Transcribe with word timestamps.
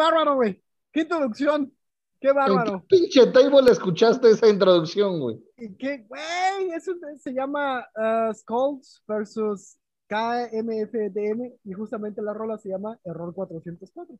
Bárbaro, 0.00 0.36
güey. 0.36 0.62
Qué 0.92 1.02
introducción. 1.02 1.70
Qué 2.18 2.32
bárbaro. 2.32 2.72
¿En 2.72 2.80
qué 2.80 2.86
pinche 2.88 3.26
table 3.26 3.70
escuchaste 3.70 4.30
esa 4.30 4.48
introducción, 4.48 5.20
güey? 5.20 5.44
¿Y 5.58 5.76
qué, 5.76 6.06
güey? 6.08 6.70
Eso 6.74 6.92
se 7.18 7.34
llama 7.34 7.86
uh, 7.96 8.32
Skulls 8.32 9.02
versus 9.06 9.78
KMFDM 10.08 11.52
y 11.64 11.72
justamente 11.74 12.22
la 12.22 12.32
rola 12.32 12.56
se 12.56 12.70
llama 12.70 12.98
Error 13.04 13.34
404. 13.34 14.18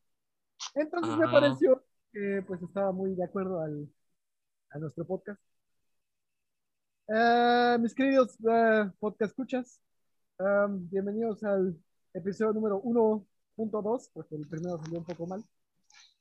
Entonces 0.74 1.16
me 1.16 1.28
pareció 1.28 1.82
que 2.12 2.44
pues 2.46 2.60
estaba 2.60 2.92
muy 2.92 3.14
de 3.14 3.24
acuerdo 3.24 3.62
al, 3.62 3.88
a 4.72 4.78
nuestro 4.78 5.06
podcast. 5.06 5.40
Uh, 7.06 7.78
mis 7.80 7.94
queridos 7.94 8.36
uh, 8.40 8.90
podcast 8.98 9.30
escuchas, 9.30 9.80
um, 10.38 10.88
bienvenidos 10.90 11.42
al 11.42 11.74
episodio 12.12 12.52
número 12.52 12.82
1.2, 12.82 14.10
porque 14.12 14.36
el 14.36 14.46
primero 14.46 14.78
salió 14.78 14.98
un 14.98 15.04
poco 15.06 15.26
mal, 15.26 15.42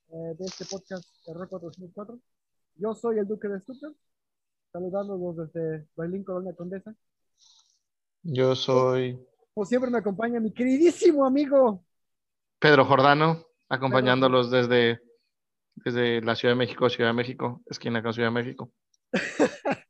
uh, 0.10 0.36
de 0.38 0.46
este 0.46 0.66
podcast 0.66 1.06
Error 1.28 1.48
404. 1.50 2.20
Yo 2.76 2.94
soy 2.94 3.20
el 3.20 3.28
Duque 3.28 3.48
de 3.48 3.60
Stuttgart, 3.60 3.96
saludándolos 4.72 5.38
desde 5.38 5.88
Berlín, 5.96 6.24
Colonia 6.24 6.56
Condesa. 6.56 6.96
Yo 8.24 8.56
soy 8.56 9.20
como 9.60 9.66
siempre 9.66 9.92
me 9.92 9.98
acompaña 9.98 10.40
mi 10.40 10.54
queridísimo 10.54 11.26
amigo 11.26 11.84
Pedro 12.60 12.86
Jordano, 12.86 13.46
acompañándolos 13.68 14.50
desde, 14.50 15.02
desde 15.76 16.22
la 16.22 16.36
Ciudad 16.36 16.54
de 16.54 16.60
México, 16.60 16.90
Ciudad 16.90 17.10
de 17.10 17.16
México, 17.16 17.62
esquina 17.66 18.02
con 18.02 18.14
Ciudad 18.14 18.30
de 18.30 18.36
México. 18.36 18.72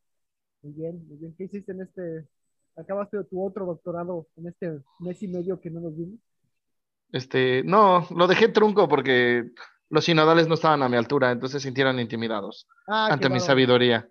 muy 0.64 0.74
bien, 0.74 1.08
muy 1.08 1.18
bien. 1.18 1.36
¿Qué 1.38 1.44
hiciste 1.44 1.72
en 1.72 1.82
este? 1.82 2.28
¿Acabaste 2.78 3.24
tu 3.26 3.46
otro 3.46 3.68
doctorado 3.68 4.28
en 4.38 4.48
este 4.48 4.80
mes 5.00 5.22
y 5.22 5.28
medio 5.28 5.60
que 5.60 5.70
no 5.70 5.82
nos 5.82 5.96
vimos? 5.96 6.20
Este, 7.12 7.62
no, 7.64 8.08
lo 8.10 8.26
dejé 8.26 8.48
trunco 8.48 8.88
porque 8.88 9.52
los 9.90 10.06
sinodales 10.06 10.48
no 10.48 10.54
estaban 10.54 10.84
a 10.84 10.90
mi 10.90 10.98
altura, 10.98 11.32
entonces 11.32 11.62
se 11.62 11.68
sintieron 11.68 12.00
intimidados 12.00 12.68
ah, 12.88 13.10
ante 13.12 13.30
mi 13.30 13.40
sabiduría. 13.40 14.08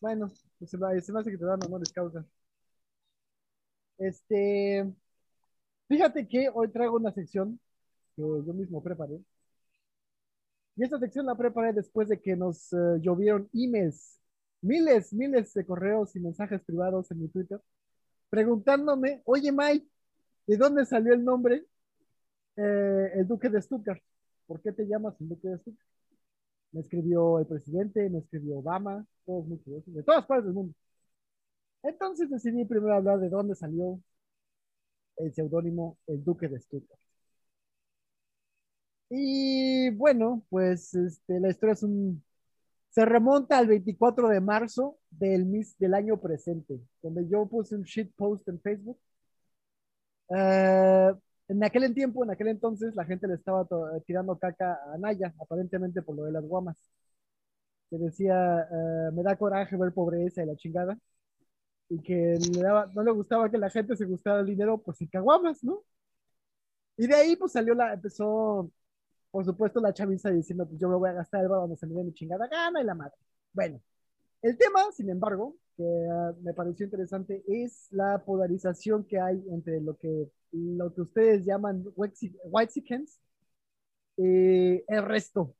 Bueno, 0.00 0.30
pues 0.58 0.70
se 0.70 0.78
me, 0.78 1.00
se 1.00 1.12
me 1.12 1.20
hace 1.20 1.30
que 1.30 1.38
te 1.38 1.44
dan 1.44 1.62
amores 1.64 1.92
causa. 1.92 2.24
Este, 3.98 4.90
fíjate 5.88 6.26
que 6.26 6.50
hoy 6.52 6.68
traigo 6.68 6.96
una 6.96 7.12
sección 7.12 7.60
que 8.16 8.22
yo 8.22 8.52
mismo 8.52 8.82
preparé. 8.82 9.20
Y 10.74 10.84
esta 10.84 10.98
sección 10.98 11.26
la 11.26 11.34
preparé 11.34 11.72
después 11.74 12.08
de 12.08 12.20
que 12.20 12.34
nos 12.34 12.72
eh, 12.72 12.98
llovieron 13.00 13.48
emails, 13.52 14.18
miles, 14.62 15.12
miles 15.12 15.52
de 15.52 15.66
correos 15.66 16.16
y 16.16 16.20
mensajes 16.20 16.62
privados 16.62 17.10
en 17.10 17.20
mi 17.20 17.28
Twitter, 17.28 17.60
preguntándome, 18.30 19.20
oye 19.26 19.52
Mike, 19.52 19.86
¿de 20.46 20.56
dónde 20.56 20.86
salió 20.86 21.12
el 21.12 21.22
nombre 21.22 21.66
eh, 22.56 23.12
el 23.14 23.28
Duque 23.28 23.50
de 23.50 23.60
Stuttgart? 23.60 24.02
¿Por 24.46 24.60
qué 24.62 24.72
te 24.72 24.86
llamas 24.86 25.14
Duque 25.18 25.48
de 25.48 25.58
Stuttgart? 25.58 25.88
Me 26.72 26.80
escribió 26.80 27.38
el 27.38 27.46
presidente, 27.46 28.08
me 28.10 28.18
escribió 28.20 28.58
Obama, 28.58 29.06
todos 29.26 29.46
muy 29.46 29.58
curiosos, 29.58 29.94
de 29.94 30.02
todas 30.02 30.26
partes 30.26 30.46
del 30.46 30.54
mundo. 30.54 30.74
Entonces 31.84 32.28
decidí 32.30 32.64
primero 32.64 32.94
hablar 32.94 33.20
de 33.20 33.28
dónde 33.28 33.54
salió 33.54 34.00
el 35.16 35.32
seudónimo 35.34 35.96
El 36.06 36.22
Duque 36.24 36.48
de 36.48 36.60
Stuttgart. 36.60 37.00
Y 39.10 39.90
bueno, 39.90 40.42
pues 40.48 40.94
este, 40.94 41.38
la 41.40 41.50
historia 41.50 41.74
es 41.74 41.82
un... 41.82 42.24
Se 42.90 43.04
remonta 43.04 43.58
al 43.58 43.66
24 43.68 44.28
de 44.28 44.40
marzo 44.40 44.98
del 45.10 45.94
año 45.94 46.20
presente, 46.20 46.80
donde 47.02 47.28
yo 47.28 47.46
puse 47.46 47.74
un 47.76 47.82
shit 47.84 48.12
post 48.16 48.48
en 48.48 48.60
Facebook. 48.60 48.98
Eh, 50.30 51.12
en 51.52 51.64
aquel 51.64 51.94
tiempo, 51.94 52.24
en 52.24 52.30
aquel 52.30 52.48
entonces, 52.48 52.94
la 52.94 53.04
gente 53.04 53.28
le 53.28 53.34
estaba 53.34 53.66
tirando 54.06 54.38
caca 54.38 54.78
a 54.92 54.98
Naya, 54.98 55.34
aparentemente 55.40 56.02
por 56.02 56.16
lo 56.16 56.24
de 56.24 56.32
las 56.32 56.44
guamas. 56.44 56.76
Que 57.90 57.98
decía, 57.98 58.62
eh, 58.70 59.10
me 59.12 59.22
da 59.22 59.36
coraje 59.36 59.76
ver 59.76 59.92
pobreza 59.92 60.42
y 60.42 60.46
la 60.46 60.56
chingada 60.56 60.98
y 61.92 62.00
que 62.02 62.38
no 62.94 63.02
le 63.04 63.12
gustaba 63.12 63.50
que 63.50 63.58
la 63.58 63.70
gente 63.70 63.96
se 63.96 64.06
gustara 64.06 64.40
el 64.40 64.46
dinero, 64.46 64.78
pues 64.78 64.96
sin 64.98 65.08
caguamas, 65.08 65.62
¿no? 65.64 65.84
Y 66.96 67.06
de 67.06 67.14
ahí 67.14 67.36
pues 67.36 67.52
salió 67.52 67.74
la, 67.74 67.94
empezó, 67.94 68.70
por 69.30 69.44
supuesto, 69.44 69.80
la 69.80 69.92
chaviza 69.94 70.30
diciendo, 70.30 70.66
pues 70.66 70.80
yo 70.80 70.88
me 70.88 70.96
voy 70.96 71.10
a 71.10 71.14
gastar 71.14 71.42
el 71.42 71.48
bar 71.48 71.60
donde 71.60 71.76
se 71.76 71.86
me 71.86 71.94
dé 71.94 72.04
mi 72.04 72.14
chingada 72.14 72.46
gana 72.48 72.80
y 72.80 72.84
la 72.84 72.94
madre. 72.94 73.16
Bueno, 73.52 73.80
el 74.42 74.56
tema, 74.58 74.92
sin 74.92 75.10
embargo, 75.10 75.56
que 75.76 75.84
ah, 76.10 76.32
me 76.42 76.54
pareció 76.54 76.84
interesante 76.84 77.42
es 77.48 77.88
la 77.92 78.24
polarización 78.24 79.04
que 79.04 79.20
hay 79.20 79.42
entre 79.50 79.80
lo 79.80 79.96
que, 79.96 80.30
lo 80.52 80.92
que 80.94 81.02
ustedes 81.02 81.44
llaman 81.44 81.84
white 81.96 82.72
chickens 82.72 83.20
y 84.16 84.82
el 84.92 85.04
resto. 85.04 85.54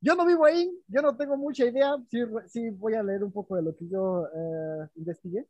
Yo 0.00 0.14
no 0.14 0.24
vivo 0.26 0.44
ahí, 0.44 0.70
yo 0.88 1.02
no 1.02 1.16
tengo 1.16 1.36
mucha 1.36 1.64
idea, 1.64 1.96
sí, 2.10 2.20
sí 2.46 2.70
voy 2.70 2.94
a 2.94 3.02
leer 3.02 3.24
un 3.24 3.32
poco 3.32 3.56
de 3.56 3.62
lo 3.62 3.74
que 3.76 3.88
yo 3.88 4.26
eh, 4.26 4.88
investigué. 4.96 5.46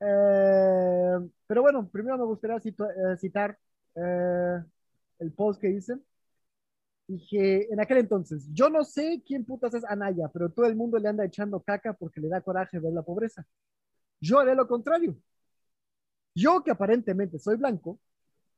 Eh, 0.00 1.18
pero 1.46 1.62
bueno, 1.62 1.88
primero 1.90 2.18
me 2.18 2.24
gustaría 2.24 2.56
eh, 2.56 3.16
citar 3.18 3.58
el 5.18 5.32
post 5.32 5.60
que 5.60 5.70
hice. 5.70 5.98
Dije, 7.06 7.70
en 7.72 7.80
aquel 7.80 7.98
entonces, 7.98 8.48
yo 8.52 8.70
no 8.70 8.82
sé 8.84 9.22
quién 9.26 9.44
putas 9.44 9.74
es 9.74 9.84
Anaya, 9.84 10.28
pero 10.32 10.50
todo 10.50 10.66
el 10.66 10.74
mundo 10.76 10.98
le 10.98 11.08
anda 11.08 11.24
echando 11.24 11.60
caca 11.60 11.92
porque 11.92 12.20
le 12.20 12.28
da 12.28 12.40
coraje 12.40 12.78
ver 12.78 12.92
la 12.92 13.02
pobreza. 13.02 13.46
Yo 14.20 14.38
haré 14.40 14.54
lo 14.54 14.66
contrario. 14.66 15.16
Yo 16.34 16.62
que 16.64 16.70
aparentemente 16.70 17.38
soy 17.38 17.56
blanco, 17.56 17.98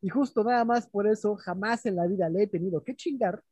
y 0.01 0.09
justo 0.09 0.45
nada 0.45 0.65
más 0.65 0.87
por 0.89 1.07
eso 1.07 1.37
jamás 1.37 1.87
en 1.87 1.97
la 1.97 2.07
vida 2.07 2.29
le 2.29 2.45
he 2.45 2.47
tenido 2.47 2.83
que 2.85 2.95
chingar, 2.95 3.43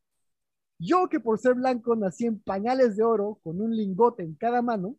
yo 0.78 1.08
que 1.08 1.20
por 1.20 1.38
ser 1.38 1.54
blanco 1.54 1.96
nací 1.96 2.26
en 2.26 2.40
pañales 2.40 2.96
de 2.96 3.04
oro 3.04 3.40
con 3.42 3.60
un 3.60 3.76
lingote 3.76 4.22
en 4.22 4.34
cada 4.34 4.62
mano, 4.62 4.96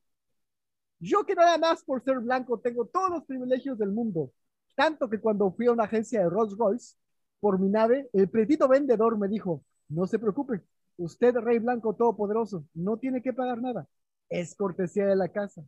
yo 1.00 1.25
que 1.25 1.35
nada 1.35 1.57
más 1.57 1.84
por 1.84 2.03
ser 2.03 2.19
blanco 2.19 2.59
tengo 2.59 2.85
todos 2.85 3.09
los 3.09 3.23
privilegios 3.25 3.78
del 3.78 3.91
mundo, 3.91 4.31
tanto 4.75 5.09
que 5.09 5.19
cuando 5.19 5.51
fui 5.51 5.67
a 5.67 5.72
una 5.72 5.84
agencia 5.84 6.22
de 6.22 6.29
Rolls 6.29 6.57
Royce 6.57 6.95
por 7.39 7.59
mi 7.59 7.69
nave, 7.69 8.09
el 8.13 8.29
pretito 8.29 8.67
vendedor 8.67 9.17
me 9.17 9.28
dijo, 9.28 9.63
no 9.90 10.07
se 10.07 10.19
preocupe, 10.19 10.62
usted 10.97 11.35
rey 11.35 11.59
blanco 11.59 11.94
todopoderoso, 11.96 12.66
no 12.73 12.97
tiene 12.97 13.22
que 13.22 13.34
pagar 13.34 13.62
nada, 13.62 13.88
es 14.29 14.56
cortesía 14.56 15.06
de 15.06 15.16
la 15.16 15.29
casa. 15.29 15.63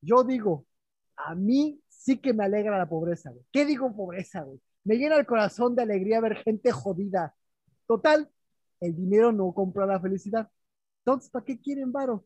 Yo 0.00 0.24
digo, 0.24 0.66
a 1.16 1.34
mí 1.34 1.80
sí 1.88 2.18
que 2.18 2.32
me 2.32 2.44
alegra 2.44 2.78
la 2.78 2.88
pobreza, 2.88 3.32
¿Qué 3.52 3.64
digo 3.64 3.94
pobreza, 3.94 4.42
güey? 4.42 4.60
Me 4.84 4.96
llena 4.96 5.16
el 5.16 5.26
corazón 5.26 5.76
de 5.76 5.82
alegría 5.82 6.20
ver 6.20 6.36
gente 6.36 6.72
jodida. 6.72 7.34
Total, 7.86 8.28
el 8.80 8.96
dinero 8.96 9.30
no 9.30 9.52
compra 9.52 9.86
la 9.86 10.00
felicidad. 10.00 10.50
Entonces, 11.04 11.30
¿para 11.30 11.44
qué 11.44 11.60
quieren 11.60 11.92
varo? 11.92 12.24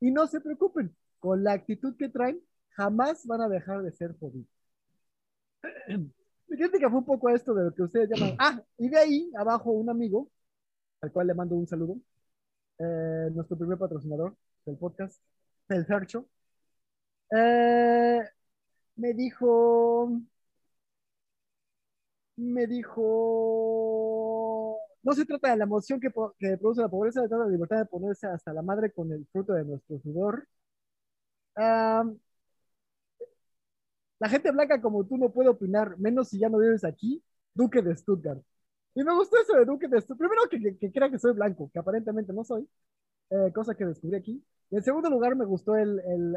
Y 0.00 0.10
no 0.10 0.26
se 0.26 0.40
preocupen, 0.40 0.94
con 1.18 1.42
la 1.42 1.52
actitud 1.52 1.96
que 1.96 2.10
traen, 2.10 2.40
jamás 2.70 3.26
van 3.26 3.40
a 3.40 3.48
dejar 3.48 3.82
de 3.82 3.92
ser 3.92 4.14
jodidos. 4.18 4.48
Mi 6.48 6.56
crítica 6.56 6.88
fue 6.88 6.98
un 6.98 7.04
poco 7.04 7.28
esto 7.30 7.54
de 7.54 7.64
lo 7.64 7.74
que 7.74 7.82
ustedes 7.82 8.10
llaman. 8.10 8.36
Ah, 8.38 8.62
y 8.78 8.88
de 8.88 8.98
ahí 8.98 9.32
abajo 9.36 9.72
un 9.72 9.90
amigo, 9.90 10.30
al 11.00 11.12
cual 11.12 11.26
le 11.28 11.34
mando 11.34 11.54
un 11.56 11.66
saludo, 11.66 11.98
eh, 12.78 13.30
nuestro 13.34 13.56
primer 13.58 13.78
patrocinador 13.78 14.36
del 14.66 14.76
podcast, 14.78 15.20
el 15.68 15.86
Fercho, 15.86 16.28
eh, 17.30 18.20
me 18.96 19.12
dijo, 19.14 20.10
me 22.36 22.66
dijo, 22.66 23.06
no 25.02 25.12
se 25.12 25.24
trata 25.24 25.50
de 25.50 25.56
la 25.56 25.64
emoción 25.64 26.00
que, 26.00 26.10
produce 26.10 26.80
la 26.80 26.88
pobreza, 26.88 27.22
se 27.22 27.28
trata 27.28 27.44
de 27.44 27.50
la 27.50 27.54
libertad 27.54 27.78
de 27.78 27.86
ponerse 27.86 28.26
hasta 28.26 28.52
la 28.52 28.62
madre 28.62 28.92
con 28.92 29.12
el 29.12 29.26
fruto 29.32 29.52
de 29.54 29.64
nuestro 29.64 29.98
sudor. 30.00 30.46
la 34.18 34.28
gente 34.28 34.50
blanca 34.50 34.80
como 34.80 35.04
tú 35.06 35.16
no 35.16 35.30
puede 35.32 35.48
opinar, 35.48 35.98
menos 35.98 36.28
si 36.28 36.38
ya 36.38 36.48
no 36.48 36.58
vives 36.58 36.84
aquí, 36.84 37.22
Duque 37.54 37.82
de 37.82 37.96
Stuttgart. 37.96 38.42
Y 38.96 39.04
me 39.04 39.14
gustó 39.14 39.36
eso 39.38 39.54
de 39.54 39.64
Duque 39.64 39.86
de. 39.86 40.02
Primero 40.02 40.42
que, 40.50 40.76
que, 40.78 40.90
crea 40.90 41.10
que 41.10 41.18
soy 41.18 41.32
blanco, 41.34 41.70
que 41.72 41.78
aparentemente 41.78 42.32
no 42.32 42.42
soy, 42.42 42.68
eh, 43.30 43.52
cosa 43.54 43.74
que 43.74 43.84
descubrí 43.84 44.16
aquí. 44.16 44.44
Y 44.70 44.76
en 44.76 44.82
segundo 44.82 45.08
lugar 45.08 45.36
me 45.36 45.44
gustó 45.44 45.76
el, 45.76 46.00
el, 46.00 46.36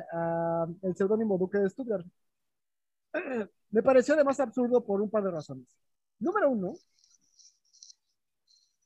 el 0.84 0.96
seudónimo 0.96 1.38
Duque 1.38 1.58
de 1.58 1.70
Stuttgart. 1.70 2.06
me 3.72 3.82
pareció 3.82 4.14
además 4.14 4.40
absurdo 4.40 4.86
por 4.86 5.02
un 5.02 5.10
par 5.10 5.24
de 5.24 5.32
razones. 5.32 5.66
Número 6.20 6.52
uno, 6.52 6.74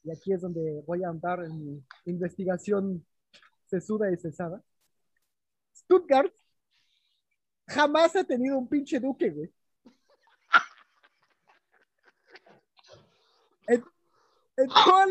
y 0.03 0.11
aquí 0.11 0.33
es 0.33 0.41
donde 0.41 0.83
voy 0.85 1.03
a 1.03 1.09
andar 1.09 1.43
en 1.43 1.57
mi 1.57 1.83
investigación 2.05 3.05
sesuda 3.65 4.11
y 4.11 4.17
cesada. 4.17 4.61
Stuttgart 5.75 6.31
jamás 7.67 8.15
ha 8.15 8.23
tenido 8.23 8.57
un 8.57 8.67
pinche 8.67 8.99
duque, 8.99 9.29
güey. 9.29 9.51
En, 13.67 13.83
toda 14.55 15.07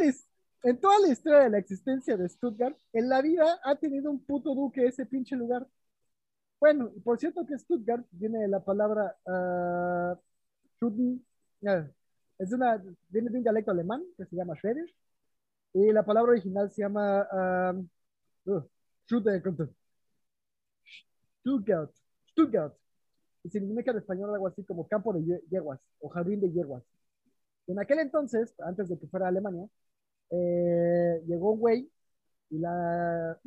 la, 1.00 1.08
historia 1.08 1.40
de 1.40 1.50
la 1.50 1.58
existencia 1.58 2.16
de 2.16 2.28
Stuttgart, 2.28 2.76
en 2.92 3.08
la 3.08 3.20
vida 3.22 3.60
ha 3.64 3.74
tenido 3.76 4.10
un 4.10 4.24
puto 4.24 4.54
duque 4.54 4.86
ese 4.86 5.06
pinche 5.06 5.36
lugar. 5.36 5.66
Bueno, 6.60 6.92
por 7.02 7.18
cierto 7.18 7.44
que 7.46 7.58
Stuttgart 7.58 8.06
viene 8.12 8.38
de 8.40 8.48
la 8.48 8.60
palabra 8.60 9.16
uh, 9.26 10.16
Es 12.38 12.52
una, 12.52 12.76
viene 13.08 13.30
de 13.30 13.36
un 13.38 13.42
dialecto 13.42 13.72
alemán 13.72 14.04
que 14.16 14.26
se 14.26 14.36
llama 14.36 14.54
Schwedish. 14.54 14.94
Y 15.74 15.90
la 15.92 16.04
palabra 16.04 16.32
original 16.32 16.70
se 16.70 16.82
llama 16.82 17.26
um, 17.72 17.88
uh, 18.44 18.62
Stuttgart. 21.40 21.92
Stuttgart. 22.30 22.74
Y 23.44 23.50
significa 23.50 23.90
en 23.90 23.98
español 23.98 24.32
algo 24.32 24.46
así 24.46 24.62
como 24.64 24.86
campo 24.86 25.12
de 25.12 25.42
yeguas 25.50 25.80
o 26.00 26.08
jardín 26.08 26.40
de 26.40 26.52
yeguas. 26.52 26.84
En 27.66 27.78
aquel 27.78 28.00
entonces, 28.00 28.54
antes 28.60 28.88
de 28.88 28.98
que 28.98 29.06
fuera 29.06 29.28
Alemania, 29.28 29.68
eh, 30.30 31.22
llegó 31.26 31.52
un 31.52 31.60
güey 31.60 31.90
y 32.50 32.58
la 32.58 33.38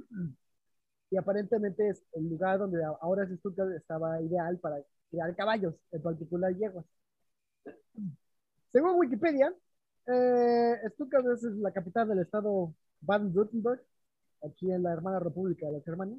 y 1.10 1.18
aparentemente 1.18 1.90
es 1.90 2.04
el 2.14 2.30
lugar 2.30 2.60
donde 2.60 2.84
ahora 2.84 3.24
es 3.24 3.30
Stuttgart 3.40 3.72
estaba 3.72 4.22
ideal 4.22 4.58
para 4.60 4.78
criar 5.10 5.36
caballos, 5.36 5.76
en 5.92 6.02
particular 6.02 6.56
yeguas. 6.56 6.86
Según 8.72 9.00
Wikipedia, 9.00 9.54
eh, 10.08 10.76
Stuttgart 10.90 11.26
es 11.28 11.44
la 11.44 11.72
capital 11.72 12.10
del 12.10 12.20
estado 12.20 12.74
Baden-Württemberg, 13.02 13.82
aquí 14.44 14.72
en 14.72 14.84
la 14.84 14.94
hermana 14.94 15.20
República 15.20 15.68
de 15.68 15.74
la 15.74 15.82
Germania. 15.82 16.18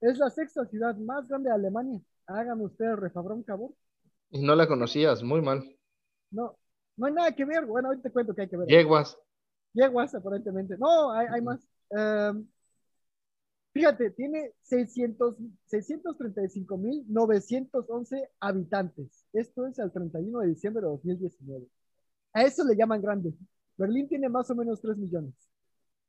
Es 0.00 0.18
la 0.18 0.30
sexta 0.30 0.66
ciudad 0.66 0.96
más 0.96 1.28
grande 1.28 1.48
de 1.48 1.54
Alemania. 1.54 2.00
Hágame 2.26 2.64
usted 2.64 2.86
el 2.86 2.96
refabrón, 2.96 3.42
cabrón. 3.42 3.74
Y 4.30 4.42
no 4.42 4.54
la 4.54 4.66
conocías, 4.66 5.22
muy 5.22 5.40
mal. 5.40 5.62
No, 6.30 6.58
no 6.96 7.06
hay 7.06 7.12
nada 7.12 7.30
que 7.32 7.44
ver. 7.44 7.66
Bueno, 7.66 7.88
ahorita 7.88 8.08
te 8.08 8.12
cuento 8.12 8.34
que 8.34 8.42
hay 8.42 8.48
que 8.48 8.56
ver. 8.56 8.68
Yeguas. 8.68 9.18
Yeguas, 9.72 10.14
aparentemente. 10.14 10.76
No, 10.78 11.10
hay, 11.12 11.26
hay 11.30 11.42
más. 11.42 11.60
Em, 11.90 12.46
fíjate, 13.72 14.10
tiene 14.10 14.52
600, 14.62 15.36
635.911 15.70 18.28
habitantes. 18.40 19.26
Esto 19.32 19.66
es 19.66 19.78
el 19.78 19.92
31 19.92 20.40
de 20.40 20.48
diciembre 20.48 20.82
de 20.82 20.88
2019. 20.88 21.66
A 22.32 22.42
eso 22.42 22.64
le 22.64 22.76
llaman 22.76 23.02
grande. 23.02 23.32
Berlín 23.76 24.08
tiene 24.08 24.28
más 24.28 24.50
o 24.50 24.54
menos 24.54 24.80
3 24.80 24.96
millones. 24.96 25.34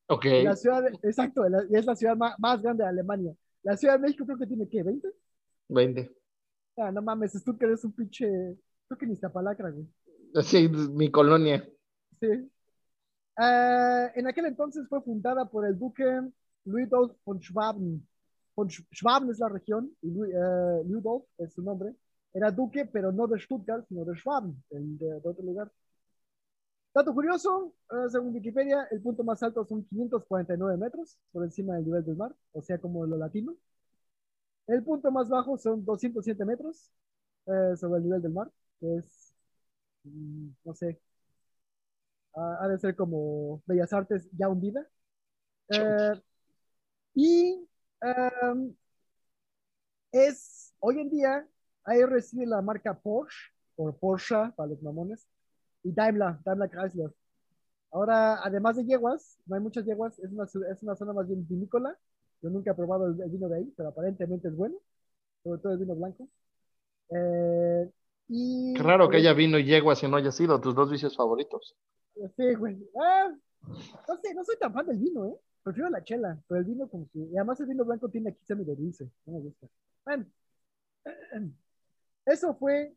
Ok. 0.08 0.26
La 0.44 0.56
ciudad, 0.56 0.84
exacto, 1.04 1.46
es 1.46 1.86
la 1.86 1.96
ciudad 1.96 2.16
más, 2.16 2.36
más, 2.40 2.62
grande 2.62 2.84
de 2.84 2.90
Alemania. 2.90 3.36
La 3.64 3.76
Ciudad 3.76 3.96
de 3.96 4.00
México 4.00 4.26
creo 4.26 4.38
que 4.38 4.48
tiene, 4.48 4.70
¿qué? 4.70 4.84
¿20? 4.84 5.02
20. 5.68 6.16
Ah, 6.78 6.92
no 6.92 7.02
mames, 7.02 7.44
tú 7.44 7.58
que 7.58 7.66
eres 7.66 7.84
un 7.84 7.92
pinche, 7.92 8.26
creo 8.88 8.98
que 8.98 9.06
ni 9.06 9.16
palacra, 9.16 9.70
güey. 9.70 9.86
Sí, 10.44 10.70
mi 10.70 11.10
colonia. 11.12 11.68
Sí. 12.20 12.28
Uh, 13.38 14.10
en 14.16 14.28
aquel 14.28 14.46
entonces 14.46 14.88
fue 14.90 15.02
fundada 15.02 15.46
por 15.46 15.66
el 15.66 15.78
duque 15.78 16.04
Ludolf 16.66 17.14
von 17.24 17.40
Schwaben. 17.40 18.08
Von 18.56 18.70
Schwaben 18.70 19.30
es 19.30 19.40
la 19.40 19.50
región 19.50 19.96
y 20.02 20.10
uh, 20.10 20.84
Ludolf 20.86 21.26
es 21.38 21.54
su 21.54 21.62
nombre. 21.62 21.96
Era 22.34 22.52
duque, 22.52 22.86
pero 22.86 23.12
no 23.12 23.28
de 23.28 23.40
Stuttgart, 23.40 23.86
sino 23.88 24.06
de 24.06 24.16
Schwaben, 24.16 24.56
de, 24.70 25.08
de 25.20 25.30
otro 25.30 25.44
lugar. 25.44 25.72
Dato 26.94 27.14
curioso, 27.14 27.74
uh, 27.92 28.10
según 28.10 28.34
Wikipedia, 28.34 28.88
el 28.90 29.02
punto 29.02 29.24
más 29.24 29.42
alto 29.44 29.64
son 29.66 29.86
549 29.86 30.78
metros 30.78 31.18
por 31.32 31.44
encima 31.44 31.76
del 31.76 31.86
nivel 31.86 32.04
del 32.06 32.16
mar, 32.16 32.36
o 32.54 32.62
sea, 32.62 32.80
como 32.80 33.06
lo 33.06 33.18
latino. 33.18 33.56
El 34.66 34.84
punto 34.84 35.12
más 35.12 35.30
bajo 35.30 35.58
son 35.58 35.86
207 35.86 36.44
metros 36.46 36.92
sobre 37.46 38.00
el 38.00 38.04
nivel 38.04 38.22
del 38.22 38.34
mar, 38.34 38.52
que 38.80 38.98
es 38.98 39.27
no 40.64 40.74
sé, 40.76 41.00
ha, 42.36 42.68
de 42.68 42.80
ser 42.80 42.96
como 42.96 43.62
Bellas 43.66 43.94
Artes 43.94 44.28
ya 44.38 44.50
hundida. 44.50 44.88
Eh, 45.70 46.22
y 47.16 47.68
em, 48.02 48.76
es, 50.12 50.74
hoy 50.80 51.00
en 51.00 51.10
día, 51.10 51.48
ahí 51.84 52.04
reside 52.04 52.46
la 52.46 52.62
marca 52.62 52.94
Porsche, 52.94 53.38
o 53.76 53.92
Porsche 53.96 54.36
para 54.56 54.70
los 54.70 54.82
mamones, 54.82 55.28
y 55.84 55.92
Daimler, 55.92 56.38
Daimler 56.44 56.70
Chrysler. 56.70 57.14
Ahora, 57.92 58.40
además 58.44 58.76
de 58.78 58.86
yeguas, 58.86 59.40
no 59.46 59.56
hay 59.56 59.62
muchas 59.62 59.86
yeguas, 59.86 60.20
es 60.20 60.32
una, 60.32 60.46
es 60.46 60.84
una 60.84 60.96
zona 60.96 61.14
más 61.14 61.28
bien 61.28 61.48
vinícola. 61.48 61.98
Yo 62.42 62.50
nunca 62.50 62.72
he 62.72 62.76
probado 62.76 63.08
el, 63.08 63.16
vino 63.32 63.50
de 63.50 63.58
ahí, 63.58 63.74
pero 63.78 63.90
aparentemente 63.90 64.48
es 64.50 64.56
bueno, 64.56 64.78
sobre 65.44 65.62
todo 65.62 65.74
el 65.74 65.80
vino 65.80 65.96
blanco. 65.96 66.28
Eh, 67.10 67.92
Qué 68.28 68.84
raro 68.84 69.10
que 69.10 69.18
haya 69.18 69.34
vino 69.34 69.58
y 69.58 69.66
yeguas 69.66 70.04
y 70.04 70.08
no 70.08 70.18
haya 70.18 70.32
sido 70.32 70.60
tus 70.60 70.76
dos 70.76 70.92
vicios 70.92 71.16
favoritos. 71.16 71.76
Sí, 72.36 72.54
güey. 72.56 72.78
Ah, 73.00 73.32
no 73.62 74.18
sé, 74.22 74.34
no 74.34 74.44
soy 74.44 74.58
tan 74.58 74.74
fan 74.74 74.86
del 74.86 74.98
vino, 74.98 75.26
¿eh? 75.26 75.36
Prefiero 75.64 75.90
la 75.90 76.04
chela, 76.04 76.38
pero 76.48 76.60
el 76.60 76.66
vino 76.66 76.88
como 76.90 77.10
que... 77.12 77.20
Y 77.20 77.38
además 77.38 77.60
el 77.60 77.68
vino 77.68 77.86
blanco 77.86 78.10
tiene 78.10 78.30
aquí 78.30 78.44
semi 78.46 78.66
de 78.66 78.76
dulce. 78.76 79.10
No 79.26 79.34
me 79.34 79.40
gusta. 79.40 79.68
Bueno. 80.06 80.26
Eso 82.26 82.54
fue... 82.56 82.94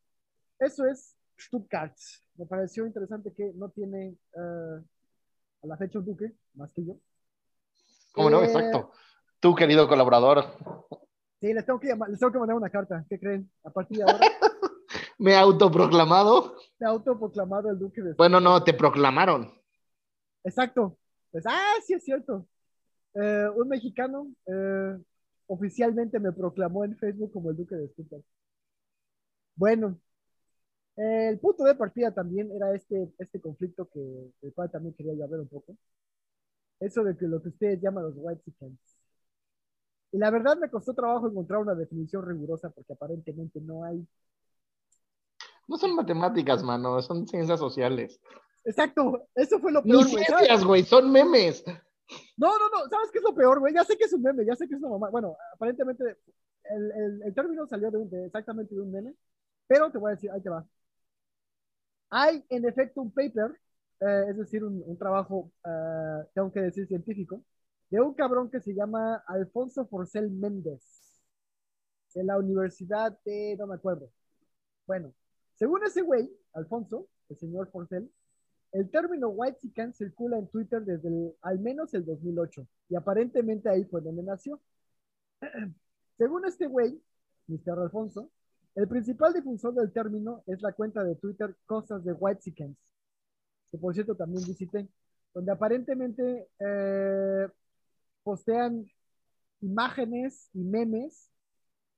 Eso 0.59 0.85
es 0.87 1.17
Stuttgart. 1.39 1.97
Me 2.37 2.47
pareció 2.47 2.87
interesante 2.87 3.33
que 3.33 3.53
no 3.55 3.71
tiene 3.71 4.17
uh, 4.35 4.83
a 5.63 5.67
la 5.67 5.77
fecha 5.77 5.99
un 5.99 6.07
duque, 6.07 6.33
más 6.55 6.71
que 6.73 6.85
yo. 6.85 6.97
¿Cómo 8.13 8.31
no? 8.31 8.43
Eh, 8.43 8.47
Exacto. 8.47 8.93
Tú, 9.39 9.55
querido 9.55 9.89
colaborador. 9.89 10.45
Sí, 11.41 11.53
les 11.55 11.65
tengo 11.65 11.81
que 11.81 11.89
llamar, 11.89 12.11
les 12.11 12.19
tengo 12.19 12.33
que 12.33 12.39
mandar 12.39 12.57
una 12.57 12.69
carta. 12.69 13.05
¿Qué 13.09 13.19
creen? 13.19 13.51
A 13.65 13.71
partir 13.71 13.99
de 13.99 14.03
ahora... 14.05 14.19
Me 15.21 15.37
autoproclamado. 15.37 16.57
Me 16.79 16.87
autoproclamado 16.87 17.71
el 17.71 17.79
duque 17.79 18.01
de... 18.01 18.15
Bueno, 18.15 18.41
no, 18.41 18.65
te 18.65 18.73
proclamaron. 18.73 19.53
Exacto. 20.43 20.97
Pues, 21.31 21.45
ah, 21.47 21.75
sí 21.87 21.93
es 21.93 22.03
cierto. 22.03 22.47
Eh, 23.13 23.47
un 23.55 23.69
mexicano 23.69 24.29
eh, 24.47 24.97
oficialmente 25.47 26.19
me 26.19 26.33
proclamó 26.33 26.87
en 26.87 26.97
Facebook 26.97 27.33
como 27.33 27.51
el 27.51 27.57
duque 27.59 27.75
de 27.77 27.89
Stuttgart. 27.89 28.25
Bueno, 29.57 30.01
el 30.97 31.39
punto 31.39 31.65
de 31.65 31.75
partida 31.75 32.13
también 32.13 32.51
era 32.53 32.75
este, 32.75 33.13
este 33.19 33.41
conflicto 33.43 33.89
que 33.91 34.01
el 34.41 34.55
cual 34.55 34.71
también 34.71 34.95
quería 34.95 35.27
ver 35.27 35.41
un 35.41 35.49
poco. 35.49 35.77
Eso 36.81 37.05
de 37.05 37.15
que 37.15 37.27
lo 37.27 37.43
que 37.43 37.51
ustedes 37.51 37.81
llaman 37.83 38.05
los 38.05 38.15
white 38.17 38.41
chickens. 38.43 38.79
Y 40.13 40.19
la 40.19 40.31
verdad 40.31 40.57
me 40.57 40.71
costó 40.71 40.95
trabajo 40.95 41.29
encontrar 41.29 41.61
una 41.61 41.75
definición 41.75 42.27
rigurosa 42.27 42.71
porque 42.71 42.95
aparentemente 42.95 43.61
no 43.61 43.85
hay. 43.85 44.07
No 45.71 45.77
son 45.77 45.95
matemáticas, 45.95 46.65
mano, 46.65 47.01
son 47.01 47.29
ciencias 47.29 47.61
sociales. 47.61 48.21
Exacto, 48.65 49.29
eso 49.37 49.61
fue 49.61 49.71
lo 49.71 49.85
peor, 49.85 50.11
güey. 50.11 50.25
ciencias, 50.25 50.65
güey, 50.65 50.83
son 50.83 51.13
memes. 51.13 51.65
No, 52.37 52.59
no, 52.59 52.69
no, 52.71 52.89
¿sabes 52.89 53.09
qué 53.13 53.19
es 53.19 53.25
lo 53.25 53.33
peor, 53.33 53.61
güey? 53.61 53.73
Ya 53.73 53.85
sé 53.85 53.97
que 53.97 54.03
es 54.03 54.13
un 54.13 54.21
meme, 54.21 54.45
ya 54.45 54.57
sé 54.57 54.67
que 54.67 54.75
es 54.75 54.81
una 54.81 54.91
mamá. 54.91 55.11
Bueno, 55.11 55.37
aparentemente 55.55 56.17
el, 56.65 57.23
el, 57.23 57.35
término 57.35 57.69
salió 57.69 57.89
de, 57.89 57.99
un, 57.99 58.11
de, 58.11 58.27
exactamente 58.27 58.75
de 58.75 58.81
un 58.81 58.91
meme, 58.91 59.15
pero 59.69 59.93
te 59.93 59.99
voy 59.99 60.11
a 60.11 60.15
decir, 60.17 60.29
ahí 60.33 60.41
te 60.41 60.51
va. 60.51 60.67
Hay 62.11 62.45
en 62.49 62.65
efecto 62.65 63.01
un 63.01 63.13
paper, 63.13 63.53
eh, 64.01 64.25
es 64.29 64.39
decir, 64.39 64.65
un, 64.65 64.83
un 64.85 64.99
trabajo, 64.99 65.53
uh, 65.65 66.25
tengo 66.35 66.51
que 66.51 66.63
decir 66.63 66.89
científico, 66.89 67.45
de 67.91 68.01
un 68.01 68.15
cabrón 68.15 68.51
que 68.51 68.61
se 68.61 68.75
llama 68.75 69.23
Alfonso 69.25 69.87
Forcel 69.87 70.33
Méndez, 70.33 70.83
de 72.13 72.25
la 72.25 72.39
Universidad 72.39 73.17
de, 73.25 73.55
no 73.57 73.69
me 73.69 73.77
acuerdo. 73.77 74.11
Bueno, 74.85 75.15
según 75.61 75.85
ese 75.85 76.01
güey, 76.01 76.35
Alfonso, 76.55 77.07
el 77.29 77.37
señor 77.37 77.71
Porcel, 77.71 78.11
el 78.73 78.91
término 78.91 79.29
white 79.29 79.59
chicken 79.61 79.93
circula 79.93 80.39
en 80.39 80.49
Twitter 80.49 80.83
desde 80.83 81.37
al 81.43 81.59
menos 81.59 81.93
el 81.93 82.07
2008 82.07 82.67
y 82.89 82.97
aparentemente 82.97 83.69
ahí 83.69 83.85
fue 83.85 84.01
donde 84.01 84.23
nació. 84.23 84.59
Según 86.17 86.47
este 86.47 86.67
güey, 86.67 86.99
Mr. 87.47 87.79
Alfonso, 87.79 88.31
el 88.75 88.89
principal 88.89 89.35
difusor 89.35 89.75
del 89.75 89.93
término 89.93 90.43
es 90.47 90.63
la 90.63 90.73
cuenta 90.73 91.05
de 91.05 91.17
Twitter 91.17 91.55
Cosas 91.67 92.03
de 92.05 92.15
White 92.15 92.41
Chickens, 92.41 92.79
que 93.71 93.77
por 93.77 93.93
cierto 93.93 94.15
también 94.15 94.43
visité, 94.47 94.89
donde 95.35 95.53
aparentemente 95.53 96.49
eh, 96.59 97.49
postean 98.23 98.87
imágenes 99.61 100.49
y 100.55 100.61
memes 100.61 101.29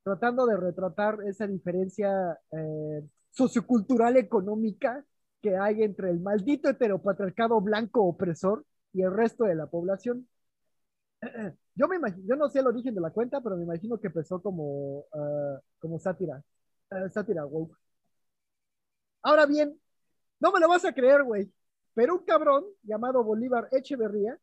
tratando 0.03 0.47
de 0.47 0.57
retratar 0.57 1.19
esa 1.29 1.47
diferencia 1.47 2.41
eh, 2.51 3.05
sociocultural 3.33 4.17
económica 4.17 5.05
que 5.41 5.57
hay 5.57 5.83
entre 5.83 6.11
el 6.11 6.21
maldito 6.21 6.69
heteropatriarcado 6.69 7.61
blanco 7.61 8.05
opresor 8.05 8.65
y 8.93 9.03
el 9.03 9.13
resto 9.13 9.45
de 9.45 9.57
la 9.57 9.67
población. 9.67 10.29
Yo, 11.75 11.89
me 11.89 11.97
imagino, 11.97 12.23
yo 12.27 12.37
no 12.37 12.51
sé 12.51 12.59
el 12.59 12.67
origen 12.67 12.95
de 12.95 13.01
la 13.01 13.09
cuenta, 13.09 13.41
pero 13.41 13.57
me 13.57 13.63
imagino 13.63 13.99
que 13.99 14.09
empezó 14.09 14.43
como, 14.43 15.07
ah, 15.15 15.59
como 15.79 15.99
sátira, 15.99 16.45
uh, 16.91 17.09
sátira 17.09 17.47
woke. 17.47 17.75
Ahora 19.23 19.47
bien, 19.47 19.81
no 20.39 20.53
me 20.53 20.61
lo 20.61 20.69
vas 20.69 20.85
a 20.85 20.93
creer, 20.93 21.23
güey, 21.23 21.51
pero 21.95 22.17
un 22.17 22.27
cabrón 22.27 22.67
llamado 22.83 23.25
Bolívar 23.25 23.69
Echeverría 23.73 24.39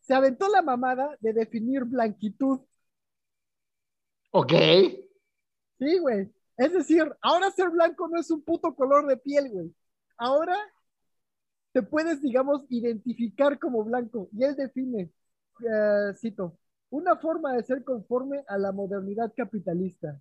se 0.00 0.14
aventó 0.14 0.48
la 0.48 0.62
mamada 0.62 1.16
de 1.18 1.32
definir 1.32 1.82
blanquitud. 1.84 2.60
Ok. 4.30 4.52
Sí, 5.80 5.98
güey. 5.98 6.30
Es 6.58 6.72
decir, 6.72 7.04
ahora 7.22 7.50
ser 7.52 7.70
blanco 7.70 8.08
no 8.08 8.20
es 8.20 8.30
un 8.30 8.42
puto 8.42 8.74
color 8.74 9.06
de 9.06 9.16
piel, 9.16 9.48
güey. 9.50 9.74
Ahora 10.18 10.56
te 11.72 11.82
puedes, 11.82 12.20
digamos, 12.20 12.64
identificar 12.68 13.58
como 13.60 13.84
blanco. 13.84 14.28
Y 14.32 14.42
él 14.44 14.56
define, 14.56 15.12
eh, 15.60 16.14
cito, 16.16 16.58
una 16.90 17.16
forma 17.16 17.52
de 17.54 17.62
ser 17.62 17.84
conforme 17.84 18.44
a 18.48 18.58
la 18.58 18.72
modernidad 18.72 19.32
capitalista. 19.36 20.20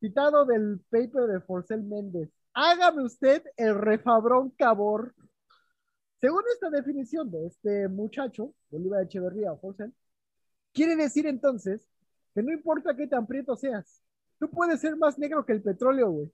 Citado 0.00 0.44
del 0.44 0.80
paper 0.90 1.26
de 1.26 1.40
Forcel 1.40 1.82
Méndez. 1.82 2.30
hágame 2.54 3.04
usted 3.04 3.42
el 3.56 3.74
refabrón 3.74 4.50
cabor. 4.50 5.14
Según 6.20 6.42
esta 6.52 6.70
definición 6.70 7.30
de 7.30 7.46
este 7.46 7.88
muchacho, 7.88 8.54
Bolívar 8.70 9.02
Echeverría 9.04 9.52
o 9.52 9.56
José, 9.56 9.90
quiere 10.72 10.96
decir 10.96 11.26
entonces 11.26 11.84
que 12.34 12.42
no 12.42 12.52
importa 12.52 12.96
qué 12.96 13.06
tan 13.08 13.26
prieto 13.26 13.56
seas, 13.56 14.02
tú 14.38 14.48
puedes 14.50 14.80
ser 14.80 14.96
más 14.96 15.18
negro 15.18 15.44
que 15.44 15.52
el 15.52 15.62
petróleo, 15.62 16.10
güey. 16.10 16.32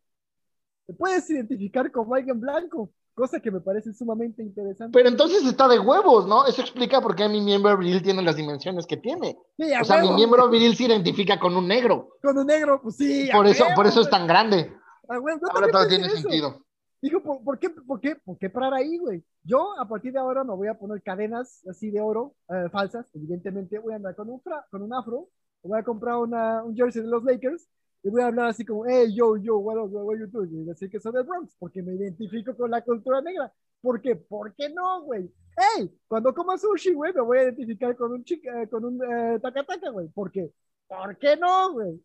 Te 0.87 0.93
puedes 0.93 1.29
identificar 1.31 1.91
como 1.91 2.15
alguien 2.15 2.41
blanco, 2.41 2.91
cosa 3.15 3.41
que 3.41 3.51
me 3.51 3.61
parece 3.61 3.95
sumamente 3.95 4.43
interesante. 4.43 4.93
Pero 4.93 5.09
entonces 5.09 5.45
está 5.45 5.67
de 5.67 5.79
huevos, 5.79 6.27
¿no? 6.27 6.47
Eso 6.47 6.61
explica 6.61 7.01
por 7.01 7.17
qué 7.17 7.29
mi 7.29 7.41
miembro 7.41 7.77
viril 7.79 8.03
tiene 8.03 8.23
las 8.23 8.37
dimensiones 8.37 8.87
que 8.87 8.99
tiene. 8.99 9.39
o 9.81 9.85
sea, 9.85 10.03
mi 10.03 10.13
miembro 10.13 10.49
viril 10.51 10.77
se 10.77 10.85
identifica 10.85 11.39
con 11.39 11.57
un 11.57 11.67
negro. 11.67 12.17
Con 12.23 12.37
un 12.37 12.47
negro, 12.47 12.81
pues 12.83 12.97
sí. 12.97 13.29
Por, 13.33 13.47
eso, 13.47 13.65
por 13.75 13.87
eso 13.87 14.03
es 14.03 14.11
tan 14.11 14.27
grande. 14.27 14.73
ahora 15.09 15.71
todo 15.71 15.89
tiene 15.89 16.11
sentido. 16.11 16.65
Dijo, 17.01 17.21
¿por, 17.23 17.59
qué, 17.59 17.69
por, 17.69 18.01
qué, 18.01 18.17
¿por 18.17 18.39
qué 18.39 18.49
parar 18.49 18.73
ahí, 18.73 18.97
güey? 18.97 19.23
Yo 19.43 19.79
a 19.79 19.87
partir 19.87 20.13
de 20.13 20.19
ahora 20.19 20.43
no 20.43 20.57
voy 20.57 20.69
a 20.69 20.79
poner 20.79 21.03
cadenas 21.03 21.63
así 21.69 21.91
de 21.91 22.01
oro 22.01 22.35
eh, 22.49 22.71
falsas, 22.73 23.07
evidentemente 23.13 23.79
voy 23.79 23.93
a 23.93 23.97
andar 23.97 24.17
con 24.17 24.31
un, 24.31 24.41
con 24.71 24.81
un 24.81 24.95
afro, 24.95 25.29
voy 25.63 25.79
a 25.79 25.83
comprar 25.83 26.17
una, 26.17 26.65
un 26.65 26.75
jersey 26.75 27.03
de 27.03 27.09
los 27.09 27.23
Lakers 27.23 27.69
y 28.05 28.11
voy 28.11 28.21
a 28.21 28.27
hablar 28.27 28.49
así 28.49 28.67
como, 28.67 28.85
hey, 28.87 29.15
yo, 29.15 29.39
yo, 29.39 29.57
what, 29.59 29.79
what, 29.89 30.05
what? 30.05 30.47
Y 30.47 30.65
decir 30.65 30.91
que 30.91 31.01
soy 31.01 31.13
del 31.13 31.25
Bronx, 31.25 31.57
porque 31.59 31.83
me 31.83 31.95
identifico 31.95 32.55
con 32.55 32.71
la 32.71 32.83
cultura 32.83 33.23
negra. 33.23 33.51
¿Por 33.81 34.01
qué? 34.03 34.15
¿Por 34.15 34.55
qué 34.55 34.69
no, 34.69 35.03
güey? 35.05 35.33
Hey, 35.57 35.91
cuando 36.07 36.35
coma 36.35 36.59
sushi, 36.59 36.93
güey, 36.93 37.15
me 37.15 37.23
voy 37.23 37.39
a 37.39 37.43
identificar 37.45 37.97
con 37.97 38.13
un 38.13 38.23
chica, 38.23 38.63
eh, 38.63 38.69
con 38.69 38.85
un 38.85 39.01
eh, 39.03 39.41
taca 39.41 39.65
güey. 39.91 40.09
¿Por 40.09 40.31
qué? 40.31 40.53
¿Por 40.87 41.17
qué 41.19 41.35
no, 41.37 41.73
güey? 41.73 42.05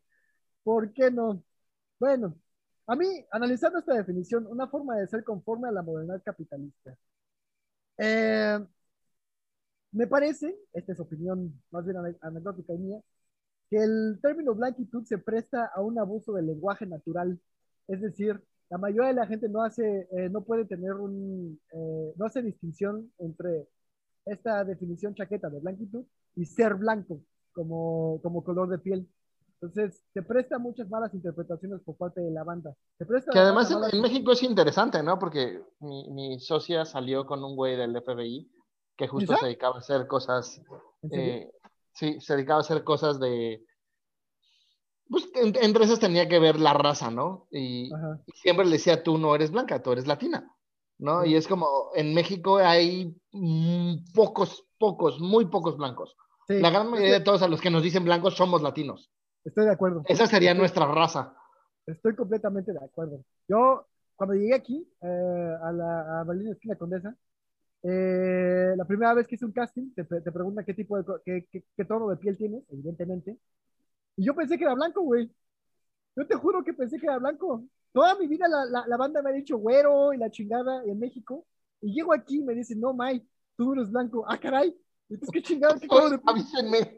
¿Por 0.63 0.93
qué 0.93 1.11
no? 1.11 1.43
Bueno, 1.99 2.33
a 2.87 2.95
mí, 2.95 3.05
analizando 3.31 3.79
esta 3.79 3.93
definición, 3.93 4.47
una 4.47 4.67
forma 4.69 4.97
de 4.97 5.07
ser 5.07 5.23
conforme 5.25 5.67
a 5.67 5.71
la 5.71 5.81
modernidad 5.83 6.21
capitalista. 6.23 6.95
Eh, 7.97 8.59
me 9.91 10.07
parece, 10.07 10.55
esta 10.73 10.93
es 10.93 10.99
opinión 10.99 11.61
más 11.71 11.83
bien 11.85 11.97
anecdótica 12.21 12.73
mía, 12.73 13.01
que 13.69 13.77
el 13.77 14.19
término 14.21 14.55
blanquitud 14.55 15.03
se 15.05 15.17
presta 15.17 15.71
a 15.73 15.81
un 15.81 15.99
abuso 15.99 16.33
del 16.33 16.47
lenguaje 16.47 16.85
natural. 16.85 17.39
Es 17.87 18.01
decir, 18.01 18.41
la 18.69 18.77
mayoría 18.77 19.09
de 19.09 19.15
la 19.15 19.27
gente 19.27 19.49
no 19.49 19.63
hace, 19.63 20.07
eh, 20.11 20.29
no 20.29 20.43
puede 20.43 20.65
tener 20.65 20.93
un, 20.93 21.59
eh, 21.71 22.13
no 22.15 22.25
hace 22.25 22.41
distinción 22.41 23.11
entre 23.19 23.67
esta 24.25 24.63
definición 24.63 25.15
chaqueta 25.15 25.49
de 25.49 25.59
blanquitud 25.59 26.05
y 26.35 26.45
ser 26.45 26.75
blanco 26.75 27.21
como, 27.53 28.19
como 28.21 28.43
color 28.43 28.69
de 28.69 28.79
piel. 28.79 29.07
Entonces, 29.61 30.03
se 30.13 30.21
presta 30.21 30.57
muchas 30.57 30.89
malas 30.89 31.13
interpretaciones 31.13 31.81
por 31.81 31.97
parte 31.97 32.21
de 32.21 32.31
la 32.31 32.43
banda. 32.43 32.73
Se 32.97 33.05
presta 33.05 33.31
que 33.31 33.39
además 33.39 33.69
en, 33.91 34.01
México 34.01 34.31
es 34.31 34.41
interesante, 34.43 35.03
¿no? 35.03 35.19
Porque 35.19 35.61
mi, 35.81 36.09
mi, 36.11 36.39
socia 36.39 36.85
salió 36.85 37.25
con 37.25 37.43
un 37.43 37.57
güey 37.57 37.75
del 37.75 38.01
FBI 38.01 38.49
que 38.95 39.07
justo 39.07 39.35
se 39.35 39.45
dedicaba 39.45 39.75
a 39.75 39.79
hacer 39.79 40.07
cosas 40.07 40.61
eh, 41.11 41.51
Sí, 41.93 42.19
se 42.21 42.35
dedicaba 42.35 42.59
a 42.59 42.61
hacer 42.61 42.83
cosas 42.83 43.19
de... 43.19 43.65
Pues 45.09 45.27
entre 45.35 45.83
esas 45.83 45.99
tenía 45.99 46.29
que 46.29 46.39
ver 46.39 46.59
la 46.59 46.73
raza, 46.73 47.09
¿no? 47.09 47.47
Y, 47.51 47.89
siempre 48.35 48.65
le 48.65 48.73
decía, 48.73 49.01
tú 49.01 49.17
no 49.17 49.33
eres 49.33 49.51
blanca, 49.51 49.81
tú 49.81 49.91
eres 49.91 50.05
latina, 50.05 50.55
¿no? 50.99 51.25
Y 51.25 51.35
es 51.35 51.47
como, 51.47 51.89
en 51.95 52.13
México 52.13 52.57
hay 52.57 53.15
pocos, 54.13 54.67
pocos, 54.77 55.19
muy 55.19 55.45
pocos 55.45 55.77
blancos. 55.77 56.15
La 56.47 56.69
gran 56.69 56.89
mayoría 56.89 57.13
de 57.13 57.23
todos 57.23 57.41
a 57.41 57.47
los 57.47 57.59
que 57.61 57.69
nos 57.71 57.83
dicen 57.83 58.05
blancos 58.05 58.35
somos 58.35 58.61
latinos. 58.61 59.11
Estoy 59.43 59.65
de 59.65 59.71
acuerdo. 59.71 60.03
Esa 60.07 60.27
sería 60.27 60.53
nuestra 60.53 60.85
raza. 60.85 61.35
Estoy 61.85 62.15
completamente 62.15 62.71
de 62.71 62.83
acuerdo. 62.83 63.23
Yo, 63.47 63.85
cuando 64.15 64.35
llegué 64.35 64.53
aquí, 64.53 64.87
eh, 65.01 65.55
a 65.63 65.71
la 65.71 66.21
a 66.21 66.51
Esquina 66.51 66.75
Condesa, 66.75 67.15
eh, 67.83 68.73
la 68.75 68.85
primera 68.85 69.13
vez 69.13 69.27
que 69.27 69.35
hice 69.35 69.45
un 69.45 69.51
casting, 69.51 69.93
te, 69.93 70.03
te 70.03 70.31
preguntan 70.31 70.65
qué 70.65 70.73
tipo 70.73 70.97
de, 70.97 71.03
qué, 71.23 71.63
qué, 71.75 71.85
tono 71.85 72.09
de 72.09 72.17
piel 72.17 72.37
tienes, 72.37 72.63
evidentemente. 72.69 73.37
Y 74.17 74.25
yo 74.25 74.35
pensé 74.35 74.57
que 74.57 74.65
era 74.65 74.73
blanco, 74.73 75.01
güey. 75.01 75.31
Yo 76.15 76.27
te 76.27 76.35
juro 76.35 76.63
que 76.63 76.73
pensé 76.73 76.99
que 76.99 77.05
era 77.05 77.17
blanco. 77.17 77.63
Toda 77.93 78.17
mi 78.17 78.27
vida 78.27 78.47
la, 78.47 78.85
la, 78.85 78.97
banda 78.97 79.21
me 79.21 79.29
ha 79.29 79.33
dicho 79.33 79.57
güero 79.57 80.13
y 80.13 80.17
la 80.17 80.29
chingada 80.29 80.83
en 80.85 80.99
México. 80.99 81.45
Y 81.81 81.93
llego 81.93 82.13
aquí 82.13 82.39
y 82.39 82.43
me 82.43 82.53
dicen, 82.53 82.79
no, 82.81 82.93
May, 82.93 83.25
tú 83.55 83.73
eres 83.73 83.89
blanco. 83.89 84.25
Ah, 84.27 84.37
caray. 84.37 84.75
Entonces, 85.09 85.29
¿qué 85.31 85.41
chingada? 85.41 85.79
¿Qué 85.79 85.87
Avísenme. 86.25 86.97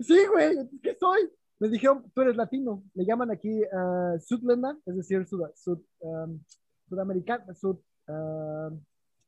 Sí, 0.00 0.18
güey. 0.26 0.56
¿Qué 0.82 0.96
soy? 0.98 1.30
Me 1.58 1.68
dijeron, 1.68 2.04
tú 2.14 2.22
eres 2.22 2.36
latino. 2.36 2.84
Le 2.94 3.04
llaman 3.04 3.30
aquí 3.30 3.62
uh, 3.62 4.14
es 4.16 4.96
decir, 4.96 5.26
sud, 5.26 5.42
sud, 5.56 5.80
um, 6.00 6.40
sudamericano, 6.88 7.54
sud, 7.54 7.78
uh, 8.08 8.78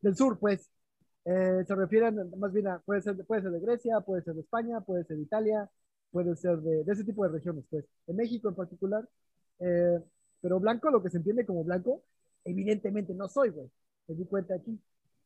del 0.00 0.16
sur, 0.16 0.38
pues. 0.38 0.70
Eh, 1.24 1.64
se 1.66 1.74
refieren 1.74 2.30
más 2.38 2.52
bien 2.52 2.68
a, 2.68 2.78
puede 2.80 3.02
ser, 3.02 3.16
puede 3.26 3.42
ser 3.42 3.50
de 3.52 3.60
Grecia, 3.60 4.00
puede 4.00 4.22
ser 4.22 4.34
de 4.34 4.40
España, 4.40 4.80
puede 4.80 5.04
ser 5.04 5.16
de 5.16 5.22
Italia, 5.22 5.70
puede 6.10 6.34
ser 6.36 6.58
de, 6.58 6.82
ese 6.90 7.04
tipo 7.04 7.24
de 7.24 7.30
regiones, 7.32 7.64
pues. 7.70 7.84
En 8.06 8.16
México 8.16 8.48
en 8.48 8.54
particular. 8.54 9.08
Eh, 9.60 10.00
pero 10.40 10.60
blanco, 10.60 10.90
lo 10.90 11.02
que 11.02 11.10
se 11.10 11.18
entiende 11.18 11.46
como 11.46 11.64
blanco, 11.64 12.02
evidentemente 12.44 13.14
no 13.14 13.28
soy, 13.28 13.50
güey. 13.50 13.70
Me 14.08 14.14
di 14.14 14.26
cuenta 14.26 14.54
aquí. 14.54 14.80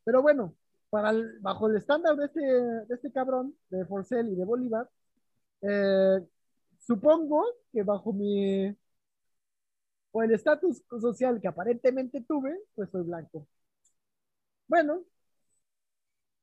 Pero 0.05 0.23
bueno, 0.23 0.55
para 0.91 1.13
bajo 1.41 1.69
el 1.69 1.77
estándar 1.77 2.17
de 2.17 2.27
este, 2.27 2.41
de 2.41 2.95
este 2.95 3.13
cabrón, 3.13 3.55
de 3.71 3.85
Forcel 3.87 4.29
y 4.29 4.35
de 4.37 4.45
Bolívar, 4.45 4.89
eh, 5.63 6.21
supongo 6.79 7.45
que 7.73 7.83
bajo 7.83 8.13
mi, 8.13 8.77
o 10.13 10.23
el 10.23 10.33
estatus 10.33 10.83
social 11.01 11.41
que 11.41 11.49
aparentemente 11.49 12.21
tuve, 12.23 12.59
pues 12.75 12.91
soy 12.91 13.03
blanco. 13.03 13.47
Bueno, 14.69 15.05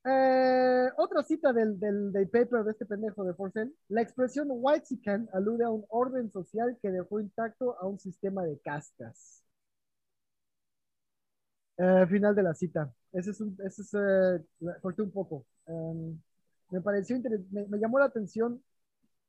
eh, 0.03 0.89
otra 0.97 1.23
cita 1.23 1.53
del, 1.53 1.79
del, 1.79 2.29
paper 2.29 2.63
de 2.63 2.71
este 2.71 2.85
pendejo 2.85 3.23
de 3.23 3.33
Forcel. 3.33 3.75
La 3.89 4.01
expresión 4.01 4.47
white 4.49 4.85
alude 5.33 5.63
a 5.63 5.69
un 5.69 5.85
orden 5.89 6.31
social 6.31 6.77
que 6.81 6.91
dejó 6.91 7.19
intacto 7.19 7.77
a 7.79 7.87
un 7.87 7.99
sistema 7.99 8.43
de 8.43 8.59
castas. 8.59 9.43
Eh, 11.77 12.05
final 12.07 12.35
de 12.35 12.43
la 12.43 12.53
cita. 12.53 12.93
Ese 13.11 13.31
es 13.31 13.41
un, 13.41 13.57
ese 13.65 13.81
es, 13.81 13.93
eh, 13.93 14.43
corté 14.81 15.01
un 15.01 15.11
poco. 15.11 15.45
Em, 15.67 16.19
me 16.71 16.81
pareció 16.81 17.15
interesante, 17.15 17.67
me, 17.69 17.79
llamó 17.79 17.99
la 17.99 18.05
atención 18.05 18.61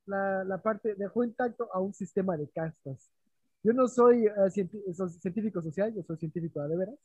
la, 0.05 0.43
la, 0.45 0.59
parte, 0.61 0.95
dejó 0.95 1.23
intacto 1.23 1.69
a 1.73 1.79
un 1.79 1.93
sistema 1.93 2.37
de 2.37 2.49
castas. 2.49 3.09
Yo 3.63 3.73
no 3.73 3.87
soy 3.87 4.27
científico 4.51 5.61
social, 5.61 5.93
yo 5.95 6.03
soy 6.03 6.17
científico 6.17 6.61
de 6.67 6.77
veras. 6.77 6.95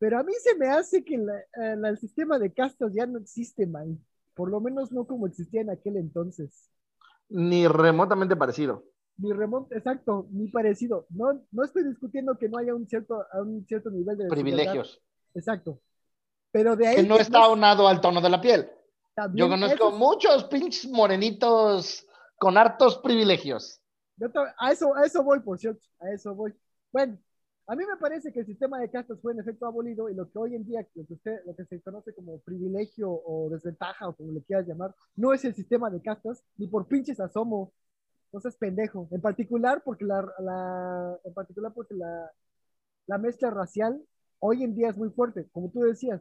Pero 0.00 0.18
a 0.18 0.22
mí 0.22 0.32
se 0.42 0.56
me 0.56 0.66
hace 0.66 1.04
que 1.04 1.14
eh, 1.14 1.76
el 1.84 1.98
sistema 1.98 2.38
de 2.38 2.52
castas 2.52 2.90
ya 2.94 3.04
no 3.06 3.18
existe, 3.18 3.66
man. 3.66 4.02
Por 4.34 4.50
lo 4.50 4.58
menos 4.58 4.90
no 4.90 5.06
como 5.06 5.26
existía 5.26 5.60
en 5.60 5.68
aquel 5.68 5.98
entonces. 5.98 6.70
Ni 7.28 7.68
remotamente 7.68 8.34
parecido. 8.34 8.82
Ni 9.18 9.34
remoto, 9.34 9.74
exacto, 9.74 10.26
ni 10.30 10.48
parecido. 10.48 11.06
No, 11.10 11.44
no 11.52 11.64
estoy 11.64 11.84
discutiendo 11.84 12.38
que 12.38 12.48
no 12.48 12.56
haya 12.56 12.74
un 12.74 12.88
cierto, 12.88 13.22
un 13.34 13.66
cierto 13.66 13.90
nivel 13.90 14.16
de 14.16 14.28
privilegios. 14.28 15.02
Exacto. 15.34 15.78
Pero 16.50 16.74
de 16.76 16.86
ahí. 16.86 16.96
Que 16.96 17.02
no 17.02 17.18
está 17.18 17.44
aunado 17.44 17.86
al 17.86 18.00
tono 18.00 18.22
de 18.22 18.30
la 18.30 18.40
piel. 18.40 18.70
Yo 19.34 19.50
conozco 19.50 19.90
muchos 19.90 20.44
pinches 20.44 20.90
morenitos 20.90 22.06
con 22.38 22.56
hartos 22.56 22.96
privilegios. 22.98 23.82
a, 24.58 24.72
eso, 24.72 24.96
a 24.96 25.04
eso 25.04 25.22
voy, 25.22 25.40
por 25.40 25.58
cierto. 25.58 25.84
A 26.00 26.10
eso 26.10 26.34
voy. 26.34 26.54
Bueno, 26.90 27.18
a 27.70 27.76
mí 27.76 27.84
me 27.86 27.96
parece 27.98 28.32
que 28.32 28.40
el 28.40 28.46
sistema 28.46 28.80
de 28.80 28.90
castas 28.90 29.20
fue 29.22 29.32
en 29.32 29.38
efecto 29.38 29.64
abolido 29.64 30.08
y 30.10 30.14
lo 30.14 30.28
que 30.28 30.38
hoy 30.40 30.56
en 30.56 30.64
día, 30.66 30.84
lo 30.96 31.06
que, 31.06 31.14
usted, 31.14 31.38
lo 31.46 31.54
que 31.54 31.64
se 31.66 31.80
conoce 31.80 32.12
como 32.12 32.40
privilegio 32.40 33.08
o 33.12 33.48
desventaja 33.48 34.08
o 34.08 34.16
como 34.16 34.32
le 34.32 34.42
quieras 34.42 34.66
llamar, 34.66 34.92
no 35.14 35.32
es 35.32 35.44
el 35.44 35.54
sistema 35.54 35.88
de 35.88 36.02
castas, 36.02 36.42
ni 36.56 36.66
por 36.66 36.88
pinches 36.88 37.20
asomo. 37.20 37.72
Entonces, 38.26 38.56
pendejo. 38.56 39.06
En 39.12 39.20
particular 39.20 39.82
porque 39.84 40.04
la, 40.04 40.20
la 40.40 41.16
en 41.22 41.32
particular 41.32 41.72
porque 41.72 41.94
la, 41.94 42.32
la 43.06 43.18
mezcla 43.18 43.50
racial 43.50 44.02
hoy 44.40 44.64
en 44.64 44.74
día 44.74 44.88
es 44.88 44.96
muy 44.96 45.10
fuerte. 45.10 45.48
Como 45.52 45.70
tú 45.70 45.82
decías, 45.82 46.20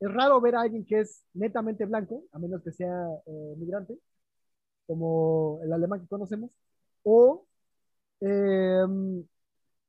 es 0.00 0.12
raro 0.12 0.40
ver 0.40 0.56
a 0.56 0.62
alguien 0.62 0.84
que 0.84 1.00
es 1.00 1.24
netamente 1.34 1.84
blanco, 1.86 2.24
a 2.32 2.40
menos 2.40 2.62
que 2.64 2.72
sea 2.72 3.06
eh, 3.26 3.54
migrante, 3.58 3.96
como 4.88 5.60
el 5.62 5.72
alemán 5.72 6.00
que 6.00 6.08
conocemos, 6.08 6.50
o 7.04 7.46
eh, 8.20 8.86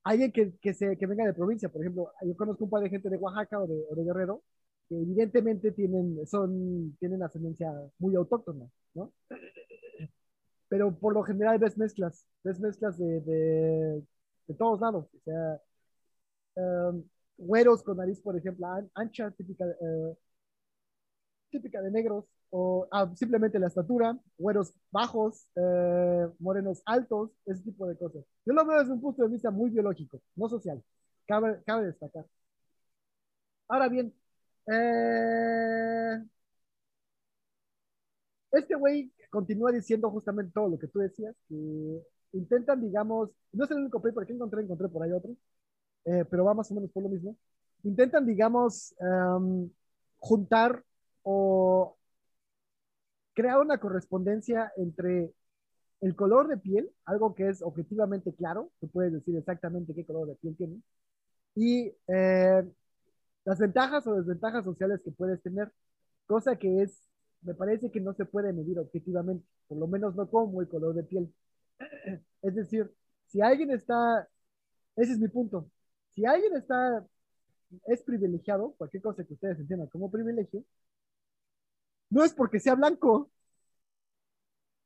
alguien 0.04 0.32
que, 0.32 0.54
que, 0.60 0.74
se, 0.74 0.98
que 0.98 1.06
venga 1.08 1.26
de 1.26 1.34
provincia, 1.34 1.70
por 1.70 1.82
ejemplo, 1.82 2.12
yo 2.26 2.36
conozco 2.36 2.64
un 2.66 2.70
par 2.70 2.84
de 2.84 2.90
gente 2.90 3.10
de 3.10 3.18
Oaxaca 3.18 3.60
o 3.60 3.68
de, 3.68 4.04
Guerrero, 4.04 4.44
que 4.90 4.96
evidentemente 4.96 5.72
tienen, 5.72 6.26
son, 6.28 6.96
tienen 7.00 7.24
ascendencia 7.24 7.72
muy 8.00 8.16
autóctona, 8.16 8.68
¿no? 8.94 9.14
Pero 10.70 10.98
por 10.98 11.14
lo 11.14 11.24
general 11.24 11.60
ves 11.60 11.78
mezclas, 11.78 12.26
ves 12.44 12.60
mezclas 12.60 12.98
de, 12.98 13.22
de, 13.22 14.04
de 14.48 14.54
todos 14.58 14.80
lados, 14.82 15.08
o 15.14 15.20
sea, 15.26 15.62
um, 16.56 17.04
güeros 17.38 17.84
con 17.84 17.98
nariz, 17.98 18.22
por 18.22 18.38
ejemplo, 18.38 18.68
ancha, 18.96 19.32
típica, 19.32 19.66
uh, 19.66 20.18
típica 21.50 21.82
de 21.82 21.92
negros, 21.92 22.26
o 22.52 22.88
ah, 22.92 23.10
simplemente 23.16 23.60
la 23.60 23.68
estatura, 23.68 24.18
güeros 24.38 24.74
bajos, 24.92 25.48
eh, 25.56 26.28
morenos 26.40 26.82
altos, 26.86 27.32
ese 27.46 27.64
tipo 27.64 27.88
de 27.88 27.98
cosas. 27.98 28.24
Yo 28.46 28.54
lo 28.54 28.66
veo 28.66 28.80
desde 28.80 28.94
un 28.94 29.02
punto 29.02 29.24
de 29.24 29.30
vista 29.30 29.52
muy 29.52 29.70
biológico, 29.72 30.22
no 30.36 30.50
social. 30.50 30.84
cabe, 31.28 31.62
cabe 31.66 31.88
destacar. 31.88 32.26
Ahora 33.68 33.88
bien, 33.90 34.14
eh, 34.68 36.24
este 38.52 38.76
güey 38.76 39.12
continúa 39.30 39.72
diciendo 39.72 40.10
justamente 40.12 40.52
todo 40.54 40.70
lo 40.70 40.80
que 40.80 40.88
tú 40.88 41.00
decías, 41.00 41.36
que 41.48 42.02
intentan, 42.34 42.82
digamos, 42.82 43.30
no 43.54 43.64
es 43.66 43.72
el 43.72 43.78
único 43.78 44.02
paper 44.02 44.26
que 44.28 44.34
encontré, 44.34 44.62
encontré 44.62 44.90
por 44.90 45.04
ahí 45.04 45.12
otro, 45.12 45.32
eh, 46.06 46.26
pero 46.30 46.46
va 46.46 46.54
más 46.54 46.72
o 46.72 46.76
menos 46.76 46.92
por 46.92 47.04
lo 47.04 47.10
mismo. 47.10 47.38
Intentan, 47.84 48.26
digamos, 48.26 48.94
um, 49.00 49.70
juntar 50.20 50.84
o 51.24 51.98
crear 53.34 53.60
una 53.60 53.80
correspondencia 53.80 54.72
entre 54.78 55.34
el 56.02 56.16
color 56.16 56.48
de 56.48 56.58
piel, 56.58 56.92
algo 57.06 57.36
que 57.36 57.50
es 57.50 57.62
objetivamente 57.62 58.34
claro, 58.34 58.72
tú 58.80 58.90
puedes 58.90 59.14
decir 59.14 59.36
exactamente 59.38 59.94
qué 59.94 60.06
color 60.06 60.28
de 60.28 60.36
piel 60.36 60.56
tiene, 60.58 60.82
y 61.56 61.94
eh, 62.08 62.64
las 63.46 63.60
ventajas 63.60 64.06
o 64.08 64.16
desventajas 64.16 64.66
sociales 64.66 65.02
que 65.04 65.12
puedes 65.12 65.42
tener, 65.42 65.72
cosa 66.26 66.56
que 66.58 66.82
es, 66.82 67.02
me 67.42 67.54
parece 67.54 67.92
que 67.92 68.00
no 68.02 68.14
se 68.14 68.26
puede 68.26 68.54
medir 68.54 68.80
objetivamente, 68.80 69.46
por 69.68 69.78
lo 69.78 69.88
menos 69.88 70.16
no 70.16 70.30
como 70.30 70.62
el 70.62 70.68
color 70.68 70.96
de 70.96 71.04
piel. 71.04 71.34
Es 72.42 72.56
decir, 72.56 72.92
si 73.28 73.42
alguien 73.42 73.70
está, 73.72 74.28
ese 74.96 75.14
es 75.14 75.20
mi 75.20 75.28
punto, 75.28 75.70
si 76.10 76.26
alguien 76.26 76.56
está, 76.56 77.06
es 77.86 78.02
privilegiado, 78.04 78.74
cualquier 78.78 79.04
cosa 79.04 79.24
que 79.24 79.34
ustedes 79.34 79.60
entiendan 79.60 79.88
como 79.90 80.12
privilegio, 80.12 80.64
no 82.12 82.24
es 82.24 82.34
porque 82.34 82.60
sea 82.60 82.76
blanco, 82.76 83.32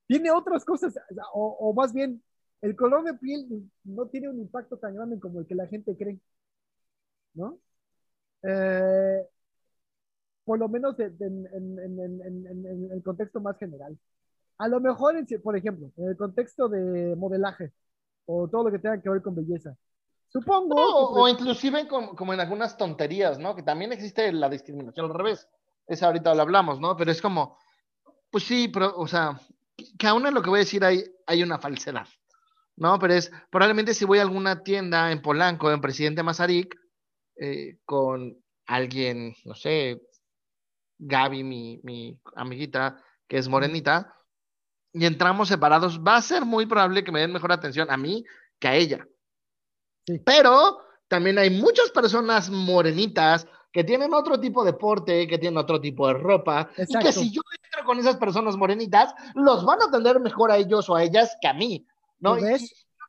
tiene 0.07 0.31
otras 0.31 0.63
cosas, 0.63 0.97
o, 1.33 1.73
más 1.75 1.91
bien, 1.91 2.23
el 2.61 2.75
color 2.75 3.03
de 3.03 3.15
piel 3.15 3.69
no 3.83 4.07
tiene 4.07 4.29
un 4.29 4.39
impacto 4.39 4.77
tan 4.77 4.95
grande 4.95 5.19
como 5.19 5.39
el 5.39 5.47
que 5.47 5.55
la 5.55 5.67
gente 5.67 5.97
cree, 5.97 6.19
¿no? 7.33 7.59
Eh, 8.43 9.27
por 10.45 10.59
lo 10.59 10.69
menos 10.69 10.95
en, 10.99 11.19
el 12.91 13.03
contexto 13.03 13.41
más 13.41 13.57
general. 13.57 13.97
A 14.59 14.67
lo 14.67 14.79
mejor, 14.79 15.15
por 15.43 15.57
ejemplo, 15.57 15.91
en 15.97 16.09
el 16.09 16.15
contexto 16.15 16.69
de 16.69 17.15
modelaje 17.15 17.73
o 18.25 18.47
todo 18.47 18.65
lo 18.65 18.71
que 18.71 18.79
tenga 18.79 19.01
que 19.01 19.09
ver 19.09 19.21
con 19.21 19.35
belleza. 19.35 19.75
Supongo. 20.27 20.75
o, 20.77 21.27
inclusive 21.27 21.87
como, 21.87 22.33
en 22.33 22.39
algunas 22.39 22.77
tonterías, 22.77 23.39
¿no? 23.39 23.55
Que 23.55 23.63
también 23.63 23.91
existe 23.91 24.31
la 24.31 24.49
discriminación 24.49 25.07
al 25.07 25.17
revés. 25.17 25.47
Esa 25.87 26.07
ahorita 26.07 26.33
lo 26.33 26.41
hablamos, 26.41 26.79
¿no? 26.79 26.95
Pero 26.97 27.11
es 27.11 27.21
como, 27.21 27.57
pues 28.31 28.43
sí, 28.43 28.67
pero, 28.67 28.95
o 28.97 29.07
sea, 29.07 29.39
que 29.97 30.07
aún 30.07 30.25
en 30.25 30.33
lo 30.33 30.41
que 30.41 30.49
voy 30.49 30.57
a 30.57 30.63
decir 30.63 30.83
hay, 30.83 31.03
hay 31.27 31.43
una 31.43 31.59
falsedad, 31.59 32.07
¿no? 32.75 32.97
Pero 32.99 33.13
es, 33.13 33.31
probablemente 33.51 33.93
si 33.93 34.05
voy 34.05 34.19
a 34.19 34.23
alguna 34.23 34.63
tienda 34.63 35.11
en 35.11 35.21
Polanco, 35.21 35.71
en 35.71 35.81
Presidente 35.81 36.23
Mazarik, 36.23 36.75
eh, 37.37 37.77
con 37.85 38.37
alguien, 38.65 39.35
no 39.43 39.53
sé, 39.53 40.01
Gaby, 40.97 41.43
mi, 41.43 41.79
mi 41.83 42.19
amiguita, 42.35 43.01
que 43.27 43.37
es 43.37 43.47
morenita, 43.47 44.15
y 44.93 45.05
entramos 45.05 45.49
separados, 45.49 45.99
va 45.99 46.15
a 46.15 46.21
ser 46.21 46.45
muy 46.45 46.65
probable 46.65 47.03
que 47.03 47.11
me 47.11 47.19
den 47.19 47.33
mejor 47.33 47.51
atención 47.51 47.91
a 47.91 47.97
mí 47.97 48.23
que 48.59 48.67
a 48.69 48.75
ella. 48.75 49.05
Pero 50.25 50.79
también 51.07 51.37
hay 51.37 51.49
muchas 51.49 51.89
personas 51.91 52.49
morenitas 52.49 53.47
que 53.75 53.83
tienen 53.83 54.13
otro 54.13 54.39
tipo 54.39 54.63
de 54.63 54.71
porte, 54.71 55.27
que 55.27 55.37
tienen 55.37 55.57
otro 55.57 55.81
tipo 55.81 56.07
de 56.07 56.13
ropa, 56.13 56.69
y 56.77 56.97
que 56.97 57.11
si 57.11 57.29
yo 57.29 57.41
entro 57.61 57.85
con 57.85 57.99
esas 57.99 58.15
personas 58.15 58.55
morenitas, 58.55 59.13
los 59.33 59.65
van 59.65 59.81
a 59.81 59.87
atender 59.87 60.17
mejor 60.21 60.49
a 60.49 60.55
ellos 60.55 60.89
o 60.89 60.95
a 60.95 61.03
ellas 61.03 61.35
que 61.41 61.49
a 61.49 61.53
mí, 61.53 61.85
¿no? 62.19 62.39
Y, 62.39 62.43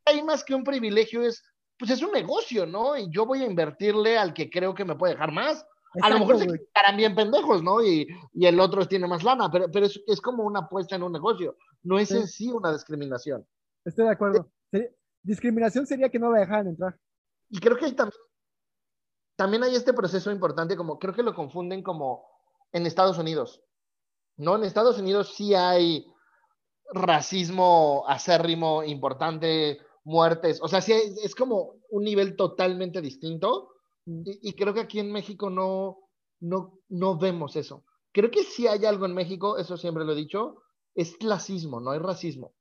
hay 0.07 0.25
más 0.25 0.43
que 0.43 0.57
un 0.57 0.65
privilegio, 0.65 1.23
es, 1.23 1.45
pues 1.79 1.93
es 1.93 2.03
un 2.03 2.11
negocio, 2.11 2.67
¿no? 2.67 2.97
Y 2.97 3.09
yo 3.11 3.27
voy 3.27 3.43
a 3.43 3.47
invertirle 3.47 4.19
al 4.19 4.35
que 4.35 4.51
creo 4.51 4.75
que 4.75 4.85
me 4.85 4.97
puede 4.97 5.13
dejar 5.13 5.31
más. 5.31 5.65
a 6.03 6.11
lo 6.11 6.19
mejor 6.19 6.41
se 6.41 6.47
quedarán 6.47 6.97
bien 6.97 7.15
pendejos, 7.15 7.63
¿no? 7.63 7.81
Y, 7.81 8.09
y, 8.35 8.47
el 8.47 8.59
otro 8.59 8.89
tiene 8.89 9.07
más 9.07 9.23
lana, 9.23 9.49
pero, 9.49 9.71
pero 9.71 9.87
es, 9.87 10.03
es, 10.05 10.21
como 10.21 10.43
una 10.43 10.61
apuesta 10.63 10.97
en 10.97 11.05
un 11.05 11.13
negocio, 11.13 11.57
no 11.85 11.97
es 11.97 12.11
en 12.11 12.27
sí 12.27 12.51
una 12.51 12.73
discriminación. 12.73 13.47
Estoy 13.85 14.07
de 14.07 14.11
acuerdo. 14.11 14.51
Discriminación 15.23 15.87
sería 15.87 16.09
que 16.09 16.19
no 16.19 16.33
la 16.33 16.41
dejaran 16.41 16.67
entrar. 16.67 16.99
Y 17.51 17.61
creo 17.61 17.77
que 17.77 17.85
hay 17.85 17.93
también 17.93 18.19
también 19.37 19.63
hay 19.63 19.75
este 19.75 19.93
proceso 19.93 20.31
importante, 20.31 20.77
como 20.77 20.99
creo 20.99 21.15
que 21.15 21.23
lo 21.23 21.35
confunden 21.35 21.83
como 21.83 22.27
en 22.73 22.87
Estados 22.87 23.19
Unidos. 23.19 23.63
¿No? 24.39 24.57
En 24.57 24.65
Estados 24.65 24.99
Unidos 24.99 25.35
sí 25.35 25.55
hay 25.55 26.07
racismo 26.93 28.05
acérrimo 28.07 28.83
importante, 28.85 29.79
muertes, 30.05 30.61
o 30.63 30.69
sea, 30.69 30.81
sí 30.81 30.93
es 30.93 31.35
como 31.35 31.75
un 31.91 32.05
nivel 32.05 32.37
totalmente 32.37 33.01
distinto 33.01 33.71
mm. 34.05 34.23
y, 34.43 34.53
creo 34.55 34.73
que 34.73 34.81
aquí 34.81 35.01
en 35.01 35.11
México 35.11 35.51
no, 35.51 35.99
no, 36.41 36.79
no 36.89 37.19
vemos 37.19 37.57
eso. 37.57 37.85
Creo 38.13 38.31
que 38.31 38.45
sí 38.45 38.67
hay 38.67 38.85
algo 38.85 39.05
en 39.05 39.15
México, 39.15 39.59
eso 39.59 39.77
siempre 39.77 40.05
lo 40.05 40.13
he 40.13 40.17
dicho, 40.17 40.63
es 40.95 41.17
clasismo, 41.17 41.81
no 41.81 41.91
hay 41.91 41.99
racismo. 41.99 42.55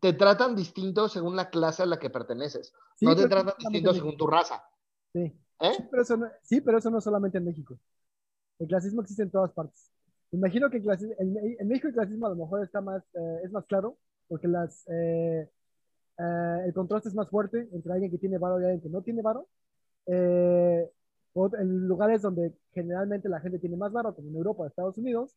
Te 0.00 0.12
tratan 0.12 0.56
distinto 0.56 1.08
según 1.08 1.36
la 1.36 1.50
clase 1.50 1.82
a 1.82 1.86
la 1.86 1.98
que 1.98 2.10
perteneces, 2.10 2.72
no 3.00 3.14
te 3.14 3.28
tratan 3.28 3.54
distinto 3.58 3.94
según 3.94 4.16
tu 4.16 4.26
raza. 4.26 4.62
Sí. 5.12 5.20
¿Eh? 5.60 5.72
Sí, 5.76 5.84
pero 5.90 6.02
eso 6.02 6.16
no, 6.16 6.28
sí, 6.42 6.60
pero 6.60 6.78
eso 6.78 6.90
no 6.90 7.00
solamente 7.00 7.38
en 7.38 7.44
México. 7.44 7.78
El 8.58 8.68
clasismo 8.68 9.02
existe 9.02 9.22
en 9.22 9.30
todas 9.30 9.52
partes. 9.52 9.90
Imagino 10.32 10.70
que 10.70 10.78
en, 10.78 11.68
México 11.68 11.88
el 11.88 11.94
clasismo 11.94 12.26
a 12.26 12.30
lo 12.30 12.36
mejor 12.36 12.62
está 12.62 12.80
más, 12.80 13.02
eh, 13.14 13.40
es 13.44 13.52
más 13.52 13.64
claro, 13.66 13.98
porque 14.28 14.46
las, 14.46 14.84
eh, 14.88 15.48
el 16.18 16.74
contraste 16.74 17.08
es 17.08 17.14
más 17.14 17.30
fuerte 17.30 17.68
entre 17.72 17.92
alguien 17.92 18.10
que 18.10 18.18
tiene 18.18 18.38
varo 18.38 18.60
y 18.60 18.64
alguien 18.64 18.82
que 18.82 18.88
no 18.90 19.02
tiene 19.02 19.22
varo. 19.22 19.48
en 20.06 21.88
lugares 21.88 22.22
donde 22.22 22.52
generalmente 22.72 23.28
la 23.28 23.40
gente 23.40 23.58
tiene 23.58 23.76
más 23.76 23.92
varo, 23.92 24.14
como 24.14 24.28
en 24.28 24.36
Europa, 24.36 24.66
Estados 24.66 24.98
Unidos, 24.98 25.34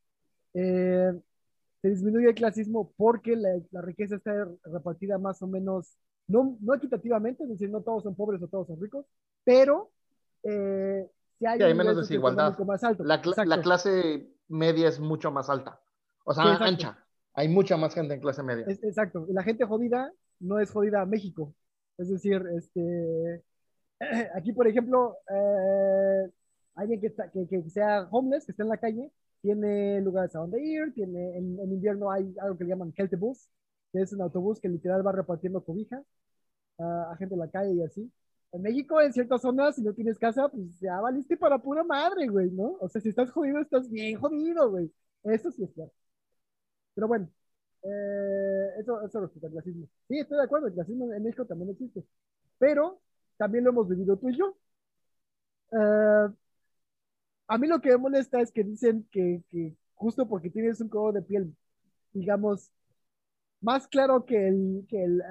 se 0.53 1.89
disminuye 1.89 2.29
el 2.29 2.35
clasismo 2.35 2.91
porque 2.97 3.35
la, 3.35 3.59
la, 3.71 3.81
riqueza 3.81 4.15
está 4.15 4.47
repartida 4.65 5.17
más 5.17 5.41
o 5.41 5.47
menos, 5.47 5.97
no, 6.27 6.57
no 6.61 6.73
equitativamente, 6.75 7.43
es 7.43 7.49
decir, 7.49 7.69
no 7.69 7.81
todos 7.81 8.03
son 8.03 8.15
pobres 8.15 8.41
o 8.43 8.47
todos 8.47 8.67
son 8.67 8.79
ricos, 8.81 9.05
pero 9.43 9.89
eh, 10.43 11.09
si 11.39 11.45
hay, 11.45 11.73
menos 11.73 11.97
desigualdad. 11.97 12.57
La, 12.99 13.61
clase 13.61 14.27
media 14.47 14.89
es 14.89 14.99
mucho 14.99 15.31
más 15.31 15.49
alta. 15.49 15.79
O 16.23 16.33
sea, 16.33 16.43
ancha. 16.57 16.97
Hay 17.33 17.47
mucha 17.47 17.77
más 17.77 17.93
gente 17.93 18.13
en 18.13 18.19
clase 18.19 18.43
media. 18.43 18.65
exacto. 18.67 19.25
La 19.29 19.43
gente 19.43 19.65
jodida 19.65 20.11
no 20.39 20.59
es 20.59 20.71
jodida 20.71 21.01
a 21.01 21.05
México. 21.05 21.53
Es 21.97 22.09
decir, 22.09 22.43
este, 22.57 23.43
aquí, 24.35 24.53
por 24.53 24.67
ejemplo, 24.67 25.17
eh, 25.29 26.29
alguien 26.75 26.99
que, 26.99 27.07
está, 27.07 27.29
que, 27.31 27.47
que, 27.47 27.69
sea 27.69 28.07
homeless, 28.11 28.45
que 28.45 28.51
esté 28.51 28.63
en 28.63 28.69
la 28.69 28.77
calle, 28.77 29.11
tiene 29.41 30.01
lugares 30.01 30.35
a 30.35 30.39
donde 30.39 30.61
ir, 30.63 30.93
tiene, 30.93 31.37
en, 31.37 31.59
invierno 31.59 32.11
hay 32.11 32.33
algo 32.39 32.57
que 32.57 32.63
le 32.65 32.71
llaman 32.71 32.93
Healthy 32.95 33.15
Bus, 33.15 33.49
que 33.91 34.01
es 34.01 34.13
un 34.13 34.21
autobús 34.21 34.59
que 34.59 34.69
literal 34.69 35.05
va 35.05 35.11
repartiendo 35.11 35.63
cobijas 35.63 36.03
a 36.79 37.15
gente 37.19 37.35
en 37.35 37.39
la 37.39 37.49
calle 37.49 37.73
y 37.73 37.83
así. 37.83 38.11
En 38.53 38.61
México, 38.61 38.99
en 39.01 39.13
ciertas 39.13 39.41
zonas, 39.41 39.75
si 39.75 39.81
no 39.81 39.93
tienes 39.93 40.19
casa, 40.19 40.49
pues 40.49 40.79
ya 40.79 40.99
valiste 40.99 41.37
para 41.37 41.57
pura 41.59 41.83
madre, 41.83 42.27
güey, 42.27 42.51
¿no? 42.51 42.77
O 42.81 42.89
sea, 42.89 43.01
si 43.01 43.09
estás 43.09 43.31
jodido, 43.31 43.59
estás 43.61 43.89
bien 43.89 44.19
jodido, 44.19 44.69
güey. 44.69 44.91
Eso 45.23 45.51
sí 45.51 45.63
es 45.63 45.73
cierto. 45.73 45.93
Pero 46.93 47.07
bueno, 47.07 47.29
eh, 47.83 48.79
eso, 48.79 49.01
eso 49.05 49.21
respecto 49.21 49.47
al 49.47 49.53
clasismo. 49.53 49.87
Sí, 50.07 50.19
estoy 50.19 50.37
de 50.37 50.43
acuerdo, 50.43 50.67
el 50.67 50.73
clasismo 50.73 51.11
en 51.13 51.23
México 51.23 51.45
también 51.45 51.71
existe. 51.71 52.03
Pero 52.59 53.01
también 53.37 53.63
lo 53.63 53.71
hemos 53.71 53.87
vivido 53.89 54.17
tú 54.17 54.29
y 54.29 54.37
yo. 54.37 54.57
Eh, 55.71 56.29
a 57.47 57.57
mí 57.57 57.67
lo 57.67 57.81
que 57.81 57.89
me 57.91 57.97
molesta 57.97 58.41
es 58.41 58.51
que 58.51 58.63
dicen 58.63 59.07
que, 59.11 59.43
que 59.49 59.75
justo 59.95 60.27
porque 60.27 60.49
tienes 60.49 60.81
un 60.81 60.89
color 60.89 61.13
de 61.13 61.21
piel, 61.21 61.55
digamos, 62.13 62.69
más 63.61 63.87
claro 63.87 64.25
que 64.25 64.47
el, 64.47 64.85
que 64.89 65.03
el 65.03 65.21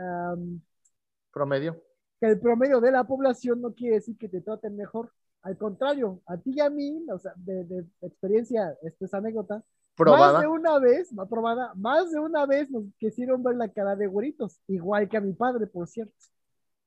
promedio 1.33 1.90
que 2.21 2.27
el 2.27 2.39
promedio 2.39 2.81
de 2.81 2.93
la 2.93 3.05
población 3.05 3.63
no 3.63 3.75
quiere 3.75 3.97
decir 3.97 4.17
que 4.19 4.29
te 4.29 4.43
traten 4.43 4.77
mejor. 4.77 5.11
Al 5.43 5.57
contrario, 5.57 6.21
a 6.27 6.37
ti 6.37 6.53
y 6.55 6.61
a 6.61 6.69
mí, 6.69 7.03
o 7.11 7.19
sea, 7.19 7.33
de, 7.37 7.87
experiencia, 8.03 8.77
esta 8.83 9.07
es 9.07 9.15
anécdota, 9.15 9.65
probada. 9.97 10.35
más 10.35 10.43
de 10.43 10.49
una 10.49 10.79
vez, 10.79 11.13
no 11.15 11.27
probada, 11.27 11.73
más 11.77 12.11
de 12.13 12.21
una 12.21 12.45
vez 12.45 12.71
nos 12.71 12.85
quisieron 12.99 13.43
ver 13.43 13.57
la 13.57 13.69
cara 13.69 13.97
de 13.97 14.07
güeritos, 14.07 14.61
igual 14.69 15.09
que 15.09 15.17
a 15.17 15.23
mi 15.23 15.33
padre, 15.33 15.67
por 15.67 15.89
cierto. 15.89 16.13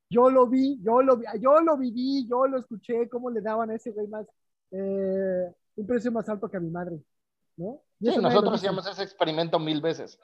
Yo 0.07 0.29
lo 0.29 0.45
vi, 0.45 0.79
yo 0.83 1.01
lo 1.01 1.17
vi, 1.17 1.25
yo 1.41 1.59
lo 1.61 1.75
viví, 1.77 2.27
yo 2.29 2.45
lo 2.45 2.59
escuché, 2.59 3.09
cómo 3.09 3.31
le 3.31 3.41
daban 3.41 3.71
a 3.71 3.75
ese 3.75 3.89
güey 3.89 4.07
más, 4.07 4.27
eh, 4.69 5.51
un 5.75 5.87
precio 5.87 6.11
más 6.11 6.29
alto 6.29 6.47
que 6.47 6.57
a 6.57 6.59
mi 6.59 6.69
madre, 6.69 6.99
¿no? 7.57 7.81
sí, 7.99 8.15
nosotros 8.21 8.53
hacíamos 8.53 8.85
ese 8.85 9.01
experimento 9.01 9.57
mil 9.57 9.81
veces. 9.81 10.19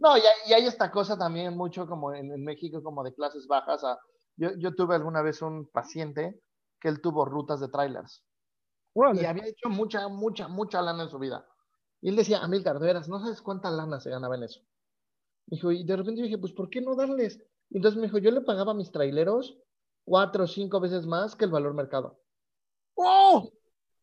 No, 0.00 0.16
y 0.18 0.52
hay, 0.52 0.66
esta 0.66 0.90
cosa 0.90 1.16
también 1.16 1.56
mucho 1.56 1.86
como 1.86 2.12
en, 2.12 2.32
en 2.32 2.44
México, 2.44 2.82
como 2.82 3.04
de 3.04 3.14
clases 3.14 3.46
bajas 3.46 3.84
a 3.84 3.96
yo, 4.38 4.74
tuve 4.74 4.94
alguna 4.94 5.20
vez 5.20 5.42
un 5.42 5.66
paciente 5.66 6.40
que 6.80 6.88
él 6.88 7.00
tuvo 7.00 7.24
rutas 7.24 7.60
de 7.60 7.68
trailers. 7.68 8.24
Y 9.14 9.24
había 9.24 9.46
hecho 9.46 9.68
mucha, 9.68 10.08
mucha, 10.08 10.48
mucha 10.48 10.80
lana 10.80 11.04
en 11.04 11.10
su 11.10 11.18
vida. 11.18 11.46
Y 12.00 12.08
él 12.10 12.16
decía, 12.16 12.38
Amilcar, 12.38 12.78
de 12.78 12.86
veras, 12.86 13.08
no 13.08 13.20
sabes 13.20 13.42
cuánta 13.42 13.70
lana 13.70 14.00
se 14.00 14.10
ganaba 14.10 14.36
en 14.36 14.44
eso. 14.44 14.60
dijo, 15.46 15.72
y 15.72 15.84
de 15.84 15.96
repente 15.96 16.22
dije, 16.22 16.38
pues, 16.38 16.52
¿por 16.52 16.70
qué 16.70 16.80
no 16.80 16.94
darles? 16.94 17.38
Y 17.70 17.76
entonces 17.76 18.00
me 18.00 18.06
dijo, 18.06 18.18
yo 18.18 18.30
le 18.30 18.40
pagaba 18.40 18.72
a 18.72 18.76
mis 18.76 18.90
traileros 18.90 19.58
cuatro 20.04 20.44
o 20.44 20.46
cinco 20.46 20.80
veces 20.80 21.06
más 21.06 21.36
que 21.36 21.44
el 21.44 21.50
valor 21.50 21.74
mercado. 21.74 22.20
¡Oh! 22.94 23.52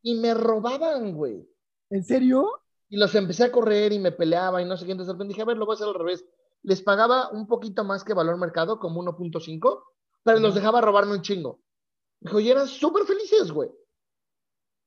Y 0.02 0.15
me 0.15 0.34
robaban, 0.34 1.13
güey. 1.13 1.50
¿En 1.89 2.04
serio? 2.04 2.62
Y 2.89 2.98
los 2.98 3.15
empecé 3.15 3.45
a 3.45 3.52
correr 3.52 3.91
y 3.91 4.00
me 4.00 4.12
peleaba 4.12 4.62
y 4.62 4.65
no 4.65 4.78
sé 4.78 4.86
qué. 4.86 4.91
Entonces 4.91 5.08
de 5.08 5.13
repente 5.13 5.34
dije, 5.34 5.41
a 5.41 5.45
ver, 5.45 5.58
lo 5.58 5.65
voy 5.65 5.74
a 5.74 5.76
hacer 5.76 5.88
al 5.88 5.95
revés. 5.95 6.26
Les 6.62 6.82
pagaba 6.82 7.30
un 7.30 7.48
poquito 7.48 7.84
más 7.84 8.04
que 8.04 8.13
valor 8.13 8.38
mercado, 8.38 8.80
como 8.80 9.02
1.5, 9.02 9.84
pero 10.25 10.39
los 10.39 10.55
dejaba 10.55 10.81
robarme 10.81 11.13
un 11.13 11.21
chingo. 11.21 11.61
Dijo, 12.19 12.39
y 12.39 12.49
eran 12.49 12.67
súper 12.67 13.05
felices, 13.05 13.51
güey. 13.51 13.69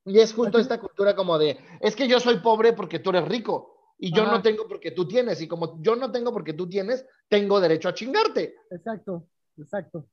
Y 0.04 0.18
es 0.18 0.34
justo 0.34 0.58
esta 0.58 0.80
cultura 0.80 1.14
como 1.14 1.38
de, 1.38 1.58
es 1.80 1.94
que 1.94 2.08
yo 2.08 2.18
soy 2.18 2.38
pobre 2.40 2.72
porque 2.72 2.98
tú 2.98 3.10
eres 3.10 3.28
rico 3.28 3.94
y 3.98 4.12
yo 4.12 4.24
no 4.24 4.42
tengo 4.42 4.66
porque 4.66 4.90
tú 4.90 5.06
tienes. 5.06 5.40
Y 5.40 5.46
como 5.46 5.80
yo 5.80 5.94
no 5.94 6.10
tengo 6.10 6.32
porque 6.32 6.54
tú 6.54 6.68
tienes, 6.68 7.06
tengo 7.28 7.60
derecho 7.60 7.88
a 7.88 7.94
chingarte. 7.94 8.56
Exacto, 8.70 9.28
exacto. 9.56 10.08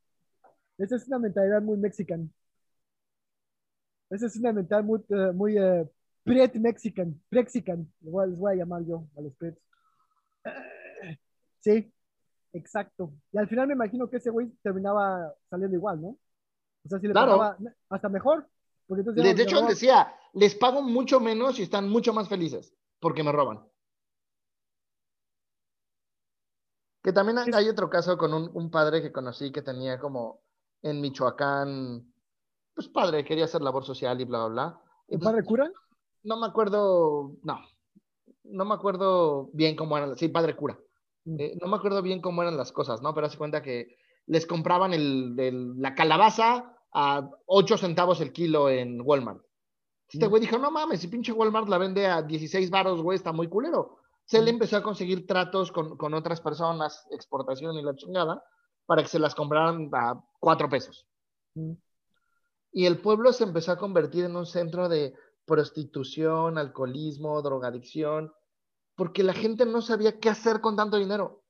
Esa 0.78 0.96
es 0.98 1.08
una 1.08 1.18
mentalidad 1.18 1.62
muy 1.62 1.78
mexicana. 1.78 2.28
Esa 4.12 4.28
es 4.28 4.36
una 4.36 4.54
mentalidad 4.54 4.86
muy, 4.86 5.00
uh, 5.10 5.34
muy 5.34 5.58
uh, 6.40 6.60
mexican, 6.60 7.20
prexican, 7.30 7.92
igual 8.02 8.30
les 8.30 8.40
voy 8.40 8.54
a 8.54 8.56
llamar 8.58 8.86
yo 8.86 9.08
a 9.18 9.22
los 9.22 9.34
prets. 9.36 9.60
Sí, 11.62 11.92
exacto. 12.56 13.12
Y 13.32 13.38
al 13.38 13.48
final 13.48 13.68
me 13.68 13.74
imagino 13.74 14.10
que 14.10 14.18
ese 14.18 14.30
güey 14.30 14.50
terminaba 14.64 15.34
saliendo 15.50 15.76
igual, 15.76 16.02
¿no? 16.02 16.08
O 16.08 16.90
sea, 16.90 17.00
si 17.00 17.08
le 17.08 17.14
pagaba 17.14 17.58
hasta 17.90 18.10
mejor. 18.10 18.48
Porque 18.88 19.04
de, 19.04 19.42
hecho, 19.42 19.62
decía, 19.64 20.14
les 20.34 20.54
pago 20.54 20.82
mucho 20.84 21.20
menos 21.20 21.58
y 21.58 21.64
están 21.64 21.90
mucho 21.90 22.14
más 22.14 22.30
felices 22.30 22.74
porque 23.00 23.24
me 23.24 23.32
roban. 23.32 23.66
Que 27.02 27.12
también 27.12 27.38
hay, 27.54 27.70
otro 27.70 27.90
caso 27.90 28.18
con 28.18 28.34
un, 28.34 28.72
padre 28.72 29.02
que 29.02 29.12
conocí 29.12 29.52
que 29.52 29.62
tenía 29.62 30.00
como 30.00 30.42
en 30.82 31.02
Michoacán, 31.02 32.12
pues 32.74 32.88
padre, 32.90 33.24
quería 33.24 33.46
hacer 33.46 33.62
labor 33.62 33.86
social 33.86 34.20
y 34.22 34.26
bla, 34.26 34.46
bla, 34.46 34.48
bla. 34.48 34.82
¿El 35.08 35.20
padre 35.20 35.44
cura? 35.44 35.72
No 36.24 36.38
me 36.38 36.48
acuerdo, 36.48 37.36
no, 37.44 37.60
no 38.44 38.66
me 38.66 38.74
acuerdo 38.74 39.50
bien 39.54 39.76
cómo 39.76 39.98
eran, 39.98 40.16
sí, 40.16 40.28
padre 40.30 40.56
cura. 40.56 40.80
Mm. 41.26 41.40
Eh, 41.40 41.58
no 41.62 41.68
me 41.68 41.76
acuerdo 41.76 42.02
bien 42.02 42.22
cómo 42.22 42.42
eran 42.42 42.58
las 42.58 42.72
cosas, 42.72 43.02
¿no? 43.02 43.14
Pero 43.14 43.28
hace 43.28 43.38
cuenta 43.38 43.62
que 43.62 43.98
les 44.28 44.46
compraban 44.46 44.94
el, 44.94 45.36
la 45.80 45.94
calabaza 45.94 46.78
a 46.94 47.30
8 47.46 47.78
centavos 47.78 48.22
el 48.22 48.32
kilo 48.32 48.70
en 48.70 49.02
Walmart. 49.02 49.44
Este 50.08 50.28
mm. 50.28 50.30
güey 50.30 50.42
dijo, 50.42 50.58
no 50.58 50.72
mames, 50.72 51.02
si 51.02 51.08
pinche 51.08 51.32
Walmart 51.32 51.68
la 51.68 51.78
vende 51.78 52.08
a 52.08 52.22
16 52.22 52.70
baros, 52.70 53.02
güey, 53.02 53.18
está 53.18 53.32
muy 53.32 53.50
culero. 53.50 53.98
Se 54.24 54.42
le 54.42 54.52
mm. 54.52 54.56
empezó 54.56 54.78
a 54.78 54.84
conseguir 54.84 55.28
tratos 55.28 55.72
con, 55.72 55.98
con, 55.98 56.14
otras 56.14 56.42
personas, 56.42 57.06
exportación 57.12 57.76
y 57.76 57.84
la 57.84 57.96
chingada, 57.96 58.44
para 58.86 59.02
que 59.02 59.10
se 59.10 59.20
las 59.20 59.36
compraran 59.36 59.90
a 59.94 60.24
4 60.40 60.70
pesos. 60.70 61.08
Y 62.72 62.86
el 62.86 63.00
pueblo 63.00 63.32
se 63.34 63.46
empezó 63.46 63.72
a 63.72 63.78
convertir 63.78 64.26
en 64.26 64.36
un 64.36 64.46
centro 64.46 64.90
de 64.90 65.14
prostitución, 65.46 66.58
alcoholismo, 66.58 67.42
drogadicción, 67.42 68.34
porque 68.96 69.24
la 69.24 69.34
gente 69.34 69.66
no 69.66 69.82
sabía 69.82 70.20
qué 70.20 70.30
hacer 70.30 70.62
con 70.62 70.76
tanto 70.76 70.98
dinero. 70.98 71.44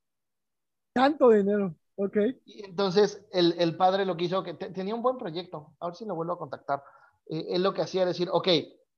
Tanto 0.93 1.29
dinero, 1.29 1.75
ok. 1.95 2.17
Y 2.45 2.65
entonces 2.65 3.25
el, 3.31 3.53
el 3.59 3.75
padre 3.77 4.05
lo 4.05 4.17
que 4.17 4.25
hizo, 4.25 4.43
que 4.43 4.53
tenía 4.53 4.95
un 4.95 5.01
buen 5.01 5.17
proyecto, 5.17 5.75
a 5.79 5.87
ver 5.87 5.95
si 5.95 6.05
lo 6.05 6.15
vuelvo 6.15 6.33
a 6.33 6.39
contactar. 6.39 6.83
Eh, 7.27 7.47
él 7.49 7.63
lo 7.63 7.73
que 7.73 7.81
hacía 7.81 8.01
era 8.01 8.11
decir, 8.11 8.29
ok, 8.31 8.47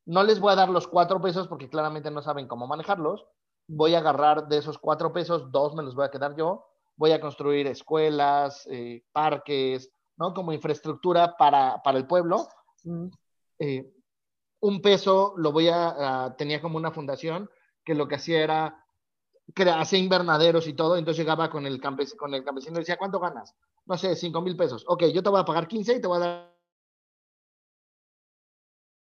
no 0.05 0.23
les 0.23 0.39
voy 0.39 0.53
a 0.53 0.55
dar 0.55 0.69
los 0.69 0.87
cuatro 0.87 1.21
pesos 1.21 1.47
porque 1.47 1.69
claramente 1.69 2.11
no 2.11 2.21
saben 2.21 2.47
cómo 2.47 2.67
manejarlos, 2.67 3.25
voy 3.67 3.95
a 3.95 3.99
agarrar 3.99 4.47
de 4.47 4.57
esos 4.57 4.77
cuatro 4.77 5.11
pesos, 5.11 5.51
dos 5.51 5.75
me 5.75 5.83
los 5.83 5.95
voy 5.95 6.05
a 6.05 6.11
quedar 6.11 6.35
yo, 6.35 6.65
voy 6.95 7.11
a 7.11 7.19
construir 7.19 7.67
escuelas, 7.67 8.67
eh, 8.71 9.03
parques, 9.11 9.91
¿no? 10.17 10.33
Como 10.33 10.53
infraestructura 10.53 11.35
para, 11.37 11.81
para 11.83 11.97
el 11.97 12.07
pueblo. 12.07 12.47
Eh, 13.59 13.93
un 14.61 14.81
peso 14.81 15.33
lo 15.37 15.51
voy 15.51 15.67
a, 15.69 16.33
tenía 16.37 16.61
como 16.61 16.77
una 16.77 16.91
fundación 16.91 17.49
que 17.87 17.95
lo 17.95 18.05
que 18.05 18.15
hacía 18.15 18.43
era, 18.43 18.85
que 19.55 19.63
hacía 19.63 19.97
invernaderos 19.97 20.67
y 20.67 20.73
todo, 20.73 20.97
entonces 20.97 21.23
llegaba 21.23 21.49
con 21.49 21.65
el, 21.65 21.79
con 21.79 22.33
el 22.33 22.43
campesino 22.43 22.75
y 22.75 22.79
decía, 22.79 22.97
¿cuánto 22.97 23.17
ganas? 23.17 23.55
No 23.85 23.97
sé, 23.97 24.13
cinco 24.17 24.41
mil 24.41 24.57
pesos. 24.57 24.83
Ok, 24.89 25.05
yo 25.05 25.23
te 25.23 25.29
voy 25.29 25.39
a 25.39 25.45
pagar 25.45 25.69
15 25.69 25.95
y 25.95 26.01
te 26.01 26.07
voy 26.07 26.17
a 26.17 26.19
dar... 26.19 26.57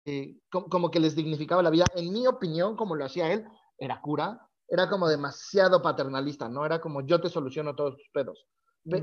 Eh, 0.05 0.39
como, 0.49 0.89
que 0.89 1.01
les 1.01 1.17
dignificaba 1.17 1.65
la 1.65 1.71
vida. 1.71 1.91
En 1.97 2.13
mi 2.13 2.29
opinión, 2.29 2.77
como 2.77 2.95
lo 2.95 3.05
hacía 3.05 3.33
él, 3.33 3.45
era 3.77 4.01
cura, 4.01 4.49
era 4.69 4.89
como 4.89 5.09
demasiado 5.09 5.83
paternalista, 5.83 6.49
¿no? 6.49 6.65
Era 6.65 6.81
como 6.81 7.05
yo 7.05 7.21
te 7.21 7.29
soluciono 7.29 7.75
todos 7.75 7.97
tus 7.97 8.09
pedos. 8.11 8.47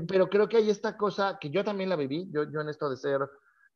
Pero 0.08 0.30
creo 0.30 0.48
que 0.48 0.56
hay 0.56 0.70
esta 0.70 0.96
cosa 0.96 1.36
que 1.38 1.50
yo 1.50 1.62
también 1.62 1.90
la 1.90 1.96
viví, 1.96 2.30
yo, 2.32 2.50
yo 2.50 2.62
en 2.62 2.70
esto 2.70 2.88
de 2.88 2.96
ser 2.96 3.20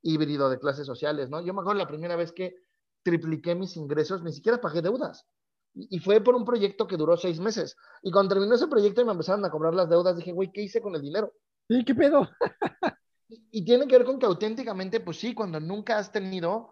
híbrido 0.01 0.49
de 0.49 0.59
clases 0.59 0.87
sociales, 0.87 1.29
¿no? 1.29 1.43
Yo 1.43 1.53
me 1.53 1.61
acuerdo 1.61 1.81
la 1.81 1.87
primera 1.87 2.17
vez 2.17 2.33
que 2.33 2.55
tripliqué 3.03 3.55
mis 3.55 3.77
ingresos, 3.77 4.23
ni 4.23 4.33
siquiera 4.33 4.59
pagué 4.59 4.81
deudas. 4.81 5.27
Y 5.75 5.99
fue 6.01 6.21
por 6.21 6.35
un 6.35 6.45
proyecto 6.45 6.87
que 6.87 6.97
duró 6.97 7.17
seis 7.17 7.39
meses. 7.41 7.77
Y 8.03 8.11
cuando 8.11 8.35
terminó 8.35 8.55
ese 8.55 8.67
proyecto 8.67 9.01
y 9.01 9.05
me 9.05 9.13
empezaron 9.13 9.45
a 9.45 9.51
cobrar 9.51 9.75
las 9.75 9.89
deudas, 9.89 10.17
dije, 10.17 10.33
güey, 10.33 10.51
¿qué 10.53 10.63
hice 10.63 10.81
con 10.81 10.95
el 10.95 11.03
dinero? 11.03 11.33
Sí, 11.69 11.85
¿qué 11.85 11.95
pedo? 11.95 12.29
y, 13.29 13.65
tiene 13.65 13.87
que 13.87 13.97
ver 13.97 14.07
con 14.07 14.19
que 14.19 14.27
auténticamente, 14.27 15.01
pues 15.01 15.19
sí, 15.19 15.35
cuando 15.35 15.61
nunca 15.61 15.99
has 15.99 16.11
tenido, 16.11 16.71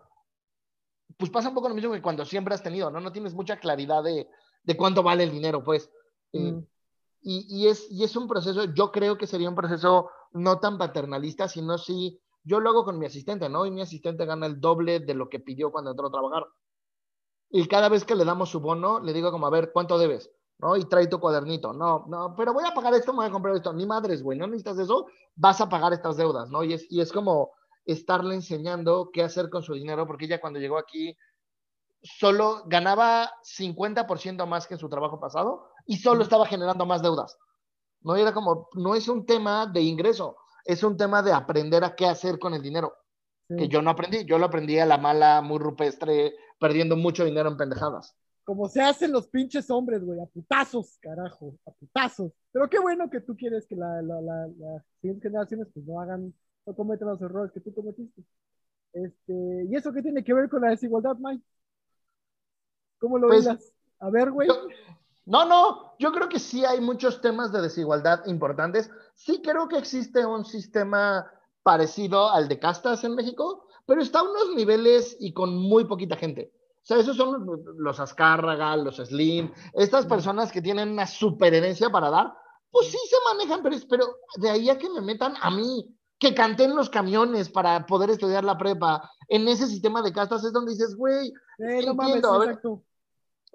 pues 1.16 1.30
pasa 1.30 1.50
un 1.50 1.54
poco 1.54 1.68
lo 1.68 1.74
mismo 1.74 1.92
que 1.92 2.02
cuando 2.02 2.24
siempre 2.24 2.54
has 2.54 2.62
tenido, 2.62 2.90
¿no? 2.90 3.00
No 3.00 3.12
tienes 3.12 3.34
mucha 3.34 3.58
claridad 3.58 4.02
de, 4.02 4.28
de 4.64 4.76
cuánto 4.76 5.02
vale 5.02 5.24
el 5.24 5.30
dinero, 5.30 5.62
pues. 5.62 5.90
Eh, 6.32 6.52
mm. 6.52 6.66
y, 7.22 7.46
y, 7.48 7.68
es, 7.68 7.86
y 7.90 8.02
es 8.02 8.16
un 8.16 8.26
proceso, 8.26 8.64
yo 8.74 8.90
creo 8.90 9.16
que 9.16 9.26
sería 9.26 9.48
un 9.48 9.54
proceso 9.54 10.10
no 10.32 10.58
tan 10.58 10.78
paternalista, 10.78 11.48
sino 11.48 11.78
si 11.78 12.20
yo 12.46 12.60
lo 12.60 12.70
hago 12.70 12.84
con 12.84 12.98
mi 12.98 13.06
asistente, 13.06 13.48
¿no? 13.48 13.66
Y 13.66 13.70
mi 13.70 13.82
asistente 13.82 14.24
gana 14.24 14.46
el 14.46 14.60
doble 14.60 15.00
de 15.00 15.14
lo 15.14 15.28
que 15.28 15.40
pidió 15.40 15.72
cuando 15.72 15.90
entró 15.90 16.06
a 16.06 16.12
trabajar. 16.12 16.46
Y 17.50 17.66
cada 17.68 17.88
vez 17.88 18.04
que 18.04 18.14
le 18.14 18.24
damos 18.24 18.50
su 18.50 18.60
bono, 18.60 19.00
le 19.00 19.12
digo 19.12 19.30
como, 19.30 19.46
a 19.46 19.50
ver, 19.50 19.70
¿cuánto 19.72 19.98
debes? 19.98 20.30
¿No? 20.58 20.76
Y 20.76 20.84
trae 20.86 21.06
tu 21.06 21.20
cuadernito. 21.20 21.72
No, 21.72 22.06
no, 22.08 22.34
pero 22.36 22.52
voy 22.52 22.64
a 22.66 22.74
pagar 22.74 22.94
esto, 22.94 23.12
me 23.12 23.18
voy 23.18 23.26
a 23.26 23.30
comprar 23.30 23.54
esto. 23.54 23.72
Ni 23.72 23.86
madres, 23.86 24.22
güey, 24.22 24.38
no 24.38 24.46
necesitas 24.46 24.78
eso, 24.78 25.06
vas 25.34 25.60
a 25.60 25.68
pagar 25.68 25.92
estas 25.92 26.16
deudas, 26.16 26.50
¿no? 26.50 26.64
Y 26.64 26.72
es, 26.72 26.86
y 26.90 27.00
es 27.00 27.12
como 27.12 27.52
estarle 27.84 28.34
enseñando 28.34 29.10
qué 29.12 29.22
hacer 29.22 29.48
con 29.48 29.62
su 29.62 29.74
dinero, 29.74 30.06
porque 30.06 30.24
ella 30.24 30.40
cuando 30.40 30.58
llegó 30.58 30.78
aquí 30.78 31.16
solo 32.02 32.62
ganaba 32.66 33.32
50% 33.42 34.46
más 34.46 34.66
que 34.66 34.74
en 34.74 34.80
su 34.80 34.88
trabajo 34.88 35.18
pasado 35.18 35.68
y 35.86 35.96
solo 35.96 36.22
estaba 36.22 36.46
generando 36.46 36.86
más 36.86 37.02
deudas. 37.02 37.38
No 38.00 38.16
era 38.16 38.32
como, 38.32 38.68
no 38.74 38.94
es 38.94 39.08
un 39.08 39.26
tema 39.26 39.66
de 39.66 39.80
ingreso, 39.80 40.36
es 40.64 40.82
un 40.82 40.96
tema 40.96 41.22
de 41.22 41.32
aprender 41.32 41.84
a 41.84 41.94
qué 41.94 42.06
hacer 42.06 42.38
con 42.38 42.54
el 42.54 42.62
dinero. 42.62 42.92
Que 43.48 43.68
yo 43.68 43.80
no 43.80 43.90
aprendí, 43.90 44.24
yo 44.24 44.38
lo 44.38 44.46
aprendí 44.46 44.78
a 44.78 44.86
la 44.86 44.98
mala, 44.98 45.40
muy 45.40 45.58
rupestre, 45.58 46.34
perdiendo 46.58 46.96
mucho 46.96 47.24
dinero 47.24 47.48
en 47.48 47.56
pendejadas. 47.56 48.16
Como 48.44 48.68
se 48.68 48.80
hacen 48.80 49.12
los 49.12 49.28
pinches 49.28 49.70
hombres, 49.70 50.04
güey, 50.04 50.20
a 50.20 50.26
putazos, 50.26 50.98
carajo, 51.00 51.54
a 51.66 51.70
putazos. 51.72 52.32
Pero 52.52 52.68
qué 52.68 52.78
bueno 52.78 53.10
que 53.10 53.20
tú 53.20 53.36
quieres 53.36 53.66
que 53.66 53.76
la, 53.76 54.02
la, 54.02 54.20
la, 54.20 54.46
las 54.58 54.82
siguientes 55.00 55.22
generaciones 55.22 55.68
pues 55.72 55.84
no 55.86 56.00
hagan, 56.00 56.32
no 56.64 56.74
cometan 56.74 57.08
los 57.08 57.20
errores 57.22 57.52
que 57.52 57.60
tú 57.60 57.74
cometiste. 57.74 58.22
Este, 58.92 59.66
¿Y 59.68 59.76
eso 59.76 59.92
qué 59.92 60.02
tiene 60.02 60.24
que 60.24 60.32
ver 60.32 60.48
con 60.48 60.62
la 60.62 60.70
desigualdad, 60.70 61.16
Mike? 61.18 61.44
¿Cómo 62.98 63.18
lo 63.18 63.28
pues, 63.28 63.48
A 63.98 64.10
ver, 64.10 64.30
güey. 64.30 64.48
No, 65.26 65.44
no, 65.44 65.94
yo 65.98 66.12
creo 66.12 66.28
que 66.28 66.38
sí 66.38 66.64
hay 66.64 66.80
muchos 66.80 67.20
temas 67.20 67.52
de 67.52 67.60
desigualdad 67.60 68.24
importantes. 68.26 68.90
Sí 69.14 69.42
creo 69.42 69.68
que 69.68 69.76
existe 69.76 70.24
un 70.24 70.44
sistema 70.44 71.30
parecido 71.66 72.30
al 72.30 72.46
de 72.46 72.60
castas 72.60 73.02
en 73.02 73.16
México, 73.16 73.66
pero 73.86 74.00
está 74.00 74.20
a 74.20 74.22
unos 74.22 74.54
niveles 74.54 75.16
y 75.18 75.32
con 75.32 75.56
muy 75.56 75.84
poquita 75.84 76.14
gente. 76.14 76.52
O 76.76 76.86
sea, 76.86 76.98
esos 76.98 77.16
son 77.16 77.44
los 77.76 77.98
Azcárraga, 77.98 78.76
los 78.76 78.98
Slim, 78.98 79.50
estas 79.74 80.06
personas 80.06 80.52
que 80.52 80.62
tienen 80.62 80.90
una 80.90 81.08
super 81.08 81.52
herencia 81.52 81.90
para 81.90 82.08
dar, 82.08 82.32
pues 82.70 82.86
sí 82.86 82.98
se 83.10 83.16
manejan, 83.34 83.64
pero, 83.64 83.76
pero 83.90 84.06
de 84.36 84.48
ahí 84.48 84.70
a 84.70 84.78
que 84.78 84.88
me 84.88 85.00
metan 85.00 85.34
a 85.42 85.50
mí, 85.50 85.92
que 86.20 86.36
canté 86.36 86.62
en 86.62 86.76
los 86.76 86.88
camiones 86.88 87.50
para 87.50 87.84
poder 87.84 88.10
estudiar 88.10 88.44
la 88.44 88.56
prepa, 88.56 89.10
en 89.26 89.48
ese 89.48 89.66
sistema 89.66 90.02
de 90.02 90.12
castas 90.12 90.44
es 90.44 90.52
donde 90.52 90.70
dices, 90.70 90.94
güey, 90.94 91.32
eh, 91.58 91.84
no 91.84 91.94
mames, 91.94 92.18
exacto 92.18 92.85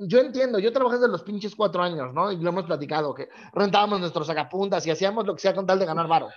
yo 0.07 0.19
entiendo, 0.19 0.59
yo 0.59 0.73
trabajé 0.73 0.97
desde 0.97 1.11
los 1.11 1.23
pinches 1.23 1.55
cuatro 1.55 1.81
años, 1.83 2.13
¿no? 2.13 2.31
Y 2.31 2.37
lo 2.37 2.49
hemos 2.49 2.65
platicado, 2.65 3.13
que 3.13 3.29
rentábamos 3.53 3.99
nuestros 3.99 4.27
sacapuntas 4.27 4.85
y 4.85 4.91
hacíamos 4.91 5.25
lo 5.25 5.35
que 5.35 5.41
sea 5.41 5.53
con 5.53 5.65
tal 5.65 5.79
de 5.79 5.85
ganar 5.85 6.07
varo. 6.07 6.29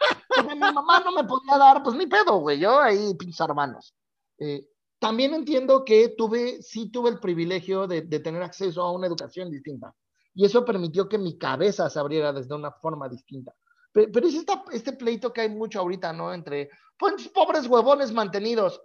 mi 0.48 0.58
mamá 0.58 1.00
no 1.00 1.12
me 1.12 1.24
podía 1.24 1.56
dar, 1.56 1.82
pues 1.82 1.96
ni 1.96 2.06
pedo, 2.06 2.38
güey, 2.38 2.58
yo 2.58 2.80
ahí 2.80 3.14
pinches 3.14 3.40
hermanos. 3.40 3.94
Eh, 4.38 4.66
también 4.98 5.34
entiendo 5.34 5.84
que 5.84 6.10
tuve, 6.10 6.62
sí 6.62 6.90
tuve 6.90 7.10
el 7.10 7.20
privilegio 7.20 7.86
de, 7.86 8.02
de, 8.02 8.20
tener 8.20 8.42
acceso 8.42 8.82
a 8.82 8.92
una 8.92 9.06
educación 9.06 9.50
distinta. 9.50 9.94
Y 10.34 10.44
eso 10.44 10.64
permitió 10.64 11.08
que 11.08 11.18
mi 11.18 11.38
cabeza 11.38 11.88
se 11.88 11.98
abriera 11.98 12.32
desde 12.32 12.54
una 12.54 12.72
forma 12.72 13.08
distinta. 13.08 13.54
Pero, 13.92 14.10
pero 14.12 14.26
es 14.26 14.34
esta, 14.34 14.64
este 14.72 14.92
pleito 14.92 15.32
que 15.32 15.42
hay 15.42 15.48
mucho 15.48 15.80
ahorita, 15.80 16.12
¿no? 16.12 16.34
Entre, 16.34 16.68
pues, 16.98 17.28
pobres 17.28 17.66
huevones 17.66 18.12
mantenidos. 18.12 18.80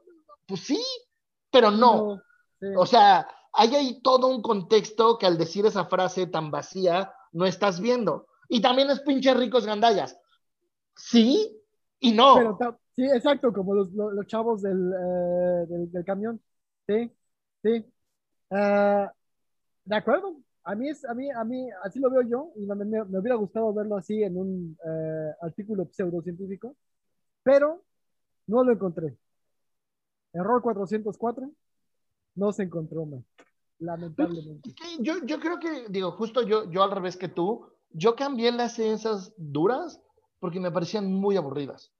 Pues 0.45 0.61
sí, 0.61 0.81
pero 1.51 1.71
no. 1.71 2.21
O 2.77 2.85
sea, 2.85 3.27
hay 3.60 3.76
ahí 3.76 4.02
todo 4.02 4.28
un 4.28 4.41
contexto 4.41 5.17
que 5.17 5.26
al 5.26 5.38
decir 5.38 5.65
esa 5.65 5.86
frase 5.86 6.28
tan 6.28 6.50
vacía 6.50 7.13
no 7.34 7.45
estás 7.45 7.82
viendo. 7.82 8.28
Y 8.48 8.62
también 8.62 8.89
es 8.89 9.02
pinche 9.02 9.34
ricos 9.34 9.65
gandallas. 9.65 10.17
Sí 10.95 11.62
y 12.00 12.13
no. 12.13 12.58
Sí, 12.95 13.04
exacto, 13.04 13.52
como 13.52 13.76
los, 13.76 13.91
los, 13.91 14.28
chavos 14.28 14.62
del, 14.62 14.93
eh, 14.93 15.65
del, 15.67 15.91
del, 15.91 16.06
camión. 16.06 16.41
Sí, 16.88 17.12
sí. 17.62 17.86
Uh, 18.50 19.08
de 19.84 19.95
acuerdo. 19.95 20.38
A 20.63 20.76
mí, 20.76 20.89
es, 20.89 21.04
a, 21.04 21.13
mí, 21.13 21.30
a 21.30 21.43
mí, 21.43 21.67
así 21.84 22.00
lo 22.00 22.10
veo 22.10 22.22
yo, 22.22 22.52
y 22.56 22.65
me, 22.65 22.76
me, 22.76 23.19
hubiera 23.19 23.36
gustado 23.36 23.74
verlo 23.74 23.98
así 23.98 24.24
en 24.24 24.38
un 24.38 24.78
uh, 24.84 25.45
artículo 25.45 25.89
pseudocientífico, 25.91 26.76
pero 27.43 27.84
no 28.48 28.63
lo 28.63 28.72
encontré. 28.72 29.17
Error 30.32 30.62
404, 30.62 31.50
no 32.36 32.52
se 32.54 32.63
encontró, 32.63 33.06
man. 33.06 33.26
Lamentablemente. 33.79 34.73
Yo, 34.99 35.15
yo 35.23 35.39
creo 35.39 35.59
que, 35.59 35.87
digo, 35.89 36.11
justo 36.11 36.41
yo, 36.41 36.69
yo 36.69 36.83
al 36.83 36.91
revés 36.91 37.17
que 37.17 37.27
tú, 37.29 37.65
yo 37.91 38.15
cambié 38.15 38.51
las 38.51 38.75
ciencias 38.75 39.33
duras 39.37 40.01
porque 40.39 40.59
me 40.59 40.71
parecían 40.71 41.11
muy 41.13 41.37
aburridas. 41.37 41.91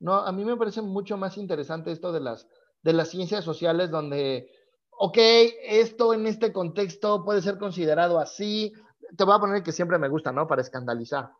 No, 0.00 0.14
a 0.14 0.32
mí 0.32 0.44
me 0.44 0.56
parece 0.56 0.80
mucho 0.80 1.16
más 1.16 1.36
interesante 1.36 1.90
esto 1.90 2.12
de 2.12 2.20
las, 2.20 2.48
de 2.82 2.92
las 2.92 3.10
ciencias 3.10 3.44
sociales 3.44 3.90
donde, 3.90 4.50
ok, 4.90 5.18
esto 5.64 6.14
en 6.14 6.26
este 6.26 6.52
contexto 6.52 7.24
puede 7.24 7.42
ser 7.42 7.58
considerado 7.58 8.18
así. 8.18 8.72
Te 9.16 9.24
voy 9.24 9.34
a 9.34 9.40
poner 9.40 9.62
que 9.62 9.72
siempre 9.72 9.98
me 9.98 10.08
gusta, 10.08 10.32
¿no? 10.32 10.46
Para 10.46 10.62
escandalizar. 10.62 11.32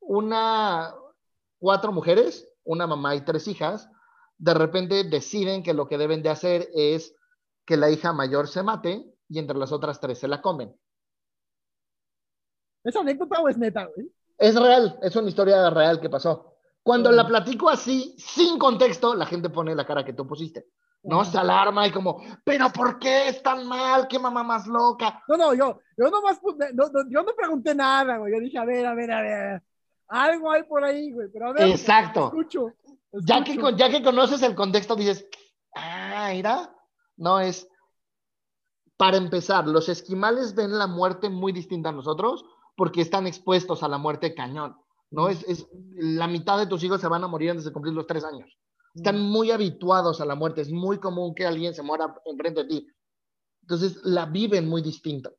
Una, 0.00 0.94
cuatro 1.58 1.92
mujeres, 1.92 2.48
una 2.64 2.86
mamá 2.86 3.16
y 3.16 3.22
tres 3.22 3.48
hijas, 3.48 3.88
de 4.38 4.54
repente 4.54 5.02
deciden 5.04 5.64
que 5.64 5.74
lo 5.74 5.88
que 5.88 5.98
deben 5.98 6.22
de 6.22 6.30
hacer 6.30 6.68
es 6.74 7.14
que 7.68 7.76
la 7.76 7.90
hija 7.90 8.14
mayor 8.14 8.48
se 8.48 8.62
mate 8.62 9.04
y 9.28 9.38
entre 9.38 9.58
las 9.58 9.72
otras 9.72 10.00
tres 10.00 10.18
se 10.18 10.26
la 10.26 10.40
comen. 10.40 10.74
¿Es 12.82 12.96
anécdota 12.96 13.42
o 13.42 13.48
es 13.50 13.58
neta, 13.58 13.84
güey? 13.94 14.10
Es 14.38 14.58
real, 14.58 14.98
es 15.02 15.14
una 15.16 15.28
historia 15.28 15.68
real 15.68 16.00
que 16.00 16.08
pasó. 16.08 16.54
Cuando 16.82 17.12
la 17.12 17.26
platico 17.26 17.68
así, 17.68 18.14
sin 18.16 18.58
contexto, 18.58 19.14
la 19.14 19.26
gente 19.26 19.50
pone 19.50 19.74
la 19.74 19.84
cara 19.84 20.02
que 20.02 20.14
tú 20.14 20.26
pusiste. 20.26 20.64
¿no? 21.02 21.22
Se 21.26 21.36
alarma 21.36 21.86
y 21.86 21.90
como, 21.90 22.22
pero 22.42 22.70
¿por 22.72 22.98
qué 22.98 23.28
es 23.28 23.42
tan 23.42 23.66
mal? 23.66 24.08
¿Qué 24.08 24.18
mamá 24.18 24.42
más 24.42 24.66
loca? 24.66 25.22
No, 25.28 25.36
no, 25.36 25.52
yo, 25.52 25.78
yo 25.94 26.10
nomás, 26.10 26.40
no, 26.72 26.88
no, 26.88 27.10
yo 27.10 27.22
no 27.22 27.34
pregunté 27.36 27.74
nada, 27.74 28.16
güey. 28.16 28.32
Yo 28.32 28.40
dije, 28.40 28.56
a 28.56 28.64
ver, 28.64 28.86
a 28.86 28.94
ver, 28.94 29.12
a 29.12 29.20
ver. 29.20 29.62
Algo 30.08 30.50
hay 30.50 30.62
por 30.62 30.82
ahí, 30.82 31.12
güey. 31.12 31.28
Pero 31.30 31.48
a 31.48 31.52
ver, 31.52 31.68
Exacto. 31.68 32.28
Escucho, 32.28 32.72
Ya, 33.12 33.44
que, 33.44 33.58
ya 33.76 33.90
que 33.90 34.02
conoces 34.02 34.40
el 34.40 34.54
contexto, 34.54 34.96
dices, 34.96 35.28
ah, 35.74 36.30
mira, 36.32 36.74
no 37.18 37.40
es. 37.40 37.68
Para 38.96 39.16
empezar, 39.16 39.68
los 39.68 39.88
esquimales 39.88 40.54
ven 40.54 40.76
la 40.76 40.86
muerte 40.86 41.28
muy 41.28 41.52
distinta 41.52 41.90
a 41.90 41.92
nosotros 41.92 42.44
porque 42.76 43.00
están 43.00 43.26
expuestos 43.26 43.82
a 43.82 43.88
la 43.88 43.98
muerte 43.98 44.34
cañón. 44.34 44.76
¿no? 45.10 45.28
Es, 45.28 45.44
es, 45.46 45.68
la 45.96 46.26
mitad 46.26 46.58
de 46.58 46.66
tus 46.66 46.82
hijos 46.82 47.00
se 47.00 47.08
van 47.08 47.22
a 47.22 47.28
morir 47.28 47.50
antes 47.50 47.64
de 47.64 47.72
cumplir 47.72 47.94
los 47.94 48.06
tres 48.06 48.24
años. 48.24 48.58
Están 48.94 49.20
muy 49.20 49.50
habituados 49.50 50.20
a 50.20 50.24
la 50.24 50.34
muerte, 50.34 50.62
es 50.62 50.72
muy 50.72 50.98
común 50.98 51.34
que 51.34 51.46
alguien 51.46 51.74
se 51.74 51.82
muera 51.82 52.14
enfrente 52.24 52.64
de 52.64 52.68
ti. 52.68 52.86
Entonces 53.62 54.00
la 54.02 54.26
viven 54.26 54.68
muy 54.68 54.82
distinta. 54.82 55.30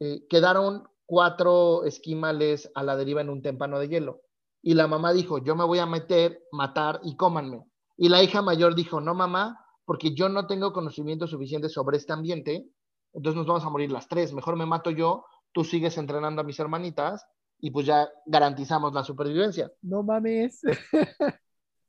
Eh, 0.00 0.26
quedaron 0.28 0.86
cuatro 1.06 1.84
esquimales 1.84 2.70
a 2.74 2.82
la 2.82 2.96
deriva 2.96 3.20
en 3.20 3.30
un 3.30 3.42
témpano 3.42 3.78
de 3.78 3.88
hielo. 3.88 4.22
Y 4.62 4.74
la 4.74 4.86
mamá 4.86 5.12
dijo, 5.12 5.38
yo 5.38 5.54
me 5.56 5.64
voy 5.64 5.78
a 5.78 5.86
meter, 5.86 6.42
matar 6.50 7.00
y 7.04 7.16
cómanme. 7.16 7.64
Y 7.96 8.08
la 8.08 8.22
hija 8.22 8.42
mayor 8.42 8.74
dijo, 8.74 9.00
no 9.00 9.14
mamá, 9.14 9.63
porque 9.84 10.14
yo 10.14 10.28
no 10.28 10.46
tengo 10.46 10.72
conocimiento 10.72 11.26
suficiente 11.26 11.68
sobre 11.68 11.96
este 11.96 12.12
ambiente, 12.12 12.66
entonces 13.12 13.36
nos 13.36 13.46
vamos 13.46 13.64
a 13.64 13.70
morir 13.70 13.92
las 13.92 14.08
tres. 14.08 14.32
Mejor 14.32 14.56
me 14.56 14.66
mato 14.66 14.90
yo, 14.90 15.24
tú 15.52 15.64
sigues 15.64 15.96
entrenando 15.98 16.40
a 16.40 16.44
mis 16.44 16.58
hermanitas 16.58 17.26
y 17.60 17.70
pues 17.70 17.86
ya 17.86 18.08
garantizamos 18.26 18.92
la 18.92 19.04
supervivencia. 19.04 19.70
No 19.82 20.02
mames. 20.02 20.60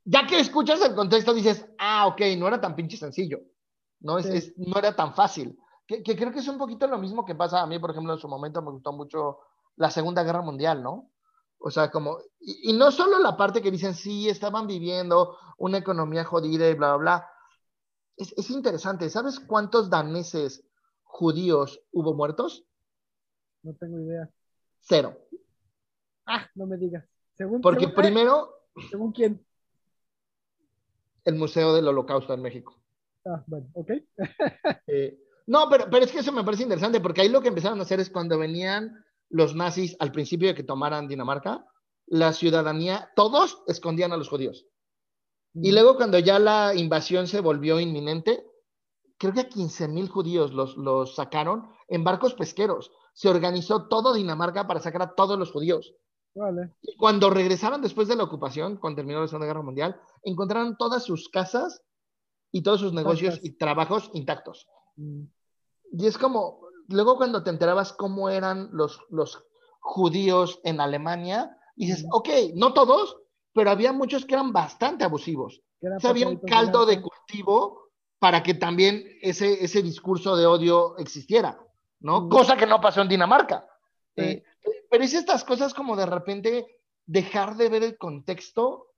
ya 0.05 0.27
que 0.27 0.39
escuchas 0.39 0.81
el 0.81 0.95
contexto 0.95 1.33
dices, 1.33 1.65
ah, 1.79 2.07
ok, 2.07 2.21
no 2.37 2.47
era 2.47 2.61
tan 2.61 2.75
pinche 2.75 2.97
sencillo, 2.97 3.39
no, 3.99 4.19
es, 4.19 4.25
es 4.27 4.53
no 4.57 4.77
era 4.77 4.95
tan 4.95 5.13
fácil. 5.13 5.57
Que, 5.87 6.01
que, 6.01 6.15
creo 6.15 6.31
que 6.31 6.39
es 6.39 6.47
un 6.47 6.57
poquito 6.57 6.87
lo 6.87 6.97
mismo 6.97 7.25
que 7.25 7.35
pasa 7.35 7.61
a 7.61 7.67
mí, 7.67 7.77
por 7.79 7.91
ejemplo, 7.91 8.13
en 8.13 8.19
su 8.19 8.27
momento 8.27 8.61
me 8.61 8.71
gustó 8.71 8.91
mucho 8.91 9.39
la 9.75 9.91
Segunda 9.91 10.23
Guerra 10.23 10.41
Mundial, 10.41 10.81
¿no? 10.81 11.11
O 11.59 11.69
sea, 11.69 11.91
como, 11.91 12.19
y, 12.39 12.71
y 12.71 12.73
no 12.73 12.91
solo 12.91 13.19
la 13.19 13.37
parte 13.37 13.61
que 13.61 13.71
dicen, 13.71 13.93
sí, 13.93 14.29
estaban 14.29 14.67
viviendo 14.67 15.37
una 15.57 15.77
economía 15.77 16.23
jodida 16.23 16.69
y 16.69 16.73
bla, 16.73 16.95
bla, 16.95 16.97
bla. 16.97 17.29
Es, 18.17 18.33
es 18.37 18.49
interesante, 18.49 19.09
¿sabes 19.09 19.39
cuántos 19.39 19.89
daneses 19.89 20.63
judíos 21.03 21.81
hubo 21.91 22.13
muertos? 22.13 22.65
No 23.63 23.73
tengo 23.73 23.99
idea. 23.99 24.29
Cero. 24.81 25.17
Ah, 26.25 26.47
no 26.55 26.67
me 26.67 26.77
digas. 26.77 27.05
Según, 27.33 27.61
Porque 27.61 27.85
según, 27.85 27.95
primero. 27.95 28.49
¿Según 28.89 29.11
quién? 29.11 29.45
El 31.23 31.35
Museo 31.35 31.73
del 31.73 31.87
Holocausto 31.87 32.33
en 32.33 32.41
México. 32.41 32.79
Ah, 33.25 33.43
bueno, 33.47 33.67
ok. 33.73 33.91
eh, 34.87 35.19
no, 35.47 35.67
pero, 35.69 35.89
pero 35.89 36.05
es 36.05 36.11
que 36.11 36.19
eso 36.19 36.31
me 36.31 36.43
parece 36.43 36.63
interesante, 36.63 36.99
porque 37.01 37.21
ahí 37.21 37.29
lo 37.29 37.41
que 37.41 37.47
empezaron 37.47 37.79
a 37.79 37.83
hacer 37.83 37.99
es 37.99 38.09
cuando 38.09 38.37
venían 38.37 39.03
los 39.29 39.55
nazis 39.55 39.95
al 39.99 40.11
principio 40.11 40.47
de 40.47 40.55
que 40.55 40.63
tomaran 40.63 41.07
Dinamarca, 41.07 41.65
la 42.07 42.33
ciudadanía, 42.33 43.11
todos 43.15 43.63
escondían 43.67 44.11
a 44.11 44.17
los 44.17 44.29
judíos. 44.29 44.67
Y 45.61 45.71
luego 45.71 45.95
cuando 45.95 46.19
ya 46.19 46.37
la 46.37 46.75
invasión 46.75 47.27
se 47.27 47.39
volvió 47.39 47.79
inminente, 47.79 48.45
creo 49.17 49.33
que 49.33 49.41
a 49.41 49.49
15 49.49 49.87
mil 49.87 50.09
judíos 50.09 50.53
los, 50.53 50.75
los 50.77 51.15
sacaron 51.15 51.69
en 51.87 52.03
barcos 52.03 52.33
pesqueros. 52.33 52.91
Se 53.13 53.29
organizó 53.29 53.87
todo 53.87 54.13
Dinamarca 54.13 54.67
para 54.67 54.81
sacar 54.81 55.01
a 55.01 55.15
todos 55.15 55.39
los 55.39 55.51
judíos. 55.51 55.95
Vale. 56.33 56.73
Y 56.81 56.97
cuando 56.97 57.29
regresaron 57.29 57.81
después 57.81 58.09
de 58.09 58.17
la 58.17 58.23
ocupación, 58.23 58.77
cuando 58.77 58.97
terminó 58.97 59.21
la 59.21 59.27
Segunda 59.27 59.47
Guerra 59.47 59.61
Mundial, 59.61 60.01
encontraron 60.23 60.75
todas 60.77 61.03
sus 61.03 61.29
casas 61.29 61.81
y 62.51 62.61
todos 62.61 62.81
sus 62.81 62.93
negocios 62.93 63.39
y 63.41 63.57
trabajos 63.57 64.09
intactos. 64.13 64.67
Mm. 64.97 65.23
Y 65.93 66.07
es 66.07 66.17
como, 66.17 66.59
luego 66.89 67.15
cuando 67.15 67.43
te 67.43 67.49
enterabas 67.49 67.93
cómo 67.93 68.29
eran 68.29 68.69
los, 68.73 68.99
los 69.09 69.45
judíos 69.79 70.59
en 70.63 70.81
Alemania, 70.81 71.57
dices, 71.77 72.03
mm. 72.03 72.09
ok, 72.11 72.29
no 72.55 72.73
todos, 72.73 73.17
pero 73.55 73.71
había 73.71 73.93
muchos 73.93 74.25
que 74.25 74.33
eran 74.33 74.51
bastante 74.51 75.05
abusivos. 75.05 75.61
O 75.81 75.99
sea, 75.99 76.09
había 76.09 76.27
un 76.27 76.39
caldo 76.39 76.85
de 76.85 77.01
cultivo 77.01 77.89
para 78.19 78.43
que 78.43 78.53
también 78.53 79.07
ese, 79.21 79.63
ese 79.63 79.81
discurso 79.81 80.35
de 80.35 80.45
odio 80.45 80.97
existiera, 80.97 81.57
¿no? 82.01 82.21
Mm. 82.21 82.29
Cosa 82.29 82.57
que 82.57 82.65
no 82.65 82.81
pasó 82.81 83.01
en 83.01 83.07
Dinamarca. 83.07 83.65
Sí. 84.17 84.23
Eh, 84.23 84.43
pero 84.89 85.05
es 85.05 85.13
estas 85.13 85.45
cosas 85.45 85.73
como 85.73 85.95
de 85.95 86.05
repente 86.05 86.81
dejar 87.05 87.55
de 87.55 87.69
ver 87.69 87.83
el 87.83 87.97
contexto, 87.97 88.91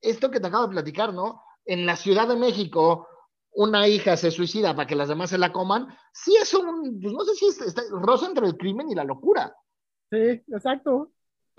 esto 0.00 0.30
que 0.30 0.40
te 0.40 0.46
acabo 0.46 0.64
de 0.64 0.72
platicar, 0.72 1.12
¿no? 1.12 1.42
En 1.66 1.84
la 1.84 1.96
Ciudad 1.96 2.26
de 2.26 2.36
México, 2.36 3.06
una 3.52 3.86
hija 3.86 4.16
se 4.16 4.30
suicida 4.30 4.74
para 4.74 4.86
que 4.86 4.96
las 4.96 5.08
demás 5.08 5.28
se 5.28 5.36
la 5.36 5.52
coman, 5.52 5.88
sí 6.14 6.34
es 6.40 6.54
un, 6.54 7.00
pues 7.02 7.12
no 7.12 7.22
sé 7.24 7.34
si 7.34 7.48
es, 7.48 7.60
está, 7.60 7.82
rosa 7.90 8.28
entre 8.28 8.46
el 8.46 8.56
crimen 8.56 8.88
y 8.90 8.94
la 8.94 9.04
locura. 9.04 9.54
Sí, 10.10 10.42
exacto. 10.48 11.10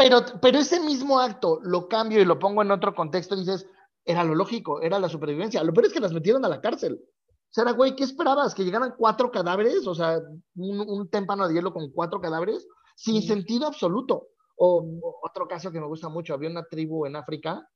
Pero, 0.02 0.26
pero 0.42 0.58
ese 0.58 0.80
mismo 0.80 1.20
acto 1.20 1.60
lo 1.62 1.88
cambio 1.88 2.20
y 2.20 2.26
lo 2.26 2.40
pongo 2.40 2.64
en 2.64 2.72
otro 2.72 2.96
contexto 2.96 3.36
y 3.36 3.42
dices, 3.42 3.68
era 4.04 4.24
lo 4.24 4.34
lógico, 4.34 4.82
era 4.82 4.98
la 5.00 5.08
supervivencia. 5.08 5.64
Lo 5.64 5.74
peor 5.74 5.86
es 5.86 5.94
que 5.94 6.00
las 6.00 6.12
metieron 6.12 6.44
a 6.44 6.50
la 6.50 6.60
cárcel. 6.60 7.00
O 7.24 7.54
sea, 7.54 7.72
güey, 7.74 7.96
¿qué 7.96 8.04
esperabas? 8.04 8.56
¿Que 8.56 8.64
llegaran 8.64 8.96
cuatro 8.98 9.30
cadáveres? 9.30 9.86
O 9.86 9.94
sea, 9.94 10.20
un, 10.56 10.80
un 10.80 11.10
témpano 11.10 11.48
de 11.48 11.54
hielo 11.54 11.72
con 11.72 11.92
cuatro 11.92 12.20
cadáveres 12.20 12.68
sin 12.96 13.22
sentido 13.22 13.68
absoluto. 13.68 14.30
O, 14.56 14.84
o, 15.02 15.20
otro 15.22 15.48
caso 15.48 15.72
que 15.72 15.80
me 15.80 15.86
gusta 15.86 16.10
mucho, 16.10 16.34
había 16.34 16.50
una 16.50 16.64
tribu 16.64 17.06
en 17.06 17.16
África 17.16 17.68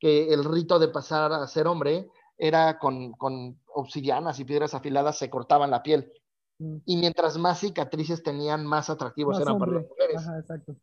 que 0.00 0.32
el 0.32 0.44
rito 0.44 0.78
de 0.78 0.88
pasar 0.88 1.32
a 1.32 1.46
ser 1.46 1.68
hombre 1.68 2.10
era 2.36 2.78
con, 2.78 3.12
con 3.12 3.60
obsidianas 3.74 4.40
y 4.40 4.44
piedras 4.44 4.74
afiladas 4.74 5.18
se 5.18 5.30
cortaban 5.30 5.70
la 5.70 5.82
piel. 5.82 6.12
Mm. 6.58 6.76
Y 6.86 6.96
mientras 6.96 7.38
más 7.38 7.60
cicatrices 7.60 8.22
tenían, 8.22 8.66
más 8.66 8.90
atractivos 8.90 9.34
más 9.34 9.42
eran 9.42 9.54
hombre. 9.54 9.70
para 9.70 9.80
las 9.80 9.88
mujeres. 9.90 10.16
Ajá, 10.16 10.38
exacto. 10.38 10.76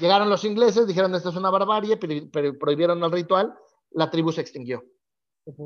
Llegaron 0.00 0.28
los 0.28 0.44
ingleses, 0.44 0.86
dijeron 0.86 1.14
esto 1.14 1.30
es 1.30 1.36
una 1.36 1.50
barbarie, 1.50 1.96
pero, 1.96 2.14
pero 2.32 2.58
prohibieron 2.58 3.02
el 3.02 3.10
ritual, 3.10 3.54
la 3.92 4.10
tribu 4.10 4.32
se 4.32 4.42
extinguió. 4.42 4.84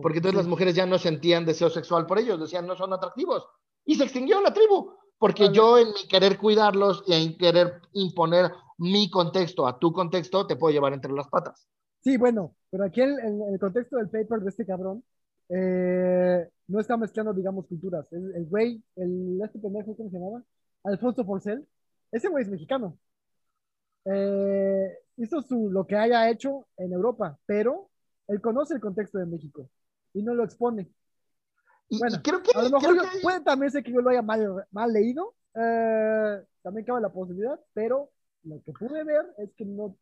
Porque 0.03 0.19
entonces 0.19 0.37
las 0.37 0.47
mujeres 0.47 0.75
ya 0.75 0.87
no 0.87 0.99
sentían 0.99 1.47
deseo 1.47 1.71
sexual 1.71 2.07
por 2.07 2.19
ellos, 2.19 2.38
decían 2.38 2.66
no 2.66 2.77
son 2.77 2.93
atractivos. 2.93 3.47
Y 3.85 3.95
se 3.95 4.05
extinguió 4.05 4.40
la 4.40 4.53
tribu. 4.53 4.93
Porque 5.19 5.45
vale. 5.45 5.57
yo 5.57 5.79
en 5.79 5.88
mi 5.88 6.09
querer 6.09 6.38
cuidarlos 6.38 7.03
y 7.07 7.14
en 7.14 7.37
querer 7.37 7.81
imponer 7.93 8.53
mi 8.79 9.11
contexto 9.11 9.66
a 9.66 9.79
tu 9.79 9.93
contexto, 9.93 10.47
te 10.47 10.57
puedo 10.57 10.73
llevar 10.73 10.93
entre 10.93 11.12
las 11.12 11.29
patas. 11.29 11.69
Sí, 12.03 12.16
bueno, 12.16 12.55
pero 12.71 12.85
aquí 12.85 13.03
en, 13.03 13.19
en 13.19 13.43
el 13.53 13.59
contexto 13.59 13.97
del 13.97 14.09
paper 14.09 14.40
de 14.40 14.49
este 14.49 14.64
cabrón, 14.64 15.03
eh, 15.51 16.49
no 16.69 16.81
está 16.81 16.97
mezclando, 16.97 17.35
digamos, 17.35 17.66
culturas. 17.66 18.07
El, 18.12 18.35
el 18.37 18.47
güey, 18.47 18.83
el, 18.97 19.40
este 19.45 19.59
pendejo, 19.59 19.97
¿cómo 19.97 20.09
se 20.09 20.16
llamaba? 20.16 20.43
Alfonso 20.85 21.27
Porcel, 21.27 21.66
ese 22.12 22.29
güey 22.29 22.45
es 22.45 22.49
mexicano. 22.49 22.97
Eh, 24.05 24.99
hizo 25.17 25.43
su, 25.43 25.71
lo 25.71 25.87
que 25.87 25.97
haya 25.97 26.29
hecho 26.31 26.67
en 26.77 26.93
Europa, 26.93 27.39
pero 27.47 27.91
él 28.29 28.41
conoce 28.41 28.75
el 28.75 28.81
contexto 28.81 29.19
de 29.19 29.27
México 29.27 29.69
y 30.15 30.23
no 30.23 30.35
lo 30.35 30.45
expone. 30.45 30.91
Y, 31.89 31.99
bueno, 31.99 32.17
y 32.17 32.23
creo 32.23 32.43
que, 32.43 32.53
a 32.55 32.63
lo 32.63 32.71
mejor 32.71 32.81
creo 32.81 33.05
yo, 33.05 33.11
que... 33.11 33.19
puede 33.21 33.41
también 33.41 33.73
ser 33.73 33.83
que 33.83 33.93
yo 33.93 34.01
lo 34.01 34.11
haya 34.11 34.23
mal, 34.23 34.65
mal 34.71 34.93
leído, 34.93 35.35
eh, 35.55 36.43
también 36.63 36.87
cabe 36.87 37.01
la 37.01 37.13
posibilidad, 37.13 37.59
pero 37.75 38.11
lo 38.45 38.63
que 38.63 38.73
pude 38.73 39.05
ver 39.05 39.27
es 39.39 39.53
que 39.55 39.65
no, 39.65 39.97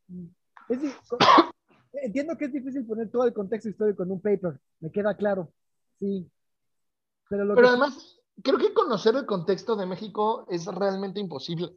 es, 0.68 0.78
Entiendo 1.92 2.36
que 2.36 2.44
es 2.44 2.52
difícil 2.52 2.86
poner 2.86 3.10
todo 3.10 3.24
el 3.24 3.32
contexto 3.32 3.68
histórico 3.68 4.02
en 4.02 4.12
un 4.12 4.20
paper, 4.20 4.60
me 4.80 4.92
queda 4.92 5.16
claro, 5.16 5.52
sí. 5.98 6.30
Pero, 7.30 7.54
Pero 7.54 7.68
además, 7.68 8.20
creo 8.42 8.58
que 8.58 8.72
conocer 8.72 9.14
el 9.16 9.26
contexto 9.26 9.76
de 9.76 9.86
México 9.86 10.46
es 10.48 10.66
realmente 10.66 11.20
imposible. 11.20 11.70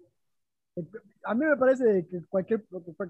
A 1.25 1.33
mí 1.33 1.45
me 1.45 1.57
parece 1.57 2.07
que 2.09 2.25
cualquier, 2.29 2.65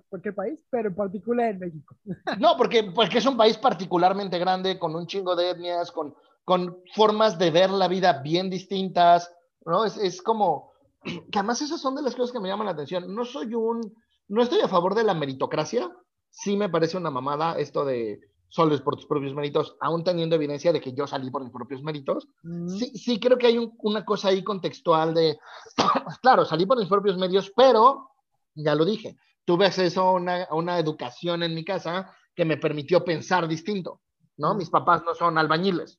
cualquier 0.09 0.35
país, 0.35 0.59
pero 0.69 0.89
en 0.89 0.95
particular 0.95 1.51
en 1.51 1.59
México. 1.59 1.95
No, 2.39 2.57
porque, 2.57 2.83
porque 2.83 3.19
es 3.19 3.25
un 3.25 3.37
país 3.37 3.57
particularmente 3.57 4.39
grande, 4.39 4.79
con 4.79 4.95
un 4.95 5.05
chingo 5.05 5.35
de 5.35 5.51
etnias, 5.51 5.91
con, 5.91 6.15
con 6.43 6.81
formas 6.95 7.37
de 7.37 7.51
ver 7.51 7.69
la 7.69 7.87
vida 7.87 8.21
bien 8.21 8.49
distintas, 8.49 9.31
¿no? 9.65 9.85
Es, 9.85 9.97
es 9.97 10.21
como, 10.21 10.71
que 11.03 11.39
además 11.39 11.61
esas 11.61 11.79
son 11.79 11.95
de 11.95 12.01
las 12.01 12.15
cosas 12.15 12.31
que 12.31 12.39
me 12.39 12.49
llaman 12.49 12.65
la 12.65 12.73
atención. 12.73 13.13
No 13.13 13.25
soy 13.25 13.53
un, 13.53 13.93
no 14.27 14.41
estoy 14.41 14.61
a 14.61 14.67
favor 14.67 14.95
de 14.95 15.03
la 15.03 15.13
meritocracia, 15.13 15.91
sí 16.29 16.57
me 16.57 16.69
parece 16.69 16.97
una 16.97 17.11
mamada 17.11 17.59
esto 17.59 17.85
de 17.85 18.21
solo 18.51 18.75
es 18.75 18.81
por 18.81 18.97
tus 18.97 19.05
propios 19.05 19.33
méritos, 19.33 19.77
aún 19.79 20.03
teniendo 20.03 20.35
evidencia 20.35 20.73
de 20.73 20.81
que 20.81 20.91
yo 20.91 21.07
salí 21.07 21.31
por 21.31 21.41
mis 21.41 21.53
propios 21.53 21.81
méritos. 21.81 22.27
Sí, 22.67 22.91
sí 22.97 23.17
creo 23.17 23.37
que 23.37 23.47
hay 23.47 23.71
una 23.79 24.03
cosa 24.03 24.27
ahí 24.27 24.43
contextual 24.43 25.13
de, 25.13 25.39
claro, 26.21 26.43
salí 26.43 26.65
por 26.65 26.77
mis 26.77 26.89
propios 26.89 27.17
medios, 27.17 27.51
pero, 27.55 28.09
ya 28.53 28.75
lo 28.75 28.83
dije, 28.83 29.15
tuve 29.45 29.67
acceso 29.67 30.01
a 30.01 30.11
una, 30.11 30.43
a 30.43 30.55
una 30.55 30.77
educación 30.77 31.43
en 31.43 31.55
mi 31.55 31.63
casa 31.63 32.13
que 32.35 32.43
me 32.43 32.57
permitió 32.57 33.05
pensar 33.05 33.47
distinto, 33.47 34.01
¿no? 34.35 34.53
Mis 34.53 34.69
papás 34.69 35.01
no 35.05 35.15
son 35.15 35.37
albañiles. 35.37 35.97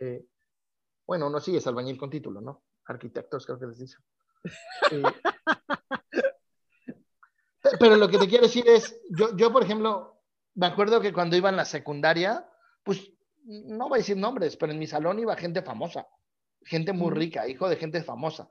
Eh, 0.00 0.26
bueno, 1.06 1.28
uno 1.28 1.40
sí 1.40 1.56
es 1.56 1.66
albañil 1.66 1.96
con 1.96 2.10
título, 2.10 2.42
¿no? 2.42 2.62
Arquitectos 2.84 3.46
creo 3.46 3.58
que 3.58 3.66
les 3.66 3.78
dicen. 3.78 4.00
Eh, 7.60 7.76
pero 7.78 7.96
lo 7.96 8.08
que 8.08 8.18
te 8.18 8.28
quiero 8.28 8.44
decir 8.44 8.66
es, 8.68 9.02
yo, 9.10 9.36
yo, 9.36 9.52
por 9.52 9.64
ejemplo, 9.64 10.17
me 10.58 10.66
acuerdo 10.66 11.00
que 11.00 11.12
cuando 11.12 11.36
iba 11.36 11.48
en 11.48 11.56
la 11.56 11.64
secundaria, 11.64 12.44
pues 12.82 13.12
no 13.44 13.88
voy 13.88 13.98
a 13.98 14.02
decir 14.02 14.16
nombres, 14.16 14.56
pero 14.56 14.72
en 14.72 14.78
mi 14.80 14.88
salón 14.88 15.20
iba 15.20 15.36
gente 15.36 15.62
famosa, 15.62 16.08
gente 16.64 16.92
muy 16.92 17.12
rica, 17.14 17.46
hijo 17.46 17.68
de 17.68 17.76
gente 17.76 18.02
famosa. 18.02 18.50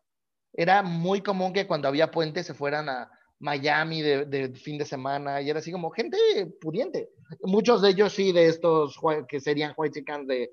Era 0.54 0.84
muy 0.84 1.22
común 1.22 1.52
que 1.52 1.68
cuando 1.68 1.90
había 1.90 2.10
puentes 2.10 2.46
se 2.46 2.54
fueran 2.54 2.88
a 2.88 3.12
Miami 3.40 4.02
de, 4.02 4.54
fin 4.56 4.78
de 4.78 4.86
semana 4.86 5.42
y 5.42 5.50
era 5.50 5.60
así 5.60 5.70
como 5.70 5.92
gente 5.92 6.18
pudiente. 6.62 7.10
Muchos 7.42 7.82
de 7.82 7.90
ellos 7.90 8.14
sí, 8.14 8.32
de 8.32 8.48
estos 8.48 8.98
que 9.28 9.42
serían 9.42 9.74
white 9.76 10.02
de 10.28 10.52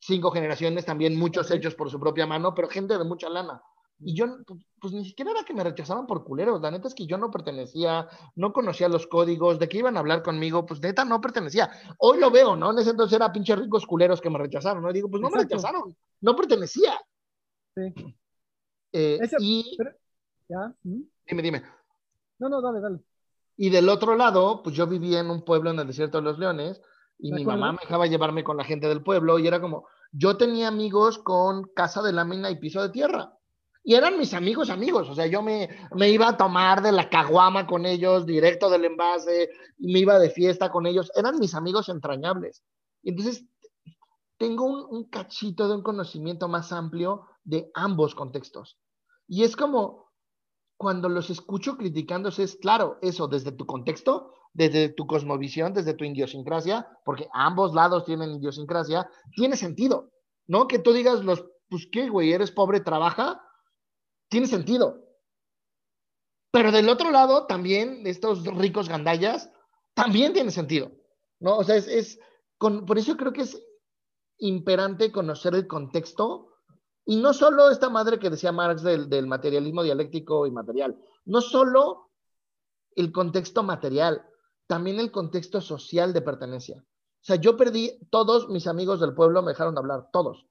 cinco 0.00 0.30
generaciones, 0.30 0.86
también 0.86 1.14
muchos 1.14 1.50
hechos 1.50 1.74
por 1.74 1.90
su 1.90 2.00
propia 2.00 2.26
mano, 2.26 2.54
pero 2.54 2.70
gente 2.70 2.96
de 2.96 3.04
mucha 3.04 3.28
lana. 3.28 3.60
Y 4.00 4.14
yo, 4.14 4.26
pues, 4.46 4.60
pues, 4.80 4.92
ni 4.92 5.04
siquiera 5.04 5.32
era 5.32 5.44
que 5.44 5.54
me 5.54 5.64
rechazaban 5.64 6.06
por 6.06 6.24
culeros. 6.24 6.60
La 6.60 6.70
neta 6.70 6.86
es 6.88 6.94
que 6.94 7.06
yo 7.06 7.18
no 7.18 7.30
pertenecía, 7.30 8.08
no 8.36 8.52
conocía 8.52 8.88
los 8.88 9.06
códigos, 9.06 9.58
de 9.58 9.68
que 9.68 9.78
iban 9.78 9.96
a 9.96 10.00
hablar 10.00 10.22
conmigo, 10.22 10.64
pues 10.66 10.80
neta 10.80 11.04
no 11.04 11.20
pertenecía. 11.20 11.70
Hoy 11.98 12.20
lo 12.20 12.30
veo, 12.30 12.54
¿no? 12.54 12.70
En 12.70 12.78
ese 12.78 12.90
entonces 12.90 13.16
era 13.16 13.32
pinches 13.32 13.58
ricos 13.58 13.86
culeros 13.86 14.20
que 14.20 14.30
me 14.30 14.38
rechazaron, 14.38 14.82
¿no? 14.82 14.92
Digo, 14.92 15.10
pues 15.10 15.20
no 15.20 15.30
me 15.30 15.38
rechazaron, 15.38 15.96
no 16.20 16.36
pertenecía. 16.36 17.00
Sí. 17.74 17.92
Eh, 18.92 19.18
y. 19.40 19.76
¿Ya? 20.48 20.74
¿Mm? 20.82 21.02
Dime, 21.26 21.42
dime. 21.42 21.62
No, 22.38 22.48
no, 22.48 22.62
dale, 22.62 22.80
dale. 22.80 23.00
Y 23.56 23.70
del 23.70 23.88
otro 23.88 24.14
lado, 24.14 24.62
pues 24.62 24.76
yo 24.76 24.86
vivía 24.86 25.18
en 25.18 25.30
un 25.30 25.44
pueblo 25.44 25.70
en 25.70 25.80
el 25.80 25.86
desierto 25.88 26.18
de 26.18 26.24
los 26.24 26.38
leones 26.38 26.80
y 27.18 27.32
mi 27.32 27.44
mamá 27.44 27.72
me 27.72 27.78
dejaba 27.80 28.06
llevarme 28.06 28.44
con 28.44 28.56
la 28.56 28.62
gente 28.62 28.86
del 28.86 29.02
pueblo 29.02 29.40
y 29.40 29.48
era 29.48 29.60
como, 29.60 29.88
yo 30.12 30.36
tenía 30.36 30.68
amigos 30.68 31.18
con 31.18 31.64
casa 31.74 32.00
de 32.00 32.12
lámina 32.12 32.48
y 32.52 32.60
piso 32.60 32.80
de 32.80 32.90
tierra 32.90 33.37
y 33.84 33.94
eran 33.94 34.18
mis 34.18 34.34
amigos 34.34 34.70
amigos, 34.70 35.08
o 35.08 35.14
sea, 35.14 35.26
yo 35.26 35.42
me, 35.42 35.68
me, 35.94 36.10
iba 36.10 36.28
a 36.28 36.36
tomar 36.36 36.82
de 36.82 36.92
la 36.92 37.08
caguama 37.08 37.66
con 37.66 37.86
ellos, 37.86 38.26
directo 38.26 38.68
del 38.68 38.84
envase, 38.84 39.50
me 39.78 40.00
iba 40.00 40.18
de 40.18 40.30
fiesta 40.30 40.70
con 40.70 40.86
ellos, 40.86 41.10
eran 41.14 41.38
mis 41.38 41.54
amigos 41.54 41.88
entrañables. 41.88 42.62
Y 43.02 43.10
entonces 43.10 43.46
tengo 44.36 44.64
un, 44.64 44.86
un 44.90 45.04
cachito 45.08 45.68
de 45.68 45.76
un 45.76 45.82
conocimiento 45.82 46.48
más 46.48 46.72
amplio 46.72 47.26
de 47.44 47.70
ambos 47.74 48.14
contextos. 48.14 48.78
Y 49.26 49.44
es 49.44 49.56
como 49.56 50.08
cuando 50.78 51.08
los 51.08 51.28
escucho 51.28 51.76
criticándose, 51.76 52.44
es 52.44 52.56
claro, 52.56 52.98
eso 53.02 53.26
desde 53.26 53.52
tu 53.52 53.66
contexto, 53.66 54.32
desde 54.52 54.88
tu 54.88 55.06
cosmovisión, 55.06 55.74
desde 55.74 55.94
tu 55.94 56.04
idiosincrasia, 56.04 56.88
porque 57.04 57.28
ambos 57.32 57.74
lados 57.74 58.04
tienen 58.04 58.36
idiosincrasia, 58.36 59.10
tiene 59.34 59.56
sentido, 59.56 60.10
¿no? 60.46 60.68
Que 60.68 60.78
tú 60.78 60.92
digas, 60.92 61.24
los, 61.24 61.44
pues 61.68 61.88
qué, 61.90 62.08
güey, 62.08 62.32
eres 62.32 62.52
pobre, 62.52 62.80
trabaja, 62.80 63.42
tiene 64.28 64.46
sentido. 64.46 65.04
Pero 66.50 66.72
del 66.72 66.88
otro 66.88 67.10
lado, 67.10 67.46
también, 67.46 68.06
estos 68.06 68.44
ricos 68.44 68.88
gandallas, 68.88 69.50
también 69.94 70.32
tiene 70.32 70.50
sentido, 70.50 70.92
¿no? 71.40 71.58
O 71.58 71.64
sea, 71.64 71.76
es, 71.76 72.18
con, 72.56 72.86
por 72.86 72.98
eso 72.98 73.16
creo 73.16 73.32
que 73.32 73.42
es 73.42 73.62
imperante 74.38 75.12
conocer 75.12 75.54
el 75.54 75.66
contexto 75.66 76.54
y 77.04 77.16
no 77.16 77.32
solo 77.32 77.70
esta 77.70 77.90
madre 77.90 78.18
que 78.18 78.30
decía 78.30 78.52
Marx 78.52 78.82
del, 78.82 79.08
del 79.08 79.26
materialismo 79.26 79.82
dialéctico 79.82 80.46
y 80.46 80.50
material, 80.50 80.98
no 81.24 81.40
solo 81.40 82.10
el 82.94 83.12
contexto 83.12 83.62
material, 83.62 84.24
también 84.66 85.00
el 85.00 85.10
contexto 85.10 85.60
social 85.60 86.12
de 86.12 86.22
pertenencia. 86.22 86.78
O 86.78 87.24
sea, 87.24 87.36
yo 87.36 87.56
perdí, 87.56 87.98
todos 88.10 88.48
mis 88.48 88.66
amigos 88.66 89.00
del 89.00 89.14
pueblo 89.14 89.42
me 89.42 89.52
dejaron 89.52 89.74
de 89.74 89.80
hablar, 89.80 90.08
todos 90.12 90.46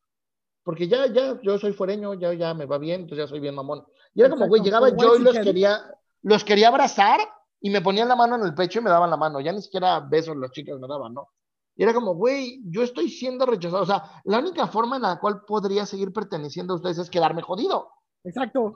porque 0.68 0.90
ya, 0.90 1.08
ya, 1.08 1.40
yo 1.42 1.58
soy 1.58 1.72
fuereño, 1.72 2.14
ya, 2.16 2.34
ya 2.34 2.54
me 2.54 2.66
va 2.66 2.78
bien, 2.78 3.00
entonces 3.00 3.24
ya 3.24 3.30
soy 3.30 3.40
bien 3.40 3.56
mamón. 3.56 3.86
Y 4.14 4.20
era 4.20 4.30
como, 4.30 4.50
güey, 4.50 4.62
llegaba 4.62 4.90
yo 4.90 5.16
y 5.16 5.22
los 5.22 5.40
quería, 5.40 5.80
los 6.24 6.44
quería 6.44 6.68
abrazar 6.68 7.22
y 7.62 7.70
me 7.70 7.80
ponían 7.80 8.10
la 8.10 8.18
mano 8.18 8.36
en 8.36 8.42
el 8.42 8.54
pecho 8.54 8.80
y 8.80 8.82
me 8.84 8.90
daban 8.90 9.10
la 9.10 9.16
mano, 9.16 9.40
ya 9.40 9.54
ni 9.54 9.62
siquiera 9.62 10.02
besos 10.02 10.36
las 10.36 10.52
chicas 10.52 10.78
me 10.78 10.86
daban, 10.90 11.14
¿no? 11.14 11.30
Y 11.78 11.84
era 11.84 11.94
como, 11.94 12.16
güey, 12.16 12.60
yo 12.66 12.84
estoy 12.84 13.10
siendo 13.10 13.46
rechazado, 13.46 13.84
o 13.84 13.86
sea, 13.86 14.22
la 14.26 14.40
única 14.40 14.68
forma 14.68 14.98
en 14.98 15.04
la 15.04 15.18
cual 15.22 15.46
podría 15.46 15.86
seguir 15.86 16.12
perteneciendo 16.12 16.74
a 16.74 16.76
ustedes 16.76 16.98
es 16.98 17.10
quedarme 17.10 17.44
jodido. 17.44 17.90
Exacto. 18.26 18.74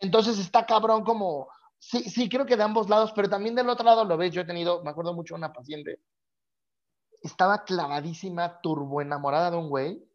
Entonces 0.00 0.38
está 0.38 0.66
cabrón 0.66 1.02
como, 1.02 1.48
sí, 1.78 2.10
sí, 2.10 2.28
creo 2.28 2.44
que 2.44 2.58
de 2.58 2.64
ambos 2.64 2.90
lados, 2.90 3.10
pero 3.16 3.30
también 3.30 3.54
del 3.54 3.70
otro 3.70 3.86
lado 3.86 4.04
lo 4.04 4.18
ves, 4.18 4.34
yo 4.34 4.42
he 4.42 4.44
tenido, 4.44 4.84
me 4.84 4.90
acuerdo 4.90 5.14
mucho 5.14 5.34
una 5.34 5.50
paciente, 5.50 5.98
estaba 7.22 7.64
clavadísima, 7.64 8.60
turbo 8.60 9.00
enamorada 9.00 9.50
de 9.50 9.56
un 9.56 9.70
güey, 9.70 10.11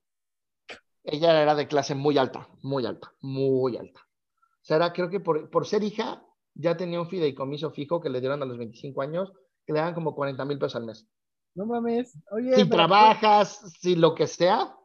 ella 1.08 1.42
era 1.42 1.56
de 1.56 1.68
clase 1.68 1.96
muy 1.96 2.18
alta, 2.18 2.48
muy 2.62 2.86
alta, 2.86 3.14
muy 3.22 3.78
alta. 3.78 4.02
O 4.02 4.66
sea, 4.68 4.78
era, 4.78 4.94
creo 4.94 5.10
que 5.10 5.20
por, 5.20 5.50
por 5.50 5.66
ser 5.66 5.84
hija, 5.84 6.22
ya 6.54 6.76
tenía 6.76 7.00
un 7.00 7.10
fideicomiso 7.10 7.72
fijo 7.72 8.02
que 8.02 8.10
le 8.10 8.20
dieron 8.20 8.42
a 8.44 8.46
los 8.46 8.58
25 8.58 9.02
años, 9.02 9.32
que 9.66 9.74
le 9.74 9.80
dan 9.80 9.94
como 9.94 10.14
40 10.14 10.44
mil 10.46 10.60
pesos 10.60 10.76
al 10.76 10.86
mes. 10.86 11.08
No 11.56 11.66
mames. 11.66 12.18
Oye, 12.32 12.56
si 12.56 12.70
trabajas, 12.70 13.74
si 13.80 13.96
lo 13.96 14.14
que 14.14 14.28
sea. 14.28 14.76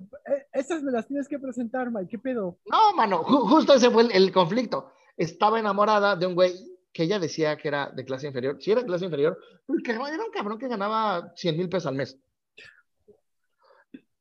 Eh, 0.00 0.46
esas 0.52 0.82
me 0.82 0.90
las 0.90 1.06
tienes 1.06 1.28
que 1.28 1.38
presentar, 1.38 1.90
Mike. 1.90 2.08
¿Qué 2.10 2.18
pedo? 2.18 2.58
No, 2.66 2.94
mano, 2.94 3.22
justo 3.22 3.74
ese 3.74 3.90
fue 3.90 4.08
el, 4.12 4.32
conflicto. 4.32 4.92
Estaba 5.16 5.60
enamorada 5.60 6.16
de 6.16 6.26
un 6.26 6.34
güey 6.34 6.52
que 6.92 7.04
ella 7.04 7.18
decía 7.18 7.56
que 7.56 7.68
era 7.68 7.90
de 7.90 8.04
clase 8.04 8.26
inferior. 8.26 8.56
Si 8.60 8.72
era 8.72 8.80
de 8.80 8.86
clase 8.86 9.04
inferior, 9.04 9.38
porque 9.66 9.92
era 9.92 10.00
un 10.02 10.32
cabrón 10.32 10.58
que 10.58 10.68
ganaba 10.68 11.32
100 11.36 11.56
mil 11.56 11.68
pesos 11.68 11.86
al 11.86 11.94
mes 11.94 12.20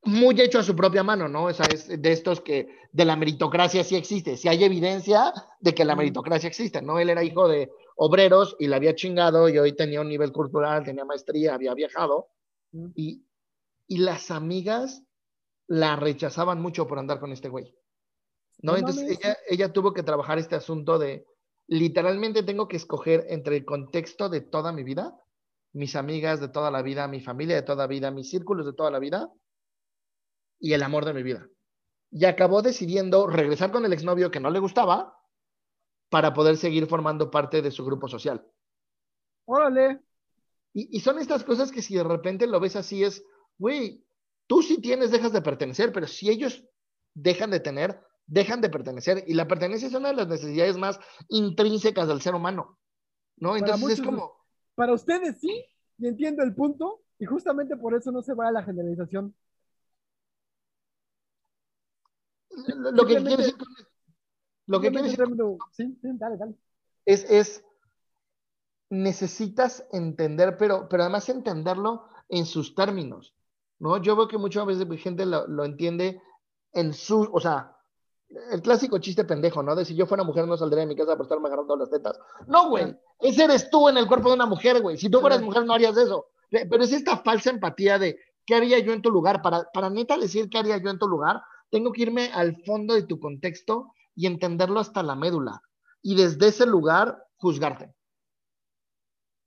muy 0.06 0.40
hecho 0.42 0.60
a 0.60 0.64
su 0.64 0.76
propia 0.76 1.04
mano, 1.04 1.28
¿no? 1.28 1.46
O 1.46 1.54
sea, 1.54 1.66
es 1.68 1.88
de 1.88 2.12
estos 2.12 2.42
que 2.42 2.68
de 2.92 3.06
la 3.06 3.16
meritocracia 3.16 3.84
sí 3.84 3.96
existe, 3.96 4.38
si 4.38 4.48
hay 4.48 4.64
evidencia 4.64 5.34
de 5.60 5.74
que 5.74 5.86
la 5.86 5.96
meritocracia 5.96 6.48
existe, 6.48 6.82
¿no? 6.82 7.00
Él 7.00 7.10
era 7.10 7.24
hijo 7.24 7.48
de 7.48 7.72
obreros 7.96 8.56
y 8.60 8.68
la 8.68 8.78
había 8.78 8.96
chingado 8.96 9.48
y 9.50 9.58
hoy 9.58 9.76
tenía 9.76 10.02
un 10.02 10.10
nivel 10.10 10.32
cultural, 10.32 10.84
tenía 10.84 11.06
maestría, 11.06 11.54
había 11.54 11.74
viajado 11.74 12.28
y, 12.96 13.26
y 13.88 13.98
las 13.98 14.32
amigas 14.32 15.04
la 15.68 15.96
rechazaban 15.96 16.62
mucho 16.62 16.88
por 16.88 17.00
andar 17.00 17.20
con 17.20 17.32
este 17.32 17.50
güey, 17.50 17.74
¿no? 18.62 18.76
Entonces 18.76 19.10
ella, 19.10 19.38
ella 19.48 19.72
tuvo 19.72 19.94
que 19.94 20.04
trabajar 20.04 20.38
este 20.38 20.56
asunto 20.56 21.00
de, 21.00 21.26
literalmente 21.68 22.44
tengo 22.44 22.68
que 22.68 22.78
escoger 22.78 23.26
entre 23.30 23.58
el 23.58 23.66
contexto 23.66 24.28
de 24.28 24.42
toda 24.42 24.74
mi 24.74 24.84
vida, 24.84 25.18
mis 25.72 25.96
amigas 25.96 26.42
de 26.42 26.50
toda 26.50 26.70
la 26.72 26.82
vida, 26.82 27.08
mi 27.08 27.22
familia 27.22 27.56
de 27.56 27.62
toda 27.64 27.86
la 27.86 27.88
vida, 27.88 28.12
mis 28.12 28.30
círculos 28.30 28.66
de 28.66 28.74
toda 28.74 28.92
la 28.92 29.00
vida, 29.00 29.32
y 30.64 30.72
el 30.72 30.82
amor 30.82 31.04
de 31.04 31.14
mi 31.14 31.24
vida. 31.24 31.50
Y 32.10 32.24
acabó 32.24 32.62
decidiendo 32.62 33.28
regresar 33.28 33.70
con 33.74 33.84
el 33.84 33.92
exnovio 33.92 34.32
que 34.32 34.40
no 34.40 34.50
le 34.50 34.60
gustaba 34.60 35.20
para 36.10 36.34
poder 36.34 36.56
seguir 36.56 36.88
formando 36.88 37.30
parte 37.30 37.62
de 37.62 37.70
su 37.70 37.84
grupo 37.84 38.08
social. 38.08 38.48
Órale. 39.44 40.00
Y, 40.74 41.02
son 41.02 41.20
estas 41.20 41.44
cosas 41.44 41.70
que 41.70 41.82
si 41.82 41.96
de 41.96 42.04
repente 42.06 42.48
lo 42.48 42.62
ves 42.62 42.78
así 42.78 43.04
es, 43.04 43.26
güey, 43.58 44.06
tú 44.48 44.62
si 44.62 44.80
tienes, 44.80 45.12
dejas 45.12 45.34
de 45.34 45.42
pertenecer, 45.42 45.92
pero 45.92 46.08
si 46.08 46.30
ellos 46.30 46.64
dejan 47.14 47.52
de 47.52 47.60
tener, 47.60 48.00
dejan 48.26 48.62
de 48.62 48.70
pertenecer. 48.70 49.26
Y 49.28 49.34
la 49.34 49.50
pertenencia 49.50 49.90
es 49.90 49.94
una 49.94 50.10
de 50.10 50.16
las 50.16 50.30
necesidades 50.30 50.78
más 50.78 50.98
intrínsecas 51.28 52.08
del 52.08 52.22
ser 52.22 52.36
humano. 52.36 52.80
¿No? 53.36 53.58
Entonces 53.58 54.00
es 54.00 54.02
como... 54.02 54.34
Para 54.76 54.94
ustedes 54.94 55.42
sí, 55.42 55.66
y 55.98 56.08
entiendo 56.08 56.42
el 56.42 56.56
punto, 56.56 57.02
y 57.20 57.26
justamente 57.26 57.76
por 57.76 57.96
eso 57.96 58.14
no 58.14 58.22
se 58.22 58.34
va 58.34 58.48
a 58.48 58.52
la 58.54 58.64
generalización. 58.64 59.36
Lo 62.78 63.06
que 63.06 63.18
quiere 63.18 63.38
decir, 63.38 63.56
lo 64.68 64.82
que 64.82 64.90
quiere 64.92 65.10
decir 65.10 65.26
sí, 65.72 65.98
sí, 66.02 66.08
dale, 66.14 66.38
dale. 66.38 66.56
Es, 67.06 67.30
es 67.30 67.64
necesitas 68.90 69.86
entender, 69.92 70.58
pero, 70.58 70.88
pero 70.88 71.04
además 71.04 71.28
entenderlo 71.30 72.06
en 72.30 72.46
sus 72.46 72.76
términos, 72.76 73.34
¿no? 73.80 73.98
Yo 73.98 74.16
veo 74.16 74.28
que 74.28 74.38
muchas 74.38 74.66
veces 74.66 74.88
gente 75.02 75.26
lo, 75.26 75.48
lo 75.48 75.66
entiende 75.66 76.22
en 76.72 76.94
su, 76.94 77.30
o 77.32 77.40
sea, 77.40 77.76
el 78.52 78.62
clásico 78.62 78.98
chiste 79.00 79.26
pendejo, 79.26 79.62
¿no? 79.62 79.76
De 79.76 79.86
si 79.86 79.96
yo 79.96 80.06
fuera 80.06 80.24
mujer 80.24 80.48
no 80.48 80.58
saldría 80.58 80.82
de 80.82 80.88
mi 80.88 80.96
casa 80.96 81.16
por 81.16 81.26
estarme 81.26 81.48
agarrando 81.48 81.76
las 81.76 81.90
tetas. 81.90 82.20
No, 82.48 82.70
güey. 82.70 82.98
Ese 83.20 83.44
eres 83.44 83.70
tú 83.70 83.90
en 83.90 83.98
el 83.98 84.08
cuerpo 84.08 84.30
de 84.30 84.36
una 84.36 84.46
mujer, 84.46 84.82
güey. 84.82 84.98
Si 84.98 85.10
tú 85.10 85.20
fueras 85.20 85.42
mujer 85.42 85.66
no 85.66 85.74
harías 85.74 85.96
eso. 85.98 86.28
Pero 86.50 86.84
es 86.84 86.92
esta 86.92 87.18
falsa 87.18 87.52
empatía 87.52 88.00
de 88.00 88.18
¿qué 88.46 88.56
haría 88.56 88.80
yo 88.80 88.94
en 88.94 89.02
tu 89.02 89.12
lugar? 89.12 89.42
Para, 89.42 89.64
para 89.74 89.90
neta 89.90 90.18
decir 90.18 90.50
qué 90.50 90.58
haría 90.58 90.78
yo 90.78 90.90
en 90.90 91.00
tu 91.00 91.08
lugar, 91.08 91.42
tengo 91.74 91.92
que 91.92 92.04
irme 92.04 92.30
al 92.32 92.64
fondo 92.66 92.94
de 92.94 93.02
tu 93.02 93.20
contexto 93.20 93.96
y 94.14 94.28
entenderlo 94.28 94.80
hasta 94.80 95.02
la 95.02 95.16
médula. 95.16 95.60
Y 96.04 96.16
desde 96.16 96.50
ese 96.50 96.68
lugar 96.68 97.26
juzgarte. 97.38 97.92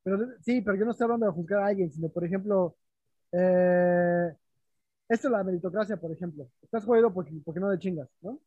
Pero, 0.03 0.19
sí, 0.41 0.61
pero 0.61 0.77
yo 0.77 0.85
no 0.85 0.91
estoy 0.91 1.05
hablando 1.05 1.27
de 1.27 1.33
juzgar 1.33 1.63
a 1.63 1.67
alguien, 1.67 1.93
sino, 1.93 2.09
por 2.09 2.25
ejemplo, 2.25 2.75
eh, 3.31 4.35
esto 5.09 5.29
es 5.29 5.33
la 5.33 5.45
meritocracia, 5.45 5.97
por 5.99 6.11
ejemplo. 6.11 6.51
Estás 6.63 6.85
jodido 6.85 7.15
porque, 7.15 7.31
porque 7.45 7.61
no 7.61 7.71
le 7.71 7.79
chingas, 7.79 8.09
¿no? 8.21 8.41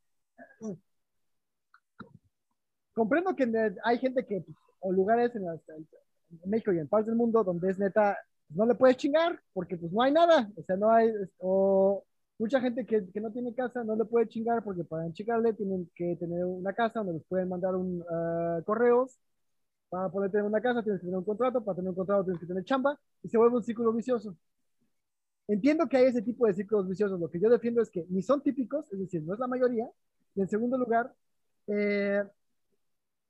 Comprendo 2.93 3.33
que 3.33 3.49
hay 3.85 3.97
gente 3.97 4.25
que, 4.25 4.41
pues, 4.41 4.57
o 4.81 4.91
lugares 4.91 5.33
en, 5.37 5.45
México 6.49 6.73
y 6.73 6.79
en 6.79 6.89
partes 6.89 7.07
del 7.07 7.15
mundo 7.15 7.45
donde 7.45 7.71
es 7.71 7.79
neta, 7.79 8.17
no 8.49 8.65
le 8.65 8.75
puedes 8.75 8.97
chingar 8.97 9.41
porque 9.53 9.77
pues 9.77 9.89
no 9.93 10.01
hay 10.01 10.11
nada, 10.11 10.49
o 10.57 10.63
sea, 10.63 10.75
no 10.75 10.91
hay, 10.91 11.13
mucha 12.39 12.61
gente 12.61 12.85
que, 12.85 13.01
no 13.21 13.31
tiene 13.31 13.53
casa 13.53 13.83
no 13.83 13.95
le 13.95 14.05
puede 14.05 14.27
chingar 14.27 14.63
porque 14.63 14.83
para 14.83 15.11
chingarle 15.13 15.53
tienen 15.53 15.89
que 15.95 16.15
tener 16.15 16.45
una 16.45 16.73
casa 16.73 16.99
donde 16.99 17.13
les 17.13 17.23
pueden 17.25 17.49
mandar 17.49 17.75
un, 17.75 18.01
uh, 18.01 18.63
correos, 18.63 19.19
para 19.89 20.09
poder 20.09 20.31
tener 20.31 20.45
una 20.45 20.61
casa 20.61 20.83
tienes 20.83 21.01
que 21.01 21.05
tener 21.05 21.17
un 21.19 21.25
contrato, 21.25 21.63
para 21.63 21.75
tener 21.75 21.89
un 21.89 21.95
contrato 21.95 22.23
tienes 22.23 22.39
que 22.39 22.47
tener 22.47 22.63
chamba 22.63 22.99
y 23.23 23.29
se 23.29 23.37
vuelve 23.37 23.57
un 23.57 23.63
círculo 23.63 23.93
vicioso. 23.93 24.35
Entiendo 25.47 25.87
que 25.87 25.97
hay 25.97 26.05
ese 26.05 26.21
tipo 26.21 26.45
de 26.45 26.53
círculos 26.53 26.87
viciosos, 26.87 27.19
lo 27.19 27.29
que 27.29 27.39
yo 27.39 27.49
defiendo 27.49 27.81
es 27.81 27.89
que 27.89 28.05
ni 28.09 28.21
son 28.21 28.41
típicos, 28.41 28.91
es 28.93 28.99
decir, 28.99 29.23
no 29.23 29.33
es 29.33 29.39
la 29.39 29.47
mayoría, 29.47 29.89
y 30.35 30.41
en 30.41 30.47
segundo 30.49 30.77
lugar, 30.77 31.13
eh, 31.67 32.23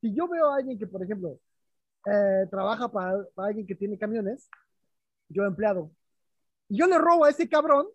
si 0.01 0.13
yo 0.13 0.27
veo 0.27 0.51
a 0.51 0.57
alguien 0.57 0.77
que, 0.77 0.87
por 0.87 1.01
ejemplo, 1.03 1.39
eh, 2.05 2.47
trabaja 2.49 2.91
para, 2.91 3.25
alguien 3.37 3.65
que 3.65 3.75
tiene 3.75 3.97
camiones, 3.97 4.49
yo 5.29 5.45
empleado, 5.45 5.91
yo 6.69 6.87
le 6.87 6.97
robo 6.97 7.25
a 7.25 7.29
ese 7.29 7.47
cabrón, 7.49 7.87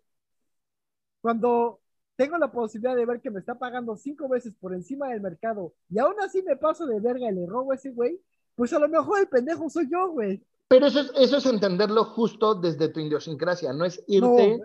cuando 1.25 1.79
tengo 2.15 2.37
la 2.37 2.51
posibilidad 2.51 2.95
de 2.95 3.03
ver 3.03 3.19
que 3.19 3.31
me 3.31 3.39
está 3.39 3.57
pagando 3.57 3.97
cinco 3.97 4.29
veces 4.29 4.53
por 4.53 4.75
encima 4.75 5.09
del 5.09 5.21
mercado 5.21 5.73
y 5.89 5.97
aún 5.97 6.13
así 6.21 6.43
me 6.43 6.55
paso 6.55 6.85
de 6.85 6.99
verga 6.99 7.31
y 7.31 7.33
le 7.33 7.47
robo 7.47 7.71
a 7.71 7.75
ese 7.75 7.89
güey, 7.89 8.21
pues 8.53 8.71
a 8.73 8.77
lo 8.77 8.87
mejor 8.87 9.21
el 9.21 9.27
pendejo 9.27 9.67
soy 9.67 9.89
yo, 9.89 10.09
güey. 10.09 10.45
Pero 10.67 10.85
eso 10.85 10.99
es, 10.99 11.11
eso 11.15 11.37
es 11.37 11.45
entenderlo 11.47 12.03
justo 12.03 12.53
desde 12.53 12.89
tu 12.89 12.99
idiosincrasia, 12.99 13.73
no 13.73 13.85
es 13.85 14.03
irte 14.05 14.59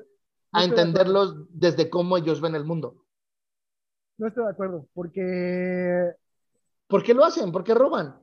a 0.52 0.62
entenderlos 0.62 1.46
desde 1.48 1.88
cómo 1.88 2.18
ellos 2.18 2.42
ven 2.42 2.54
el 2.54 2.66
mundo. 2.66 3.06
No 4.18 4.26
estoy 4.26 4.44
de 4.44 4.50
acuerdo, 4.50 4.86
porque... 4.92 6.12
¿Por 6.88 7.02
qué 7.02 7.14
lo 7.14 7.24
hacen? 7.24 7.50
¿Por 7.52 7.64
qué 7.64 7.72
roban? 7.72 8.20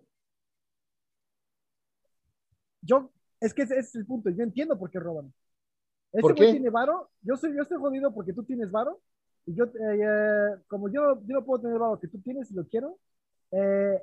Yo, 2.83 3.09
es 3.39 3.51
que 3.51 3.63
ese 3.63 3.79
es 3.79 3.95
el 3.95 4.05
punto, 4.05 4.29
yo 4.29 4.43
entiendo 4.43 4.77
por 4.77 4.91
qué 4.91 4.99
roban. 4.99 5.33
Ese 6.13 6.21
¿Por 6.21 6.35
qué? 6.35 6.51
tiene 6.51 6.69
varo, 6.69 7.09
yo, 7.21 7.35
soy, 7.35 7.55
yo 7.55 7.61
estoy 7.63 7.77
jodido 7.77 8.13
porque 8.13 8.33
tú 8.33 8.43
tienes 8.43 8.71
varo, 8.71 8.99
y 9.45 9.55
yo, 9.55 9.65
eh, 9.65 10.57
como 10.67 10.89
yo, 10.89 11.21
yo 11.25 11.35
no 11.35 11.45
puedo 11.45 11.61
tener 11.61 11.79
varo 11.79 11.99
que 11.99 12.07
tú 12.07 12.19
tienes 12.21 12.51
y 12.51 12.53
lo 12.53 12.65
quiero, 12.67 12.97
eh, 13.51 14.01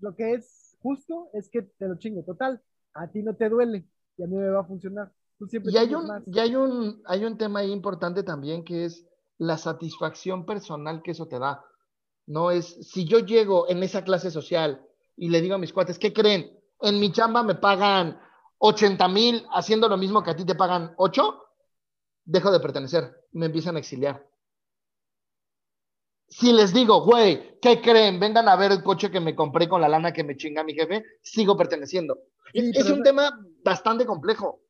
lo 0.00 0.14
que 0.14 0.34
es 0.34 0.76
justo 0.82 1.30
es 1.32 1.48
que 1.48 1.62
te 1.62 1.88
lo 1.88 1.96
chingue. 1.96 2.22
Total, 2.22 2.60
a 2.94 3.06
ti 3.08 3.22
no 3.22 3.34
te 3.34 3.48
duele 3.48 3.86
y 4.18 4.22
a 4.22 4.26
mí 4.26 4.36
me 4.36 4.50
va 4.50 4.60
a 4.60 4.64
funcionar. 4.64 5.10
Tú 5.38 5.46
siempre 5.46 5.72
y 5.72 5.76
hay 5.76 5.94
un, 5.94 6.22
y 6.26 6.38
hay 6.38 6.56
un, 6.56 7.02
hay 7.06 7.24
un 7.24 7.38
tema 7.38 7.60
ahí 7.60 7.72
importante 7.72 8.22
también 8.22 8.64
que 8.64 8.84
es 8.84 9.06
la 9.38 9.56
satisfacción 9.56 10.44
personal 10.44 11.02
que 11.02 11.12
eso 11.12 11.26
te 11.26 11.38
da. 11.38 11.64
No 12.26 12.50
es, 12.50 12.66
si 12.88 13.04
yo 13.04 13.18
llego 13.20 13.68
en 13.68 13.82
esa 13.82 14.04
clase 14.04 14.30
social 14.30 14.84
y 15.16 15.30
le 15.30 15.40
digo 15.40 15.54
a 15.54 15.58
mis 15.58 15.72
cuates, 15.72 15.98
¿qué 15.98 16.12
creen? 16.12 16.52
En 16.80 17.00
mi 17.00 17.12
chamba 17.12 17.42
me 17.42 17.54
pagan 17.54 18.20
80 18.58 19.08
mil 19.08 19.44
haciendo 19.52 19.88
lo 19.88 19.96
mismo 19.96 20.22
que 20.22 20.30
a 20.30 20.36
ti 20.36 20.44
te 20.44 20.54
pagan 20.54 20.92
8, 20.96 21.41
dejo 22.24 22.50
de 22.50 22.60
pertenecer, 22.60 23.14
me 23.32 23.46
empiezan 23.46 23.76
a 23.76 23.78
exiliar. 23.78 24.26
Si 26.28 26.52
les 26.52 26.72
digo, 26.72 27.04
güey, 27.04 27.58
¿qué 27.60 27.82
creen? 27.82 28.18
Vengan 28.18 28.48
a 28.48 28.56
ver 28.56 28.72
el 28.72 28.82
coche 28.82 29.10
que 29.10 29.20
me 29.20 29.34
compré 29.34 29.68
con 29.68 29.80
la 29.80 29.88
lana 29.88 30.12
que 30.12 30.24
me 30.24 30.36
chinga 30.36 30.64
mi 30.64 30.72
jefe, 30.72 31.04
sigo 31.22 31.56
perteneciendo. 31.56 32.18
es 32.54 32.90
un 32.90 33.02
tema 33.02 33.38
bastante 33.62 34.06
complejo. 34.06 34.60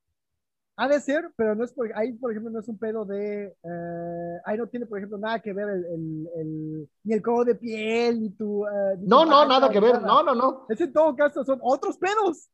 Ha 0.76 0.88
de 0.88 1.00
ser, 1.00 1.30
pero 1.36 1.54
no 1.54 1.64
es 1.64 1.72
por, 1.72 1.92
ahí, 1.94 2.14
por 2.14 2.32
ejemplo, 2.32 2.50
no 2.50 2.58
es 2.58 2.66
un 2.66 2.78
pedo 2.78 3.04
de, 3.04 3.44
eh, 3.44 4.40
ahí 4.44 4.56
no 4.56 4.66
tiene, 4.66 4.86
por 4.86 4.98
ejemplo, 4.98 5.18
nada 5.18 5.38
que 5.38 5.52
ver 5.52 5.68
el, 5.68 6.28
el, 6.34 6.88
ni 7.04 7.14
el 7.14 7.22
codo 7.22 7.44
de 7.44 7.54
piel, 7.54 8.22
ni 8.22 8.30
tu... 8.30 8.66
Eh, 8.66 8.96
no, 9.00 9.24
no, 9.24 9.44
nada 9.46 9.68
que 9.68 9.80
ver, 9.80 10.00
no, 10.00 10.22
no, 10.22 10.34
no. 10.34 10.66
Es 10.70 10.80
en 10.80 10.92
todo 10.92 11.14
caso, 11.14 11.44
son 11.44 11.60
otros 11.62 11.98
pedos. 11.98 12.48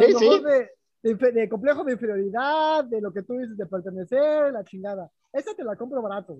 sí, 0.00 0.12
sí. 0.18 0.40
De, 0.40 0.70
de, 1.02 1.48
complejo 1.48 1.84
de 1.84 1.92
inferioridad, 1.92 2.84
de 2.84 3.00
lo 3.00 3.12
que 3.12 3.22
tú 3.22 3.34
dices 3.34 3.56
de 3.56 3.66
pertenecer, 3.66 4.52
la 4.52 4.64
chingada. 4.64 5.10
Esa 5.32 5.54
te 5.54 5.64
la 5.64 5.76
compro 5.76 6.00
barato, 6.02 6.38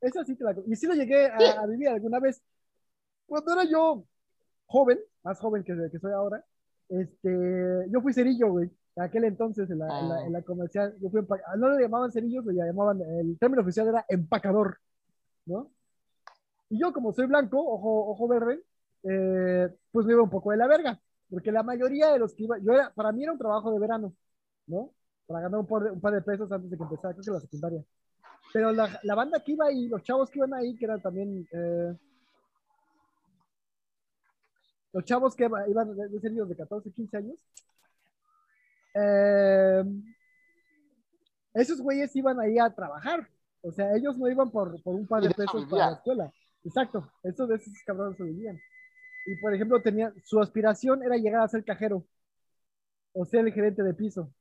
Esa 0.00 0.24
sí 0.24 0.36
te 0.36 0.44
la 0.44 0.54
compro. 0.54 0.72
Y 0.72 0.76
sí 0.76 0.86
lo 0.86 0.94
llegué 0.94 1.26
a, 1.26 1.60
a, 1.60 1.66
vivir 1.66 1.88
alguna 1.88 2.20
vez. 2.20 2.42
Cuando 3.26 3.52
era 3.52 3.64
yo 3.64 4.04
joven, 4.66 5.00
más 5.22 5.38
joven 5.40 5.64
que, 5.64 5.74
que 5.90 5.98
soy 5.98 6.12
ahora, 6.12 6.44
este, 6.88 7.90
yo 7.90 8.00
fui 8.00 8.12
cerillo, 8.12 8.50
güey 8.50 8.70
en 8.96 9.02
aquel 9.02 9.24
entonces 9.24 9.70
en 9.70 9.78
la, 9.78 10.24
en 10.24 10.32
la, 10.32 10.38
ah. 10.38 10.42
comercial, 10.42 10.96
yo 11.00 11.10
fui 11.10 11.20
no 11.58 11.70
le 11.70 11.82
llamaban 11.82 12.10
cerillos, 12.10 12.44
le 12.46 12.54
llamaban, 12.54 13.00
el 13.02 13.38
término 13.38 13.62
oficial 13.62 13.88
era 13.88 14.06
empacador, 14.08 14.78
¿no? 15.44 15.70
Y 16.70 16.80
yo 16.80 16.92
como 16.92 17.12
soy 17.12 17.26
blanco, 17.26 17.58
ojo, 17.58 18.10
ojo 18.10 18.26
verde, 18.26 18.62
eh, 19.02 19.68
pues 19.92 20.06
me 20.06 20.14
iba 20.14 20.22
un 20.22 20.30
poco 20.30 20.50
de 20.50 20.56
la 20.56 20.66
verga, 20.66 20.98
porque 21.30 21.52
la 21.52 21.62
mayoría 21.62 22.12
de 22.12 22.18
los 22.18 22.34
que 22.34 22.44
iba, 22.44 22.58
yo 22.58 22.72
era, 22.72 22.92
para 22.92 23.12
mí 23.12 23.22
era 23.22 23.32
un 23.32 23.38
trabajo 23.38 23.70
de 23.72 23.78
verano, 23.78 24.14
¿no? 24.66 24.92
Para 25.26 25.40
ganar 25.40 25.60
un 25.60 25.66
par 25.66 25.82
de, 25.82 25.90
un 25.90 26.00
par 26.00 26.12
de 26.14 26.22
pesos 26.22 26.50
antes 26.52 26.70
de 26.70 26.76
que 26.76 26.82
empezara, 26.82 27.14
creo 27.14 27.24
que 27.24 27.30
la 27.30 27.40
secundaria. 27.40 27.84
Pero 28.52 28.72
la, 28.72 29.00
la, 29.02 29.14
banda 29.14 29.40
que 29.40 29.52
iba 29.52 29.66
ahí, 29.66 29.88
los 29.88 30.02
chavos 30.02 30.30
que 30.30 30.38
iban 30.38 30.54
ahí, 30.54 30.76
que 30.76 30.84
eran 30.84 31.00
también... 31.00 31.46
Eh, 31.52 31.96
los 34.92 35.04
chavos 35.04 35.34
que 35.34 35.44
iban 35.44 35.96
de, 35.96 36.08
de, 36.08 36.46
de 36.46 36.56
14, 36.56 36.90
15 36.90 37.16
años, 37.18 37.38
eh, 38.94 39.84
esos 41.52 41.80
güeyes 41.80 42.14
iban 42.16 42.40
ahí 42.40 42.58
a 42.58 42.70
trabajar. 42.70 43.28
O 43.62 43.72
sea, 43.72 43.94
ellos 43.94 44.16
no 44.16 44.28
iban 44.28 44.50
por, 44.50 44.80
por 44.82 44.94
un 44.94 45.06
par 45.06 45.22
de 45.22 45.30
pesos 45.30 45.66
para 45.66 45.90
la 45.90 45.96
escuela. 45.96 46.32
Exacto, 46.64 47.10
esos 47.22 47.48
de 47.48 47.56
esos 47.56 47.72
cabrones 47.84 48.16
se 48.16 48.24
vivían. 48.24 48.58
Y 49.26 49.36
por 49.36 49.54
ejemplo, 49.54 49.82
tenía, 49.82 50.12
su 50.24 50.40
aspiración 50.40 51.02
era 51.02 51.16
llegar 51.16 51.42
a 51.42 51.48
ser 51.48 51.64
cajero 51.64 52.06
o 53.12 53.24
ser 53.24 53.46
el 53.46 53.52
gerente 53.52 53.82
de 53.82 53.94
piso. 53.94 54.32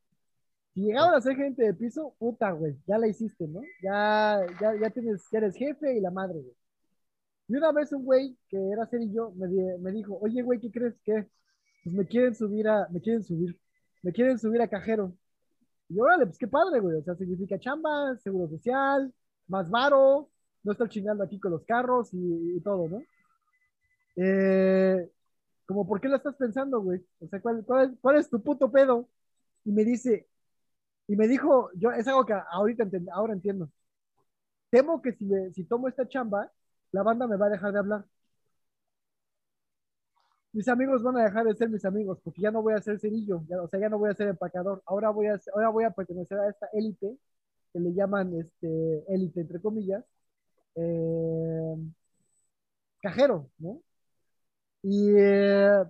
Si 0.73 0.81
llegaban 0.81 1.13
a 1.15 1.21
ser 1.21 1.36
gerente 1.36 1.63
de 1.63 1.73
piso, 1.73 2.15
puta, 2.19 2.51
güey, 2.51 2.77
ya 2.88 2.97
la 2.97 3.07
hiciste, 3.07 3.47
¿no? 3.47 3.61
Ya, 3.81 4.39
ya, 4.61 4.75
ya 4.79 4.89
tienes, 4.91 5.25
ya 5.31 5.39
eres 5.39 5.55
jefe 5.55 5.97
y 5.97 6.01
la 6.01 6.11
madre, 6.11 6.39
güey. 6.41 6.55
Y 7.47 7.55
una 7.55 7.71
vez 7.71 7.91
un 7.93 8.03
güey 8.05 8.38
que 8.49 8.57
era 8.71 8.88
cerillo 8.88 9.31
me, 9.31 9.47
me 9.79 9.91
dijo, 9.91 10.17
oye, 10.21 10.41
güey, 10.41 10.59
¿qué 10.59 10.71
crees 10.71 10.95
que? 11.03 11.27
Pues 11.83 11.95
me 11.95 12.05
quieren 12.07 12.36
subir 12.36 12.67
a, 12.67 12.88
me 12.89 13.01
quieren 13.01 13.23
subir 13.23 13.59
me 14.05 14.13
quieren 14.13 14.38
subir 14.38 14.61
a 14.61 14.67
cajero. 14.67 15.17
Y 15.89 15.99
órale, 15.99 16.27
pues 16.27 16.38
qué 16.38 16.47
padre, 16.47 16.79
güey. 16.79 16.97
O 16.97 17.03
sea, 17.03 17.15
significa 17.15 17.59
chamba, 17.59 18.15
seguro 18.23 18.47
social, 18.49 19.11
más 19.47 19.69
varo, 19.69 20.29
no 20.63 20.71
estar 20.71 20.88
chingando 20.89 21.23
aquí 21.23 21.39
con 21.39 21.51
los 21.51 21.65
carros 21.65 22.09
y, 22.13 22.59
todo, 22.61 22.88
¿no? 22.88 23.01
Eh, 24.16 25.09
como, 25.66 25.88
¿por 25.88 26.01
qué 26.01 26.07
lo 26.09 26.18
estás 26.18 26.36
pensando, 26.36 26.82
güey? 26.82 27.05
O 27.20 27.28
sea, 27.28 27.41
¿cuál, 27.41 27.66
cuál, 27.66 28.18
es, 28.18 28.30
tu 28.30 28.41
puto 28.43 28.72
pedo? 28.72 29.09
Y 29.66 29.72
me 29.72 29.84
dice, 29.86 30.28
y 31.07 31.16
me 31.18 31.28
dijo, 31.28 31.72
yo, 31.76 31.91
es 31.91 32.07
algo 32.07 32.26
que 32.26 32.34
ahorita 32.34 32.86
ahora 33.13 33.34
entiendo. 33.34 33.70
Temo 34.70 35.01
que 35.01 35.13
si, 35.13 35.28
si 35.53 35.63
tomo 35.66 35.88
esta 35.88 36.07
chamba, 36.07 36.51
la 36.91 37.03
banda 37.03 37.28
me 37.28 37.38
va 37.38 37.47
a 37.47 37.49
dejar 37.49 37.72
de 37.74 37.80
hablar 37.80 38.05
mis 40.55 40.68
amigos 40.70 41.03
van 41.03 41.18
a 41.18 41.24
dejar 41.26 41.45
de 41.45 41.55
ser 41.55 41.70
mis 41.70 41.84
amigos 41.86 42.20
porque 42.24 42.41
ya 42.41 42.49
no 42.51 42.61
voy 42.61 42.74
a 42.74 42.82
ser 42.82 42.99
cerillo, 42.99 43.43
o 43.61 43.68
sea, 43.68 43.80
ya 43.80 43.89
no 43.89 43.99
voy 43.99 44.09
a 44.09 44.13
ser 44.16 44.30
empacador. 44.30 44.82
Ahora 44.86 45.09
voy 45.09 45.28
a, 45.28 45.39
ahora 45.53 45.70
voy 45.70 45.84
a 45.84 45.91
pertenecer 45.91 46.39
a 46.39 46.49
esta 46.49 46.68
élite 46.74 47.18
que 47.74 47.80
le 47.80 47.93
llaman 47.93 48.34
este 48.39 49.03
élite 49.13 49.41
entre 49.41 49.61
comillas, 49.61 50.03
eh, 50.76 51.76
cajero, 53.01 53.49
¿no? 53.59 53.82
Y 54.86 55.09
eh, 55.17 55.83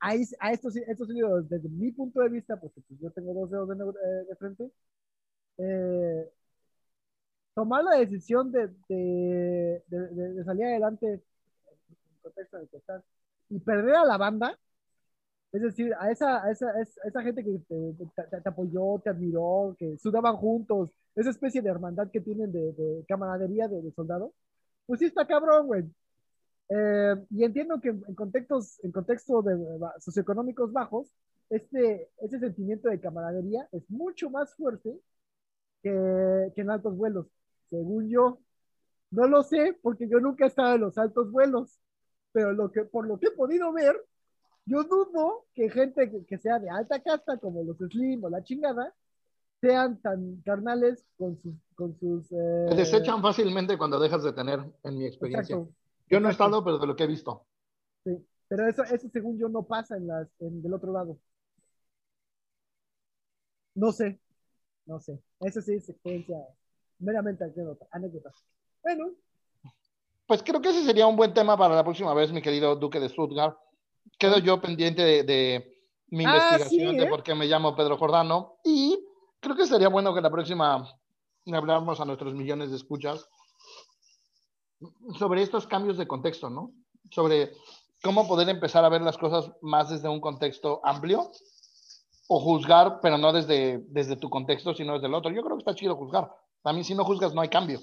ahí, 0.00 0.22
a 0.40 0.52
esto, 0.52 0.68
esto 0.68 1.04
sí, 1.06 1.14
desde 1.48 1.68
mi 1.68 1.92
punto 1.92 2.20
de 2.20 2.28
vista, 2.30 2.56
porque 2.58 2.80
pues, 2.88 3.00
yo 3.00 3.10
tengo 3.10 3.34
dos 3.34 3.50
dedos 3.50 3.68
de, 3.68 3.74
eh, 4.32 4.36
frente, 4.38 4.70
tomar 7.54 7.84
la 7.84 7.96
decisión 7.98 8.50
de, 8.52 8.68
de, 8.88 9.82
de, 9.88 10.44
salir 10.44 10.64
adelante 10.64 11.22
contexto 12.22 12.58
en 12.58 12.68
que 12.68 12.76
estás, 12.78 13.02
y 13.50 13.58
perder 13.60 13.96
a 13.96 14.04
la 14.04 14.16
banda, 14.18 14.58
es 15.52 15.62
decir, 15.62 15.94
a 15.98 16.10
esa, 16.10 16.44
a 16.44 16.50
esa, 16.50 16.72
esa 16.80 17.22
gente 17.22 17.44
que 17.44 17.58
te, 17.68 18.48
apoyó, 18.48 19.00
te 19.02 19.10
admiró, 19.10 19.74
que 19.78 19.98
sudaban 19.98 20.36
juntos, 20.36 20.90
esa 21.16 21.30
especie 21.30 21.62
de 21.62 21.70
hermandad 21.70 22.10
que 22.10 22.20
tienen 22.20 22.52
de, 22.52 23.04
camaradería 23.08 23.68
de, 23.68 23.90
soldado, 23.92 24.32
pues 24.90 24.98
sí 24.98 25.06
está 25.06 25.24
cabrón, 25.24 25.68
güey. 25.68 25.84
Eh, 26.68 27.14
y 27.30 27.44
entiendo 27.44 27.80
que 27.80 27.90
en 27.90 28.14
contextos, 28.16 28.82
en 28.82 28.90
contextos 28.90 29.44
de, 29.44 29.56
socioeconómicos 30.00 30.72
bajos, 30.72 31.12
este, 31.48 32.10
ese 32.20 32.40
sentimiento 32.40 32.88
de 32.88 32.98
camaradería 32.98 33.68
es 33.70 33.88
mucho 33.88 34.30
más 34.30 34.52
fuerte 34.56 34.90
que, 35.80 36.50
que 36.56 36.60
en 36.60 36.70
altos 36.70 36.96
vuelos, 36.96 37.28
según 37.68 38.08
yo. 38.08 38.40
No 39.12 39.28
lo 39.28 39.44
sé, 39.44 39.78
porque 39.80 40.08
yo 40.08 40.18
nunca 40.18 40.46
he 40.46 40.48
estado 40.48 40.74
en 40.74 40.80
los 40.80 40.98
altos 40.98 41.30
vuelos, 41.30 41.78
pero 42.32 42.50
lo 42.52 42.72
que, 42.72 42.82
por 42.82 43.06
lo 43.06 43.20
que 43.20 43.28
he 43.28 43.30
podido 43.30 43.72
ver, 43.72 43.94
yo 44.64 44.82
dudo 44.82 45.46
que 45.54 45.70
gente 45.70 46.24
que, 46.26 46.38
sea 46.38 46.58
de 46.58 46.68
alta 46.68 47.00
casta, 47.00 47.38
como 47.38 47.62
los 47.62 47.76
Slim 47.78 48.24
o 48.24 48.28
la 48.28 48.42
chingada, 48.42 48.92
sean 49.60 50.00
tan 50.00 50.40
carnales 50.44 51.04
con 51.16 51.36
sus... 51.38 51.54
Con 51.74 51.98
sus 51.98 52.30
eh... 52.32 52.74
desechan 52.76 53.22
fácilmente 53.22 53.78
cuando 53.78 53.98
dejas 53.98 54.22
de 54.22 54.32
tener, 54.32 54.60
en 54.82 54.98
mi 54.98 55.06
experiencia. 55.06 55.56
yo 56.08 56.20
no 56.20 56.28
he 56.28 56.32
estado, 56.32 56.62
pero 56.64 56.78
de 56.78 56.86
lo 56.86 56.96
que 56.96 57.04
he 57.04 57.06
visto. 57.06 57.46
Sí, 58.04 58.26
pero 58.48 58.68
eso, 58.68 58.82
eso 58.84 59.08
según 59.10 59.38
yo 59.38 59.48
no 59.48 59.62
pasa 59.62 59.96
en 59.96 60.06
las, 60.06 60.28
en, 60.40 60.62
del 60.62 60.74
otro 60.74 60.92
lado. 60.92 61.18
No 63.74 63.92
sé, 63.92 64.20
no 64.86 65.00
sé. 65.00 65.22
Eso 65.40 65.62
sí 65.62 65.74
es 65.74 65.88
experiencia 65.88 66.36
meramente 66.98 67.44
anécdota. 67.44 67.86
anécdota. 67.90 68.30
Bueno. 68.82 69.12
Pues 70.26 70.42
creo 70.42 70.60
que 70.60 70.70
ese 70.70 70.84
sería 70.84 71.06
un 71.06 71.16
buen 71.16 71.34
tema 71.34 71.56
para 71.56 71.74
la 71.74 71.84
próxima 71.84 72.14
vez, 72.14 72.30
mi 72.32 72.42
querido 72.42 72.76
Duque 72.76 73.00
de 73.00 73.08
Stuttgart. 73.08 73.56
Quedo 74.18 74.38
yo 74.38 74.60
pendiente 74.60 75.02
de, 75.24 75.80
mi 76.08 76.24
ah, 76.24 76.34
investigación 76.34 76.96
de 76.96 77.04
¿eh? 77.04 77.08
por 77.08 77.22
qué 77.22 77.34
me 77.34 77.46
llamo 77.46 77.74
Pedro 77.74 77.96
Jordano 77.96 78.58
y 78.64 78.99
creo 79.54 79.64
que 79.64 79.72
sería 79.72 79.88
bueno 79.88 80.14
que 80.14 80.20
la 80.20 80.30
próxima 80.30 80.86
habláramos 81.52 82.00
a 82.00 82.04
nuestros 82.04 82.34
millones 82.34 82.70
de 82.70 82.76
escuchas 82.76 83.28
sobre 85.18 85.42
estos 85.42 85.66
cambios 85.66 85.98
de 85.98 86.06
contexto, 86.06 86.50
¿no? 86.50 86.70
Sobre 87.10 87.52
cómo 88.00 88.28
poder 88.28 88.48
empezar 88.48 88.84
a 88.84 88.88
ver 88.88 89.02
las 89.02 89.18
cosas 89.18 89.50
más 89.60 89.90
desde 89.90 90.08
un 90.08 90.20
contexto 90.20 90.80
amplio 90.84 91.32
o 92.28 92.38
juzgar, 92.38 93.00
pero 93.02 93.18
no 93.18 93.32
desde, 93.32 93.78
desde 93.88 94.14
tu 94.14 94.30
contexto, 94.30 94.72
sino 94.72 94.92
desde 94.92 95.08
el 95.08 95.14
otro. 95.14 95.32
Yo 95.32 95.42
creo 95.42 95.56
que 95.56 95.62
está 95.62 95.74
chido 95.74 95.96
juzgar. 95.96 96.30
Mí 96.72 96.84
si 96.84 96.94
no 96.94 97.04
juzgas 97.04 97.34
no 97.34 97.40
hay 97.40 97.48
cambio. 97.48 97.80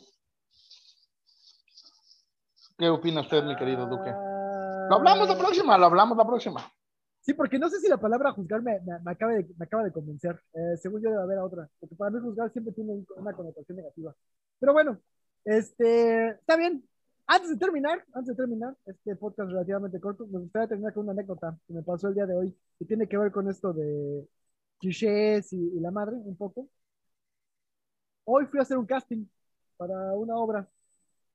¿Qué 2.77 2.87
opina 2.89 3.21
usted, 3.21 3.43
mi 3.43 3.57
querido 3.57 3.87
Duque? 3.87 4.11
Lo 4.89 4.95
hablamos 4.95 5.27
la 5.27 5.37
próxima, 5.37 5.77
lo 5.77 5.87
hablamos 5.87 6.17
la 6.17 6.25
próxima. 6.25 6.71
Sí, 7.27 7.33
porque 7.33 7.59
no 7.59 7.69
sé 7.69 7.81
si 7.81 7.89
la 7.89 7.97
palabra 7.99 8.31
juzgar 8.31 8.61
me, 8.63 8.79
acaba, 9.05 9.33
de, 9.33 9.45
acaba 9.59 9.83
de 9.83 9.91
convencer. 9.91 10.41
Eh, 10.53 10.77
según 10.81 11.01
yo 11.01 11.09
debe 11.09 11.23
haber 11.23 11.39
otra. 11.39 11.69
Porque 11.79 11.95
para 11.95 12.09
mí 12.11 12.21
juzgar 12.21 12.49
siempre 12.53 12.73
tiene 12.73 13.05
una 13.17 13.33
connotación 13.33 13.77
negativa. 13.77 14.15
Pero 14.59 14.71
bueno, 14.73 15.01
este, 15.43 16.29
está 16.29 16.55
bien. 16.57 16.87
Antes 17.27 17.49
de 17.49 17.57
terminar, 17.57 18.05
antes 18.13 18.35
de 18.35 18.35
terminar 18.35 18.77
este 18.85 19.15
podcast 19.17 19.49
relativamente 19.51 19.99
corto, 19.99 20.25
me 20.27 20.39
gustaría 20.39 20.69
terminar 20.69 20.93
con 20.93 21.03
una 21.03 21.11
anécdota 21.13 21.57
que 21.67 21.73
me 21.73 21.83
pasó 21.83 22.07
el 22.07 22.15
día 22.15 22.25
de 22.25 22.35
hoy 22.35 22.57
y 22.79 22.85
tiene 22.85 23.07
que 23.09 23.17
ver 23.17 23.31
con 23.33 23.49
esto 23.49 23.73
de 23.73 24.25
clichés 24.79 25.51
y, 25.53 25.79
la 25.81 25.91
madre, 25.91 26.15
un 26.15 26.37
poco. 26.37 26.69
Hoy 28.25 28.45
fui 28.45 28.59
a 28.59 28.63
hacer 28.63 28.77
un 28.77 28.85
casting 28.85 29.25
para 29.77 30.13
una 30.15 30.35
obra 30.37 30.67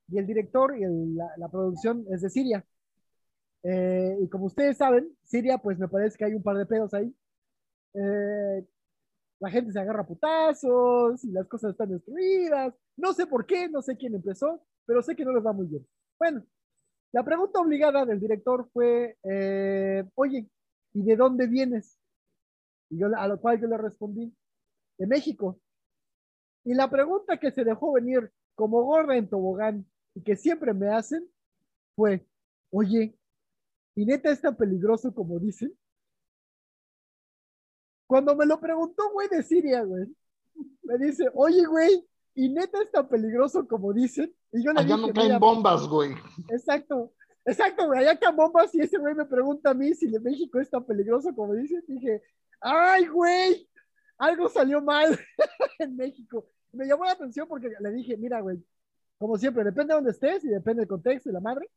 y 0.09 0.19
el 0.19 0.27
director 0.27 0.77
y 0.77 0.83
la, 1.15 1.49
producción 1.51 2.07
es 2.11 2.23
de 2.23 2.31
Siria. 2.31 2.65
Eh, 3.65 4.19
y 4.21 4.29
como 4.29 4.47
ustedes 4.47 4.77
saben, 4.77 5.17
Siria, 5.23 5.59
pues 5.59 5.79
me 5.79 5.89
parece 5.89 6.17
que 6.17 6.25
hay 6.25 6.35
un 6.35 6.43
par 6.43 6.57
de 6.57 6.67
pedos 6.67 6.93
ahí. 6.95 7.15
Eh, 7.95 8.67
la 9.41 9.51
gente 9.51 9.73
se 9.73 9.81
agarra 9.81 10.07
putazos 10.07 11.25
y 11.25 11.33
las 11.33 11.47
cosas 11.49 11.73
están 11.73 11.91
destruidas. 11.91 12.75
No 12.97 13.13
sé 13.13 13.27
por 13.27 13.47
qué, 13.47 13.69
no 13.69 13.83
sé 13.83 13.97
quién 13.97 14.15
empezó, 14.15 14.65
pero 14.87 15.03
sé 15.03 15.17
que 15.17 15.25
no 15.25 15.33
les 15.33 15.45
va 15.45 15.53
muy 15.53 15.67
bien. 15.67 15.87
Bueno, 16.19 16.45
la 17.13 17.25
pregunta 17.25 17.61
obligada 17.61 18.07
del 18.07 18.21
director 18.21 18.69
fue, 18.73 19.19
eh, 19.25 20.05
oye, 20.15 20.49
¿y 20.95 21.03
de 21.03 21.17
dónde 21.17 21.47
vienes? 21.47 21.99
Y 22.91 22.99
yo, 22.99 23.09
a 23.17 23.29
lo 23.29 23.41
cual 23.41 23.61
yo 23.61 23.67
le 23.69 23.79
respondí, 23.79 24.35
de 24.99 25.07
México. 25.07 25.59
Y 26.65 26.75
la 26.75 26.89
pregunta 26.89 27.39
que 27.39 27.51
se 27.51 27.65
dejó 27.65 27.93
venir 27.93 28.31
como 28.55 28.83
gorda 28.83 29.17
en 29.17 29.29
tobogán 29.29 29.87
y 30.15 30.23
que 30.23 30.37
siempre 30.37 30.73
me 30.73 30.89
hacen 30.89 31.29
fue, 31.97 32.27
oye, 32.71 33.19
¿y 33.95 34.07
neta 34.07 34.31
es 34.31 34.41
tan 34.41 34.57
peligroso 34.57 35.15
como 35.15 35.39
dicen? 35.39 35.77
Cuando 38.07 38.37
me 38.37 38.47
lo 38.47 38.61
preguntó, 38.61 39.11
güey, 39.13 39.29
de 39.29 39.43
Siria, 39.43 39.83
güey, 39.85 40.07
me 40.83 40.99
dice, 40.99 41.31
oye, 41.35 41.65
güey, 41.65 42.07
¿y 42.35 42.49
neta 42.51 42.83
es 42.83 42.91
tan 42.91 43.09
peligroso 43.09 43.67
como 43.67 43.93
dicen? 43.93 44.35
Y 44.53 44.63
yo 44.65 44.73
le 44.73 44.81
allá 44.81 44.97
no 44.97 45.13
caen 45.13 45.39
bombas, 45.39 45.87
güey. 45.89 46.13
Exacto, 46.49 47.13
exacto, 47.45 47.87
güey, 47.87 48.01
allá 48.01 48.19
caen 48.19 48.37
bombas 48.37 48.75
y 48.75 48.81
ese 48.81 48.99
güey 48.99 49.15
me 49.15 49.25
pregunta 49.25 49.71
a 49.71 49.75
mí 49.75 49.95
si 49.95 50.09
de 50.09 50.21
México 50.21 50.61
es 50.61 50.69
tan 50.69 50.85
peligroso 50.85 51.35
como 51.35 51.55
dicen. 51.55 51.83
Dije, 51.87 52.23
ay, 52.61 53.07
güey, 53.07 53.69
algo 54.19 54.49
salió 54.49 54.83
mal 54.83 55.19
en 55.79 55.97
México. 55.97 56.47
Me 56.73 56.87
llamó 56.87 57.05
la 57.05 57.13
atención 57.13 57.49
porque 57.49 57.71
le 57.79 57.91
dije, 57.93 58.17
mira, 58.17 58.41
güey, 58.41 58.63
como 59.19 59.39
siempre, 59.39 59.65
depende 59.65 59.93
de 59.93 59.97
dónde 59.97 60.11
estés 60.11 60.45
y 60.45 60.49
depende 60.49 60.81
del 60.81 60.89
contexto 60.89 61.31
y 61.31 61.33
la 61.33 61.41
madre. 61.41 61.71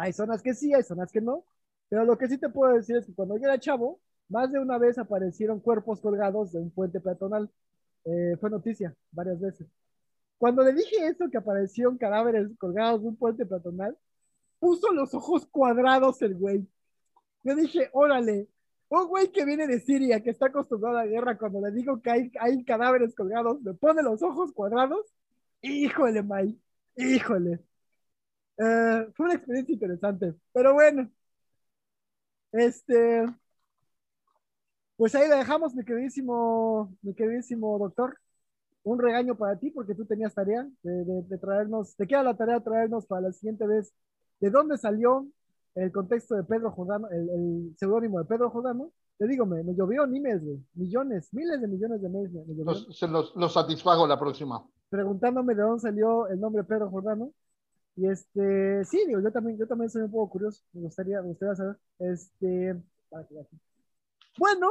Hay 0.00 0.12
zonas 0.12 0.42
que 0.42 0.54
sí, 0.54 0.72
hay 0.72 0.82
zonas 0.82 1.12
que 1.12 1.20
no. 1.20 1.44
Pero 1.88 2.04
lo 2.04 2.16
que 2.16 2.28
sí 2.28 2.38
te 2.38 2.48
puedo 2.48 2.72
decir 2.74 2.96
es 2.96 3.06
que 3.06 3.14
cuando 3.14 3.36
yo 3.36 3.44
era 3.44 3.58
chavo, 3.58 4.00
más 4.28 4.50
de 4.50 4.58
una 4.58 4.78
vez 4.78 4.98
aparecieron 4.98 5.60
cuerpos 5.60 6.00
colgados 6.00 6.52
de 6.52 6.60
un 6.60 6.70
puente 6.70 7.00
peatonal. 7.00 7.50
Eh, 8.04 8.36
fue 8.40 8.48
noticia 8.50 8.94
varias 9.12 9.40
veces. 9.40 9.66
Cuando 10.38 10.62
le 10.64 10.72
dije 10.72 11.06
eso, 11.06 11.28
que 11.30 11.36
aparecieron 11.38 11.98
cadáveres 11.98 12.48
colgados 12.58 13.02
de 13.02 13.08
un 13.08 13.16
puente 13.16 13.44
peatonal, 13.44 13.96
puso 14.58 14.92
los 14.92 15.12
ojos 15.14 15.46
cuadrados 15.46 16.22
el 16.22 16.34
güey. 16.34 16.66
Yo 17.44 17.54
dije, 17.54 17.90
órale, 17.92 18.48
un 18.88 19.06
güey 19.08 19.30
que 19.32 19.44
viene 19.44 19.66
de 19.66 19.80
Siria, 19.80 20.22
que 20.22 20.30
está 20.30 20.46
acostumbrado 20.46 20.98
a 20.98 21.04
la 21.04 21.10
guerra, 21.10 21.38
cuando 21.38 21.60
le 21.60 21.72
digo 21.72 22.00
que 22.02 22.10
hay, 22.10 22.32
hay 22.40 22.64
cadáveres 22.64 23.14
colgados, 23.14 23.60
me 23.62 23.74
pone 23.74 24.02
los 24.02 24.22
ojos 24.22 24.52
cuadrados 24.52 25.06
Híjole, 25.62 26.22
Mike, 26.22 26.58
híjole. 26.96 27.60
Eh, 28.62 29.10
fue 29.14 29.26
una 29.26 29.34
experiencia 29.34 29.72
interesante, 29.72 30.34
pero 30.52 30.74
bueno. 30.74 31.10
Este, 32.52 33.26
pues 34.96 35.14
ahí 35.14 35.28
la 35.28 35.36
dejamos, 35.36 35.74
mi 35.74 35.84
queridísimo, 35.84 36.94
mi 37.02 37.14
queridísimo 37.14 37.78
doctor. 37.78 38.18
Un 38.82 38.98
regaño 38.98 39.36
para 39.36 39.58
ti 39.58 39.70
porque 39.70 39.94
tú 39.94 40.04
tenías 40.04 40.34
tarea 40.34 40.66
de, 40.82 41.38
traernos, 41.38 41.94
te 41.96 42.06
queda 42.06 42.22
la 42.22 42.36
tarea 42.36 42.56
de 42.56 42.64
traernos 42.64 43.06
para 43.06 43.22
la 43.22 43.32
siguiente 43.32 43.66
vez 43.66 43.92
de 44.40 44.50
dónde 44.50 44.78
salió 44.78 45.26
el 45.74 45.92
contexto 45.92 46.34
de 46.34 46.44
Pedro 46.44 46.70
Jordano, 46.72 47.08
el, 47.10 47.74
seudónimo 47.78 48.18
de 48.18 48.24
Pedro 48.24 48.50
Jordano. 48.50 48.90
Te 49.18 49.26
digo, 49.26 49.44
me, 49.44 49.62
llovió 49.74 50.06
nimes, 50.06 50.42
güey, 50.42 50.58
millones, 50.74 51.28
miles 51.32 51.60
de 51.60 51.68
millones 51.68 52.00
de 52.00 52.08
meses. 52.08 52.46
los, 52.64 52.98
se 52.98 53.06
los, 53.06 53.36
los 53.36 53.52
satisfago 53.52 54.06
la 54.06 54.18
próxima 54.18 54.66
preguntándome 54.90 55.54
de 55.54 55.62
dónde 55.62 55.80
salió 55.80 56.26
el 56.26 56.38
nombre 56.38 56.64
Pedro 56.64 56.90
Jordano. 56.90 57.32
Y 57.96 58.06
este, 58.08 58.84
sí, 58.84 59.04
yo 59.10 59.32
también, 59.32 59.58
yo 59.58 59.66
también 59.66 59.90
soy 59.90 60.02
un 60.02 60.10
poco 60.10 60.30
curioso, 60.30 60.62
me 60.72 60.82
gustaría, 60.82 61.20
me 61.22 61.28
gustaría 61.28 61.54
saber. 61.54 61.76
Este, 61.98 62.76
bueno, 64.38 64.68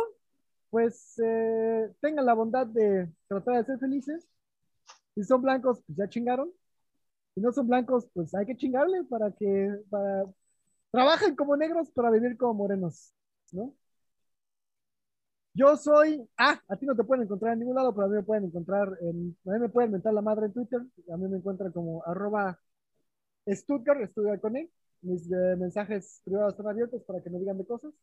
pues 0.70 1.20
eh, 1.24 1.94
tengan 2.02 2.26
la 2.26 2.34
bondad 2.34 2.68
de 2.68 3.12
tratar 3.28 3.58
de 3.58 3.66
ser 3.66 3.80
felices. 3.80 4.28
Si 5.16 5.24
son 5.24 5.42
blancos, 5.42 5.82
pues 5.86 5.98
ya 5.98 6.10
chingaron. 6.10 6.52
Si 7.36 7.42
no 7.42 7.52
son 7.52 7.68
blancos, 7.68 8.08
pues 8.14 8.34
hay 8.36 8.46
que 8.46 8.58
chingarle 8.58 9.04
para 9.06 9.32
que, 9.32 9.70
para, 9.90 10.26
trabajen 10.92 11.36
como 11.36 11.58
negros 11.58 11.92
para 11.92 12.12
vivir 12.12 12.38
como 12.38 12.54
morenos, 12.56 13.14
¿no? 13.52 13.74
Yo 15.54 15.76
soy, 15.76 16.28
ah, 16.38 16.60
a 16.68 16.76
ti 16.78 16.86
no 16.86 16.96
te 16.96 17.04
pueden 17.04 17.24
encontrar 17.24 17.54
en 17.54 17.60
ningún 17.60 17.76
lado, 17.76 17.94
pero 17.94 18.06
a 18.06 18.10
mí 18.10 18.16
me 18.16 18.24
pueden 18.24 18.46
encontrar, 18.46 18.98
en, 19.02 19.36
a 19.46 19.52
mí 19.52 19.60
me 19.60 19.70
pueden 19.70 19.92
mentar 19.92 20.14
la 20.14 20.22
madre 20.22 20.46
en 20.46 20.54
Twitter, 20.54 20.80
a 21.12 21.18
mí 21.18 21.28
me 21.28 21.38
encuentran 21.38 21.72
como 21.72 22.04
arroba 22.06 22.60
Stuttgart, 23.48 24.10
Stuttgart 24.12 24.42
con 24.42 24.56
él. 24.56 24.70
Mis 25.02 25.32
eh, 25.32 25.56
mensajes 25.58 26.22
privados 26.26 26.54
están 26.54 26.68
abiertos 26.68 27.02
para 27.04 27.22
que 27.22 27.30
me 27.30 27.40
digan 27.40 27.58
de 27.58 27.66
cosas. 27.66 27.94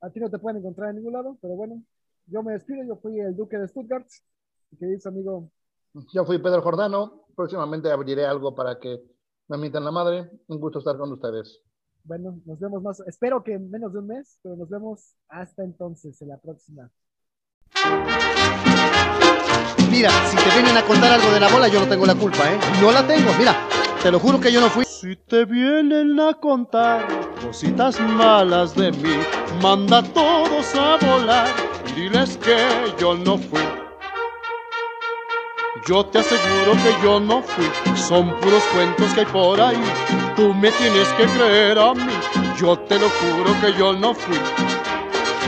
A 0.00 0.10
ti 0.10 0.20
no 0.20 0.30
te 0.30 0.38
pueden 0.38 0.58
encontrar 0.58 0.90
en 0.90 0.96
ningún 0.96 1.12
lado, 1.12 1.38
pero 1.40 1.54
bueno, 1.54 1.82
yo 2.26 2.42
me 2.42 2.52
despido, 2.52 2.84
yo 2.84 2.96
fui 2.96 3.18
el 3.18 3.36
duque 3.36 3.58
de 3.58 3.68
Stuttgart, 3.68 4.06
que 4.78 4.86
dice 4.86 5.08
amigo. 5.08 5.50
Yo 6.12 6.24
fui 6.24 6.38
Pedro 6.38 6.62
Jordano, 6.62 7.24
próximamente 7.34 7.90
abriré 7.90 8.24
algo 8.24 8.54
para 8.54 8.78
que 8.78 9.02
me 9.48 9.58
mientan 9.58 9.84
la 9.84 9.90
madre. 9.90 10.30
Un 10.46 10.60
gusto 10.60 10.78
estar 10.78 10.96
con 10.96 11.12
ustedes. 11.12 11.62
Bueno, 12.04 12.40
nos 12.46 12.58
vemos 12.60 12.82
más, 12.82 13.00
espero 13.00 13.42
que 13.42 13.54
en 13.54 13.70
menos 13.70 13.92
de 13.92 13.98
un 13.98 14.06
mes, 14.06 14.38
pero 14.42 14.56
nos 14.56 14.68
vemos 14.68 15.14
hasta 15.28 15.64
entonces, 15.64 16.20
en 16.22 16.28
la 16.28 16.38
próxima. 16.38 16.90
Mira, 19.90 20.10
si 20.30 20.36
te 20.36 20.50
vienen 20.54 20.76
a 20.76 20.86
contar 20.86 21.12
algo 21.12 21.30
de 21.32 21.40
la 21.40 21.48
bola, 21.48 21.68
yo 21.68 21.80
no 21.80 21.88
tengo 21.88 22.06
la 22.06 22.14
culpa, 22.14 22.50
¿eh? 22.52 22.58
No 22.80 22.92
la 22.92 23.06
tengo, 23.06 23.30
mira, 23.38 23.67
te 24.02 24.10
lo 24.10 24.18
juro 24.20 24.40
que 24.40 24.52
yo 24.52 24.60
no 24.60 24.70
fui. 24.70 24.84
Si 24.84 25.16
te 25.16 25.44
vienen 25.44 26.18
a 26.20 26.34
contar 26.34 27.06
cositas 27.44 28.00
malas 28.00 28.74
de 28.74 28.92
mí. 28.92 29.16
Manda 29.62 29.98
a 29.98 30.02
todos 30.02 30.74
a 30.74 30.96
volar 31.04 31.48
y 31.88 32.02
diles 32.02 32.36
que 32.38 32.58
yo 32.98 33.14
no 33.14 33.38
fui. 33.38 33.60
Yo 35.86 36.04
te 36.06 36.18
aseguro 36.18 36.72
que 36.82 37.02
yo 37.02 37.18
no 37.18 37.42
fui, 37.42 37.64
son 37.96 38.28
puros 38.40 38.62
cuentos 38.74 39.14
que 39.14 39.20
hay 39.20 39.26
por 39.26 39.60
ahí. 39.60 39.82
Tú 40.36 40.52
me 40.52 40.70
tienes 40.72 41.08
que 41.16 41.24
creer 41.24 41.78
a 41.78 41.94
mí, 41.94 42.12
yo 42.60 42.78
te 42.80 42.98
lo 42.98 43.08
juro 43.08 43.58
que 43.60 43.72
yo 43.78 43.94
no 43.94 44.12
fui. 44.14 44.38